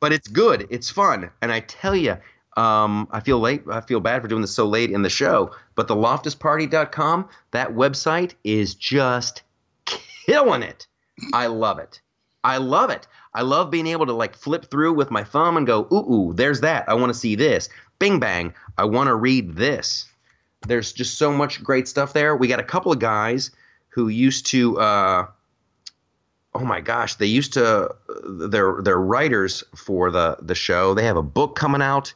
but 0.00 0.12
it's 0.12 0.28
good. 0.28 0.66
It's 0.70 0.90
fun, 0.90 1.30
and 1.42 1.52
I 1.52 1.60
tell 1.60 1.94
you. 1.96 2.16
Um, 2.56 3.06
I 3.12 3.20
feel 3.20 3.38
late. 3.38 3.62
I 3.70 3.80
feel 3.80 4.00
bad 4.00 4.20
for 4.20 4.26
doing 4.26 4.40
this 4.40 4.50
so 4.52 4.66
late 4.66 4.90
in 4.90 5.02
the 5.02 5.08
show, 5.10 5.52
but 5.78 5.86
the 5.86 5.94
loftusparty.com, 5.94 7.28
that 7.52 7.68
website 7.68 8.34
is 8.42 8.74
just 8.74 9.42
killing 10.26 10.64
it. 10.64 10.88
I 11.32 11.46
love 11.46 11.78
it. 11.78 12.00
I 12.42 12.56
love 12.56 12.90
it. 12.90 13.06
I 13.32 13.42
love 13.42 13.70
being 13.70 13.86
able 13.86 14.06
to 14.06 14.12
like 14.12 14.34
flip 14.34 14.72
through 14.72 14.94
with 14.94 15.12
my 15.12 15.22
thumb 15.22 15.56
and 15.56 15.68
go, 15.68 15.86
ooh, 15.92 16.12
ooh, 16.12 16.32
there's 16.34 16.62
that. 16.62 16.88
I 16.88 16.94
want 16.94 17.12
to 17.12 17.18
see 17.18 17.36
this. 17.36 17.68
Bing 18.00 18.18
bang. 18.18 18.54
I 18.76 18.86
want 18.86 19.06
to 19.06 19.14
read 19.14 19.54
this. 19.54 20.06
There's 20.66 20.92
just 20.92 21.16
so 21.16 21.32
much 21.32 21.62
great 21.62 21.86
stuff 21.86 22.12
there. 22.12 22.34
We 22.34 22.48
got 22.48 22.58
a 22.58 22.64
couple 22.64 22.90
of 22.90 22.98
guys 22.98 23.52
who 23.90 24.08
used 24.08 24.46
to 24.46 24.80
uh, 24.80 25.26
oh 26.56 26.64
my 26.64 26.80
gosh, 26.80 27.14
they 27.14 27.26
used 27.26 27.52
to 27.52 27.94
they're 28.26 28.82
they're 28.82 28.98
writers 29.00 29.62
for 29.76 30.10
the 30.10 30.38
the 30.42 30.56
show. 30.56 30.94
They 30.94 31.04
have 31.04 31.16
a 31.16 31.22
book 31.22 31.54
coming 31.54 31.82
out. 31.82 32.14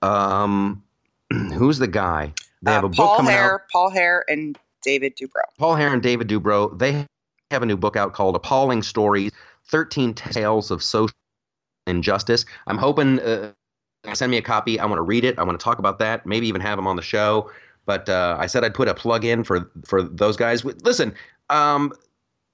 Um 0.00 0.82
who's 1.30 1.76
the 1.76 1.86
guy? 1.86 2.32
They 2.64 2.72
have 2.72 2.84
Uh, 2.84 2.86
a 2.86 2.90
book 2.90 2.96
Paul 2.96 3.16
coming 3.16 3.34
out. 3.34 3.60
Paul 3.72 3.90
Hair, 3.90 4.24
and 4.28 4.58
David 4.82 5.16
Dubrow. 5.16 5.44
Paul 5.58 5.76
Hair 5.76 5.92
and 5.94 6.02
David 6.02 6.28
Dubrow, 6.28 6.78
they 6.78 7.06
have 7.50 7.62
a 7.62 7.66
new 7.66 7.76
book 7.76 7.96
out 7.96 8.12
called 8.14 8.36
Appalling 8.36 8.82
Stories. 8.82 9.32
13 9.68 10.14
Tales 10.14 10.70
of 10.70 10.82
Social 10.82 11.14
Injustice. 11.86 12.44
I'm 12.66 12.78
hoping 12.78 13.20
uh, 13.20 13.52
send 14.14 14.30
me 14.30 14.38
a 14.38 14.42
copy. 14.42 14.80
I 14.80 14.86
want 14.86 14.98
to 14.98 15.02
read 15.02 15.24
it. 15.24 15.38
I 15.38 15.44
want 15.44 15.58
to 15.58 15.64
talk 15.64 15.78
about 15.78 15.98
that. 16.00 16.26
Maybe 16.26 16.48
even 16.48 16.60
have 16.60 16.78
them 16.78 16.86
on 16.86 16.96
the 16.96 17.02
show. 17.02 17.50
But 17.86 18.08
uh, 18.08 18.36
I 18.38 18.46
said 18.46 18.64
I'd 18.64 18.74
put 18.74 18.88
a 18.88 18.94
plug 18.94 19.24
in 19.24 19.44
for 19.44 19.70
for 19.86 20.02
those 20.02 20.36
guys. 20.36 20.64
Listen, 20.64 21.14
um, 21.50 21.92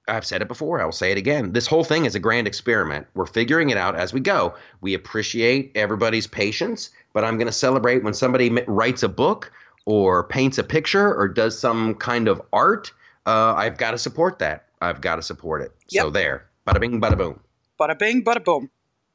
I've 0.07 0.25
said 0.25 0.43
it 0.43 0.49
before. 0.49 0.81
I 0.81 0.85
will 0.85 0.93
say 0.93 1.11
it 1.11 1.19
again. 1.19 1.53
This 1.53 1.67
whole 1.67 1.83
thing 1.85 2.05
is 2.05 2.15
a 2.15 2.19
grand 2.19 2.47
experiment. 2.47 3.07
We're 3.15 3.27
figuring 3.27 3.71
it 3.71 3.77
out 3.77 3.95
as 3.97 4.13
we 4.13 4.21
go. 4.21 4.55
We 4.81 4.93
appreciate 4.95 5.73
everybody's 5.75 6.27
patience, 6.27 6.91
but 7.13 7.25
I'm 7.25 7.37
going 7.37 7.47
to 7.47 7.53
celebrate 7.53 8.03
when 8.03 8.13
somebody 8.13 8.51
writes 8.67 9.03
a 9.03 9.09
book 9.09 9.51
or 9.85 10.23
paints 10.23 10.57
a 10.57 10.63
picture 10.63 11.13
or 11.13 11.27
does 11.27 11.57
some 11.57 11.95
kind 11.95 12.27
of 12.27 12.41
art. 12.53 12.91
Uh, 13.25 13.53
I've 13.55 13.77
got 13.77 13.91
to 13.91 13.97
support 13.97 14.39
that. 14.39 14.65
I've 14.81 15.01
got 15.01 15.17
to 15.17 15.21
support 15.21 15.61
it. 15.61 15.71
Yep. 15.89 16.03
So 16.03 16.09
there. 16.09 16.45
Bada 16.67 16.79
bing, 16.79 16.99
bada 17.01 17.17
boom. 17.17 17.39
Bada 17.79 17.97
bing, 17.97 18.23
bada 18.23 18.43
boom. 18.43 18.69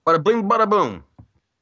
Bada 0.06 0.22
bing, 0.22 0.48
bada 0.48 0.68
boom. 0.68 1.04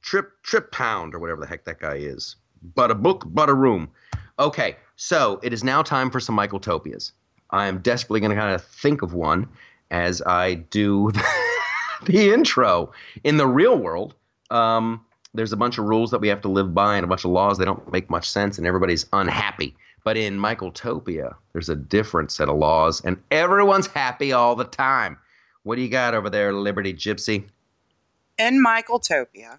Trip, 0.02 0.30
trip 0.42 0.70
pound, 0.72 1.14
or 1.14 1.18
whatever 1.18 1.40
the 1.40 1.46
heck 1.46 1.64
that 1.64 1.80
guy 1.80 1.96
is. 1.96 2.36
Bada 2.74 3.00
book, 3.00 3.24
bada 3.24 3.56
room. 3.56 3.90
Okay, 4.38 4.76
so 4.96 5.40
it 5.42 5.52
is 5.52 5.62
now 5.62 5.82
time 5.82 6.10
for 6.10 6.20
some 6.20 6.34
Michael 6.34 6.60
Topias. 6.60 7.12
I 7.50 7.66
am 7.66 7.78
desperately 7.78 8.20
going 8.20 8.30
to 8.30 8.36
kind 8.36 8.54
of 8.54 8.64
think 8.64 9.02
of 9.02 9.14
one 9.14 9.48
as 9.90 10.20
I 10.22 10.54
do 10.54 11.12
the 12.04 12.32
intro. 12.32 12.92
In 13.22 13.36
the 13.36 13.46
real 13.46 13.78
world, 13.78 14.14
um, 14.50 15.04
there's 15.34 15.52
a 15.52 15.56
bunch 15.56 15.78
of 15.78 15.84
rules 15.84 16.12
that 16.12 16.20
we 16.20 16.28
have 16.28 16.40
to 16.42 16.48
live 16.48 16.72
by 16.72 16.96
and 16.96 17.04
a 17.04 17.08
bunch 17.08 17.24
of 17.24 17.32
laws 17.32 17.58
that 17.58 17.64
don't 17.64 17.92
make 17.92 18.08
much 18.08 18.30
sense, 18.30 18.56
and 18.56 18.66
everybody's 18.66 19.06
unhappy. 19.12 19.74
But 20.04 20.16
in 20.16 20.38
Michael 20.38 20.70
Topia, 20.70 21.34
there's 21.52 21.68
a 21.68 21.76
different 21.76 22.30
set 22.30 22.48
of 22.48 22.56
laws, 22.56 23.00
and 23.04 23.20
everyone's 23.30 23.88
happy 23.88 24.32
all 24.32 24.54
the 24.54 24.64
time. 24.64 25.18
What 25.64 25.76
do 25.76 25.82
you 25.82 25.88
got 25.88 26.14
over 26.14 26.30
there, 26.30 26.52
Liberty 26.52 26.94
Gypsy? 26.94 27.44
In 28.38 28.62
Michael 28.62 29.00
Topia, 29.00 29.58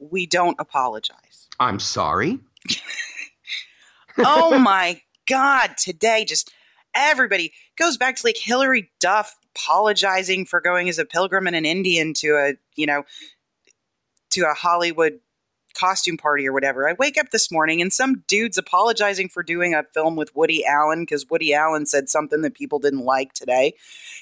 we 0.00 0.26
don't 0.26 0.56
apologize. 0.58 1.48
I'm 1.58 1.78
sorry. 1.78 2.38
oh 4.18 4.58
my 4.58 5.02
God, 5.26 5.76
today 5.76 6.24
just 6.24 6.52
everybody 6.94 7.52
goes 7.76 7.96
back 7.96 8.16
to 8.16 8.26
like 8.26 8.36
Hilary 8.38 8.90
Duff 9.00 9.36
apologizing 9.54 10.46
for 10.46 10.60
going 10.60 10.88
as 10.88 10.98
a 10.98 11.04
pilgrim 11.04 11.46
and 11.46 11.56
an 11.56 11.64
Indian 11.64 12.14
to 12.14 12.36
a, 12.36 12.54
you 12.76 12.86
know, 12.86 13.04
to 14.30 14.42
a 14.42 14.54
Hollywood 14.54 15.20
costume 15.74 16.16
party 16.16 16.48
or 16.48 16.52
whatever. 16.52 16.88
I 16.88 16.94
wake 16.98 17.16
up 17.18 17.30
this 17.30 17.50
morning 17.50 17.80
and 17.80 17.92
some 17.92 18.24
dude's 18.26 18.58
apologizing 18.58 19.28
for 19.28 19.42
doing 19.42 19.74
a 19.74 19.84
film 19.94 20.16
with 20.16 20.34
Woody 20.34 20.64
Allen 20.64 21.02
because 21.02 21.30
Woody 21.30 21.54
Allen 21.54 21.86
said 21.86 22.08
something 22.08 22.42
that 22.42 22.54
people 22.54 22.78
didn't 22.78 23.04
like 23.04 23.32
today. 23.32 23.74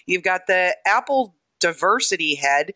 You've 0.07 0.23
got 0.23 0.47
the 0.47 0.77
Apple 0.87 1.35
diversity 1.61 2.35
head 2.35 2.73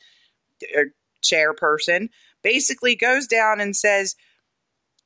or 0.74 0.87
chairperson 1.22 2.09
basically 2.43 2.97
goes 2.97 3.26
down 3.26 3.61
and 3.61 3.76
says, 3.76 4.16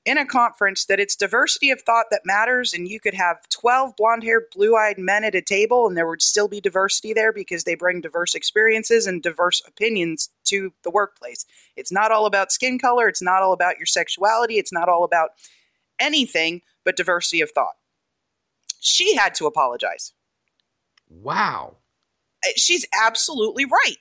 in 0.07 0.17
a 0.17 0.25
conference 0.25 0.85
that 0.85 1.01
it's 1.01 1.17
diversity 1.17 1.71
of 1.71 1.83
thought 1.83 2.07
that 2.13 2.23
matters 2.25 2.73
and 2.73 2.87
you 2.87 3.01
could 3.01 3.13
have 3.13 3.47
12 3.51 3.97
blonde-haired 3.97 4.45
blue-eyed 4.55 4.99
men 4.99 5.25
at 5.25 5.35
a 5.35 5.43
table 5.43 5.87
and 5.87 5.97
there 5.97 6.07
would 6.07 6.23
still 6.23 6.47
be 6.47 6.61
diversity 6.61 7.13
there 7.13 7.33
because 7.33 7.65
they 7.65 7.75
bring 7.75 8.01
diverse 8.01 8.35
experiences 8.35 9.09
and 9.09 9.21
diverse 9.21 9.61
opinions 9.67 10.31
to 10.45 10.73
the 10.85 10.91
workplace. 10.91 11.45
It's 11.75 11.91
not 11.91 12.13
all 12.13 12.25
about 12.25 12.53
skin 12.53 12.79
color 12.79 13.09
it's 13.09 13.21
not 13.21 13.43
all 13.43 13.53
about 13.53 13.79
your 13.79 13.87
sexuality 13.87 14.55
it's 14.59 14.73
not 14.73 14.89
all 14.89 15.03
about 15.03 15.31
anything 15.99 16.63
but 16.85 16.97
diversity 16.97 17.41
of 17.41 17.51
thought. 17.51 17.75
She 18.79 19.17
had 19.17 19.35
to 19.35 19.47
apologize. 19.47 20.13
Wow. 21.11 21.79
Uh, 22.47 22.51
she's 22.55 22.87
absolutely 23.03 23.65
right. 23.65 23.97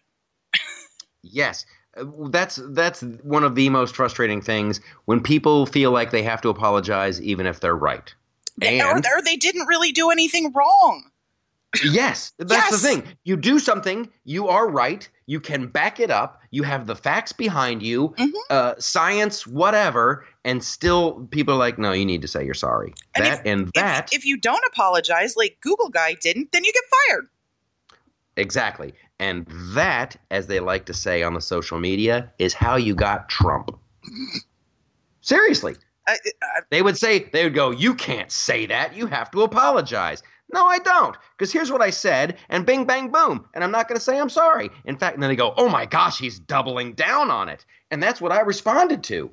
Yes 1.23 1.65
that's 2.29 2.59
that's 2.69 3.01
one 3.23 3.43
of 3.43 3.55
the 3.55 3.69
most 3.69 3.95
frustrating 3.95 4.41
things 4.41 4.81
when 5.05 5.21
people 5.21 5.65
feel 5.65 5.91
like 5.91 6.11
they 6.11 6.23
have 6.23 6.41
to 6.41 6.49
apologize 6.49 7.21
even 7.21 7.45
if 7.45 7.59
they're 7.59 7.75
right. 7.75 8.13
And, 8.61 8.81
or, 8.81 9.17
or 9.17 9.21
they 9.21 9.35
didn't 9.35 9.67
really 9.67 9.91
do 9.91 10.11
anything 10.11 10.51
wrong. 10.53 11.09
Yes, 11.83 12.31
that's 12.37 12.51
yes. 12.51 12.71
the 12.71 12.77
thing. 12.87 13.03
You 13.25 13.35
do 13.35 13.59
something, 13.59 14.09
you 14.23 14.47
are 14.47 14.69
right, 14.69 15.07
you 15.25 15.41
can 15.41 15.67
back 15.67 15.99
it 15.99 16.09
up, 16.09 16.41
you 16.51 16.63
have 16.63 16.87
the 16.87 16.95
facts 16.95 17.33
behind 17.33 17.83
you, 17.83 18.09
mm-hmm. 18.17 18.31
uh, 18.49 18.75
science, 18.79 19.45
whatever, 19.45 20.25
and 20.45 20.63
still 20.63 21.27
people 21.31 21.55
are 21.55 21.57
like, 21.57 21.77
no, 21.77 21.91
you 21.91 22.05
need 22.05 22.21
to 22.21 22.29
say 22.29 22.45
you're 22.45 22.53
sorry. 22.53 22.93
And 23.15 23.25
that 23.25 23.39
if, 23.39 23.45
and 23.45 23.71
that. 23.75 24.13
If, 24.13 24.19
if 24.19 24.25
you 24.25 24.37
don't 24.37 24.63
apologize, 24.67 25.35
like 25.35 25.57
Google 25.61 25.89
guy 25.89 26.15
didn't, 26.21 26.51
then 26.53 26.63
you 26.63 26.71
get 26.71 26.83
fired. 27.09 27.27
Exactly. 28.37 28.93
And 29.19 29.45
that, 29.73 30.17
as 30.29 30.47
they 30.47 30.59
like 30.59 30.85
to 30.85 30.93
say 30.93 31.23
on 31.23 31.33
the 31.33 31.41
social 31.41 31.79
media, 31.79 32.31
is 32.37 32.53
how 32.53 32.75
you 32.75 32.95
got 32.95 33.29
Trump. 33.29 33.77
Seriously. 35.21 35.75
I, 36.07 36.17
I, 36.43 36.61
they 36.69 36.81
would 36.81 36.97
say, 36.97 37.29
they 37.31 37.43
would 37.43 37.53
go, 37.53 37.71
You 37.71 37.95
can't 37.95 38.31
say 38.31 38.65
that. 38.67 38.95
You 38.95 39.07
have 39.07 39.31
to 39.31 39.41
apologize. 39.41 40.21
No, 40.53 40.65
I 40.67 40.77
don't. 40.79 41.17
Because 41.31 41.51
here's 41.51 41.71
what 41.71 41.81
I 41.81 41.89
said, 41.89 42.37
and 42.49 42.65
bing, 42.65 42.85
bang, 42.85 43.09
boom. 43.09 43.47
And 43.53 43.63
I'm 43.63 43.71
not 43.71 43.87
going 43.87 43.97
to 43.97 44.03
say 44.03 44.19
I'm 44.19 44.29
sorry. 44.29 44.69
In 44.85 44.97
fact, 44.97 45.15
and 45.15 45.23
then 45.23 45.29
they 45.29 45.35
go, 45.35 45.53
Oh 45.57 45.69
my 45.69 45.85
gosh, 45.85 46.19
he's 46.19 46.39
doubling 46.39 46.93
down 46.93 47.31
on 47.31 47.49
it. 47.49 47.65
And 47.91 48.03
that's 48.03 48.21
what 48.21 48.31
I 48.31 48.41
responded 48.41 49.03
to. 49.05 49.31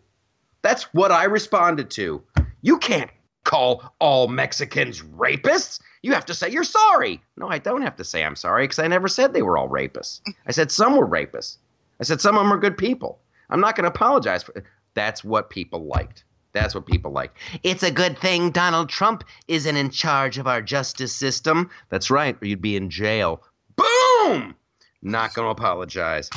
That's 0.63 0.85
what 0.95 1.13
I 1.13 1.25
responded 1.25 1.91
to. 1.91 2.23
You 2.63 2.79
can't 2.79 3.11
call 3.45 3.95
all 3.99 4.29
Mexicans 4.29 5.03
rapists. 5.03 5.81
You 6.03 6.13
have 6.13 6.27
to 6.27 6.35
say 6.35 6.51
you're 6.51 6.65
sorry. 6.65 7.23
No, 7.37 7.49
I 7.49 7.59
don't 7.59 7.83
have 7.83 7.97
to 7.97 8.05
say 8.05 8.25
I'm 8.25 8.37
sorry 8.37 8.65
because 8.65 8.81
I 8.81 8.89
never 8.89 9.09
said 9.09 9.33
they 9.33 9.43
were 9.43 9.57
all 9.57 9.69
rapists. 9.69 10.21
I 10.47 10.53
said 10.53 10.71
some 10.71 10.97
were 10.97 11.07
rapists. 11.07 11.57
I 12.01 12.05
said 12.05 12.21
some 12.21 12.37
of 12.37 12.43
them 12.43 12.53
are 12.53 12.59
good 12.59 12.77
people. 12.77 13.21
I'm 13.51 13.61
not 13.61 13.77
going 13.77 13.85
to 13.85 13.91
apologize 13.91 14.43
for 14.43 14.65
That's 14.95 15.23
what 15.23 15.51
people 15.51 15.87
liked. 15.87 16.25
That's 16.53 16.75
what 16.75 16.87
people 16.87 17.13
like. 17.13 17.35
It's 17.63 17.83
a 17.83 17.91
good 17.91 18.19
thing 18.19 18.51
Donald 18.51 18.89
Trump 18.89 19.25
isn't 19.49 19.77
in 19.77 19.91
charge 19.91 20.39
of 20.39 20.47
our 20.47 20.61
justice 20.61 21.15
system. 21.15 21.71
That's 21.89 22.11
right, 22.11 22.37
or 22.43 22.47
you'd 22.47 22.61
be 22.61 22.77
in 22.77 22.91
jail. 22.91 23.43
Boom! 23.77 24.55
Not 25.03 25.35
going 25.35 25.47
to 25.47 25.51
apologize. 25.51 26.29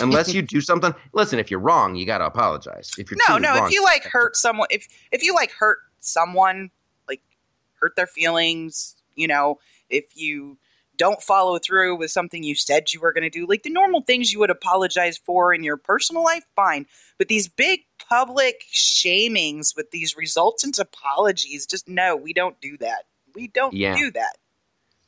Unless 0.00 0.32
you 0.32 0.40
do 0.40 0.60
something. 0.60 0.94
Listen, 1.12 1.38
if 1.38 1.50
you're 1.50 1.60
wrong, 1.60 1.96
you 1.96 2.06
got 2.06 2.18
to 2.18 2.26
apologize. 2.26 2.90
If 2.96 3.10
you're 3.10 3.18
no, 3.28 3.36
no. 3.36 3.54
Wrong, 3.54 3.66
if 3.66 3.72
you 3.72 3.84
like 3.84 4.04
hurt 4.04 4.36
someone, 4.36 4.68
if 4.70 4.88
if 5.10 5.22
you 5.22 5.34
like 5.34 5.50
hurt 5.50 5.78
someone, 6.00 6.70
hurt 7.82 7.96
their 7.96 8.06
feelings, 8.06 8.96
you 9.14 9.26
know, 9.26 9.58
if 9.90 10.04
you 10.14 10.56
don't 10.96 11.22
follow 11.22 11.58
through 11.58 11.96
with 11.96 12.10
something 12.10 12.42
you 12.42 12.54
said 12.54 12.92
you 12.92 13.00
were 13.00 13.12
going 13.12 13.22
to 13.22 13.30
do, 13.30 13.46
like 13.46 13.62
the 13.62 13.70
normal 13.70 14.02
things 14.02 14.32
you 14.32 14.38
would 14.38 14.50
apologize 14.50 15.18
for 15.18 15.52
in 15.52 15.64
your 15.64 15.76
personal 15.76 16.22
life, 16.22 16.44
fine. 16.54 16.86
But 17.18 17.28
these 17.28 17.48
big 17.48 17.80
public 18.08 18.62
shamings 18.72 19.74
with 19.74 19.90
these 19.90 20.16
resultant 20.16 20.78
apologies, 20.78 21.66
just 21.66 21.88
no, 21.88 22.14
we 22.14 22.32
don't 22.32 22.60
do 22.60 22.76
that. 22.78 23.04
We 23.34 23.48
don't 23.48 23.74
yeah. 23.74 23.96
do 23.96 24.10
that. 24.12 24.36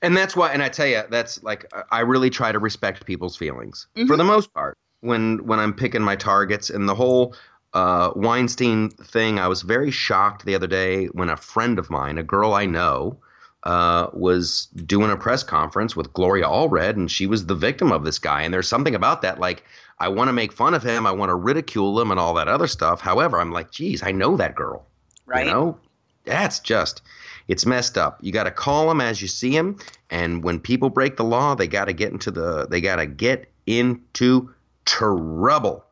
And 0.03 0.17
that's 0.17 0.37
why, 0.37 0.53
and 0.53 0.63
I 0.63 0.69
tell 0.69 0.87
you, 0.87 1.03
that's 1.11 1.43
like 1.43 1.73
I 1.91 2.01
really 2.01 2.29
try 2.29 2.53
to 2.53 2.59
respect 2.59 3.07
people's 3.07 3.37
feelings 3.37 3.87
mm-hmm. 3.97 4.07
for 4.07 4.17
the 4.17 4.25
most 4.25 4.53
part 4.53 4.77
when 5.01 5.47
when 5.47 5.59
I'm 5.61 5.73
picking 5.73 6.03
my 6.03 6.17
targets. 6.17 6.71
And 6.71 6.89
the 6.89 6.95
whole 6.95 7.35
uh, 7.75 8.13
Weinstein 8.15 8.91
thing, 8.91 9.39
I 9.39 9.49
was 9.49 9.63
very 9.63 9.91
shocked 9.91 10.45
the 10.45 10.55
other 10.55 10.67
day 10.67 11.07
when 11.07 11.29
a 11.29 11.37
friend 11.37 11.79
of 11.79 11.91
mine, 11.91 12.19
a 12.19 12.23
girl 12.23 12.55
I 12.55 12.67
know, 12.67 13.19
uh, 13.65 14.09
was 14.13 14.67
doing 14.87 15.11
a 15.11 15.17
press 15.17 15.43
conference 15.43 15.97
with 15.97 16.13
Gloria 16.13 16.45
Allred, 16.47 16.97
and 16.97 17.11
she 17.11 17.27
was 17.27 17.47
the 17.47 17.55
victim 17.55 17.93
of 17.93 18.05
this 18.05 18.19
guy. 18.19 18.43
And 18.43 18.55
there's 18.55 18.69
something 18.69 18.95
about 18.95 19.23
that, 19.23 19.41
like, 19.41 19.65
I 19.99 20.09
want 20.09 20.29
to 20.29 20.33
make 20.33 20.53
fun 20.53 20.75
of 20.75 20.83
him, 20.83 21.07
I 21.07 21.13
want 21.13 21.31
to 21.31 21.35
ridicule 21.35 22.01
him, 22.01 22.11
and 22.11 22.21
all 22.21 22.35
that 22.35 22.49
other 22.49 22.67
stuff. 22.67 23.01
However, 23.01 23.41
I'm 23.41 23.53
like, 23.53 23.71
geez, 23.71 24.03
I 24.03 24.13
know 24.13 24.37
that 24.37 24.55
girl. 24.55 24.87
Right. 25.27 25.47
You 25.47 25.53
know, 25.53 25.79
that's 26.25 26.61
just, 26.61 27.03
it's 27.49 27.65
messed 27.65 27.97
up. 27.97 28.19
You 28.21 28.33
got 28.33 28.45
to 28.45 28.51
call 28.51 28.91
him 28.91 29.01
as 29.01 29.23
you 29.23 29.29
see 29.29 29.51
him, 29.51 29.79
and 30.11 30.45
when 30.45 30.61
people 30.61 30.91
break 30.91 31.17
the 31.17 31.25
law, 31.25 31.55
they 31.55 31.67
got 31.67 31.87
to 31.87 31.93
get 31.93 32.13
into 32.13 32.31
the, 32.31 32.67
they 32.67 32.81
got 32.81 32.97
to 32.97 33.07
get 33.07 33.51
into 33.67 34.53
trouble. 34.85 35.85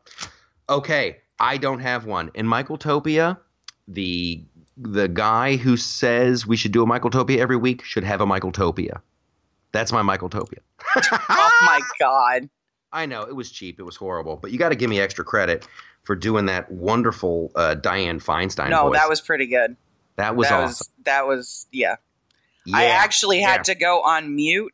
Okay, 0.69 1.17
I 1.39 1.57
don't 1.57 1.79
have 1.79 2.05
one. 2.05 2.31
In 2.33 2.47
Michael 2.47 2.77
Topia, 2.77 3.37
the 3.87 4.43
the 4.77 5.07
guy 5.07 5.55
who 5.55 5.77
says 5.77 6.47
we 6.47 6.57
should 6.57 6.71
do 6.71 6.83
a 6.83 6.85
Michael 6.85 7.11
Topia 7.11 7.37
every 7.37 7.57
week 7.57 7.83
should 7.83 8.03
have 8.03 8.21
a 8.21 8.25
Michael 8.25 8.51
Topia. 8.51 9.01
That's 9.71 9.91
my 9.91 10.01
Michael 10.01 10.29
Topia. 10.29 10.59
oh 10.95 11.59
my 11.65 11.81
god. 11.99 12.49
I 12.91 13.05
know 13.07 13.23
it 13.23 13.35
was 13.35 13.51
cheap, 13.51 13.79
it 13.79 13.83
was 13.83 13.95
horrible, 13.95 14.37
but 14.37 14.51
you 14.51 14.59
got 14.59 14.69
to 14.69 14.75
give 14.75 14.89
me 14.89 14.99
extra 14.99 15.25
credit 15.25 15.67
for 16.03 16.15
doing 16.15 16.45
that 16.45 16.71
wonderful 16.71 17.51
uh, 17.55 17.75
Dianne 17.75 18.23
Feinstein. 18.23 18.69
No, 18.69 18.89
voice. 18.89 18.99
that 18.99 19.09
was 19.09 19.21
pretty 19.21 19.47
good. 19.47 19.75
That 20.15 20.35
was 20.35 20.49
that 20.49 20.55
awesome. 20.55 20.67
Was, 20.67 20.89
that 21.05 21.27
was 21.27 21.67
yeah. 21.71 21.95
yeah 22.65 22.77
I 22.77 22.85
actually 22.85 23.41
had 23.41 23.57
yeah. 23.57 23.73
to 23.73 23.75
go 23.75 24.01
on 24.01 24.35
mute 24.35 24.73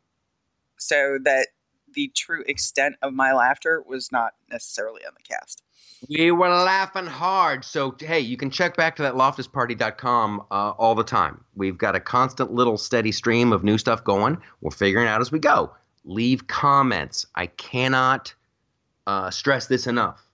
so 0.76 1.18
that 1.24 1.48
the 1.94 2.12
true 2.14 2.44
extent 2.46 2.96
of 3.02 3.12
my 3.14 3.32
laughter 3.32 3.82
was 3.86 4.12
not 4.12 4.34
necessarily 4.50 5.02
on 5.06 5.12
the 5.16 5.22
cast. 5.22 5.62
We 6.08 6.30
were 6.30 6.48
laughing 6.48 7.06
hard. 7.06 7.64
So, 7.64 7.94
hey, 7.98 8.20
you 8.20 8.36
can 8.36 8.50
check 8.50 8.76
back 8.76 8.96
to 8.96 9.02
that 9.02 9.14
loftusparty.com 9.14 10.40
uh, 10.50 10.70
all 10.70 10.94
the 10.94 11.04
time. 11.04 11.44
We've 11.54 11.76
got 11.76 11.94
a 11.94 12.00
constant 12.00 12.52
little 12.52 12.78
steady 12.78 13.12
stream 13.12 13.52
of 13.52 13.62
new 13.64 13.76
stuff 13.78 14.02
going. 14.02 14.38
We're 14.60 14.70
figuring 14.70 15.08
out 15.08 15.20
as 15.20 15.30
we 15.30 15.38
go. 15.38 15.72
leave 16.04 16.46
comments. 16.46 17.26
I 17.34 17.46
cannot 17.46 18.34
uh, 19.06 19.30
stress 19.30 19.66
this 19.66 19.86
enough. 19.86 20.26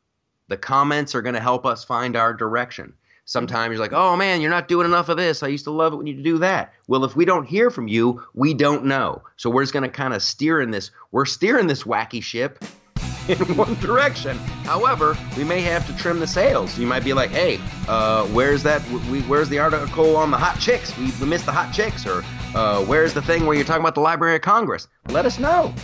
The 0.48 0.56
comments 0.56 1.14
are 1.14 1.22
going 1.22 1.34
to 1.34 1.40
help 1.40 1.66
us 1.66 1.84
find 1.84 2.16
our 2.16 2.32
direction. 2.32 2.92
Sometimes 3.24 3.72
you're 3.72 3.80
like, 3.80 3.92
oh 3.92 4.14
man, 4.16 4.40
you're 4.40 4.50
not 4.50 4.68
doing 4.68 4.86
enough 4.86 5.08
of 5.08 5.16
this. 5.16 5.42
I 5.42 5.48
used 5.48 5.64
to 5.64 5.72
love 5.72 5.92
it 5.92 5.96
when 5.96 6.06
you 6.06 6.22
do 6.22 6.38
that. 6.38 6.72
Well, 6.86 7.04
if 7.04 7.16
we 7.16 7.24
don't 7.24 7.44
hear 7.44 7.70
from 7.70 7.88
you, 7.88 8.22
we 8.34 8.54
don't 8.54 8.84
know. 8.84 9.22
So 9.36 9.50
we're 9.50 9.64
just 9.64 9.72
going 9.72 9.82
to 9.82 9.88
kind 9.88 10.14
of 10.14 10.22
steer 10.22 10.60
in 10.60 10.70
this. 10.70 10.92
We're 11.10 11.24
steering 11.24 11.66
this 11.66 11.82
wacky 11.82 12.22
ship 12.22 12.64
in 13.28 13.38
one 13.56 13.74
direction. 13.76 14.36
However, 14.64 15.16
we 15.36 15.44
may 15.44 15.60
have 15.60 15.86
to 15.86 15.96
trim 15.96 16.20
the 16.20 16.26
sails. 16.26 16.78
You 16.78 16.86
might 16.86 17.04
be 17.04 17.12
like, 17.12 17.30
hey, 17.30 17.60
uh, 17.88 18.26
where's 18.26 18.62
that? 18.62 18.86
We, 19.10 19.22
where's 19.22 19.48
the 19.48 19.58
article 19.58 20.16
on 20.16 20.30
the 20.30 20.38
hot 20.38 20.58
chicks? 20.60 20.96
We, 20.96 21.10
we 21.20 21.26
missed 21.26 21.46
the 21.46 21.52
hot 21.52 21.72
chicks. 21.72 22.06
Or 22.06 22.24
uh, 22.54 22.84
where's 22.84 23.14
the 23.14 23.22
thing 23.22 23.46
where 23.46 23.56
you're 23.56 23.64
talking 23.64 23.82
about 23.82 23.94
the 23.94 24.00
Library 24.00 24.36
of 24.36 24.42
Congress? 24.42 24.88
Let 25.08 25.26
us 25.26 25.38
know. 25.38 25.74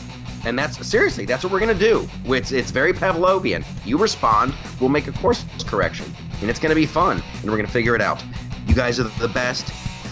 And 0.44 0.58
that's 0.58 0.84
seriously, 0.84 1.24
that's 1.24 1.44
what 1.44 1.52
we're 1.52 1.60
gonna 1.60 1.72
do. 1.72 2.08
It's 2.24 2.50
it's 2.50 2.72
very 2.72 2.92
Pavlovian. 2.92 3.64
You 3.86 3.96
respond, 3.96 4.52
we'll 4.80 4.90
make 4.90 5.06
a 5.06 5.12
course 5.12 5.44
correction, 5.66 6.12
and 6.40 6.50
it's 6.50 6.58
gonna 6.58 6.74
be 6.74 6.84
fun, 6.84 7.22
and 7.42 7.50
we're 7.50 7.56
gonna 7.56 7.68
figure 7.68 7.94
it 7.94 8.00
out. 8.00 8.24
You 8.66 8.74
guys 8.74 8.98
are 8.98 9.04
the 9.04 9.28
best. 9.28 9.66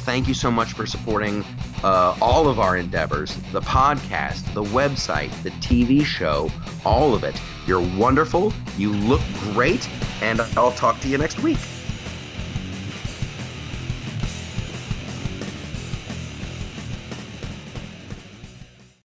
Thank 0.04 0.28
you 0.28 0.34
so 0.34 0.48
much 0.48 0.72
for 0.72 0.86
supporting 0.86 1.44
uh, 1.82 2.16
all 2.20 2.48
of 2.48 2.58
our 2.58 2.76
endeavors 2.76 3.34
the 3.52 3.60
podcast, 3.60 4.52
the 4.54 4.62
website, 4.62 5.30
the 5.42 5.50
TV 5.50 6.04
show, 6.04 6.50
all 6.84 7.14
of 7.14 7.24
it. 7.24 7.40
You're 7.66 7.86
wonderful. 7.96 8.52
You 8.76 8.92
look 8.92 9.20
great. 9.52 9.88
And 10.22 10.40
I'll 10.56 10.72
talk 10.72 11.00
to 11.00 11.08
you 11.08 11.18
next 11.18 11.40
week. 11.40 11.58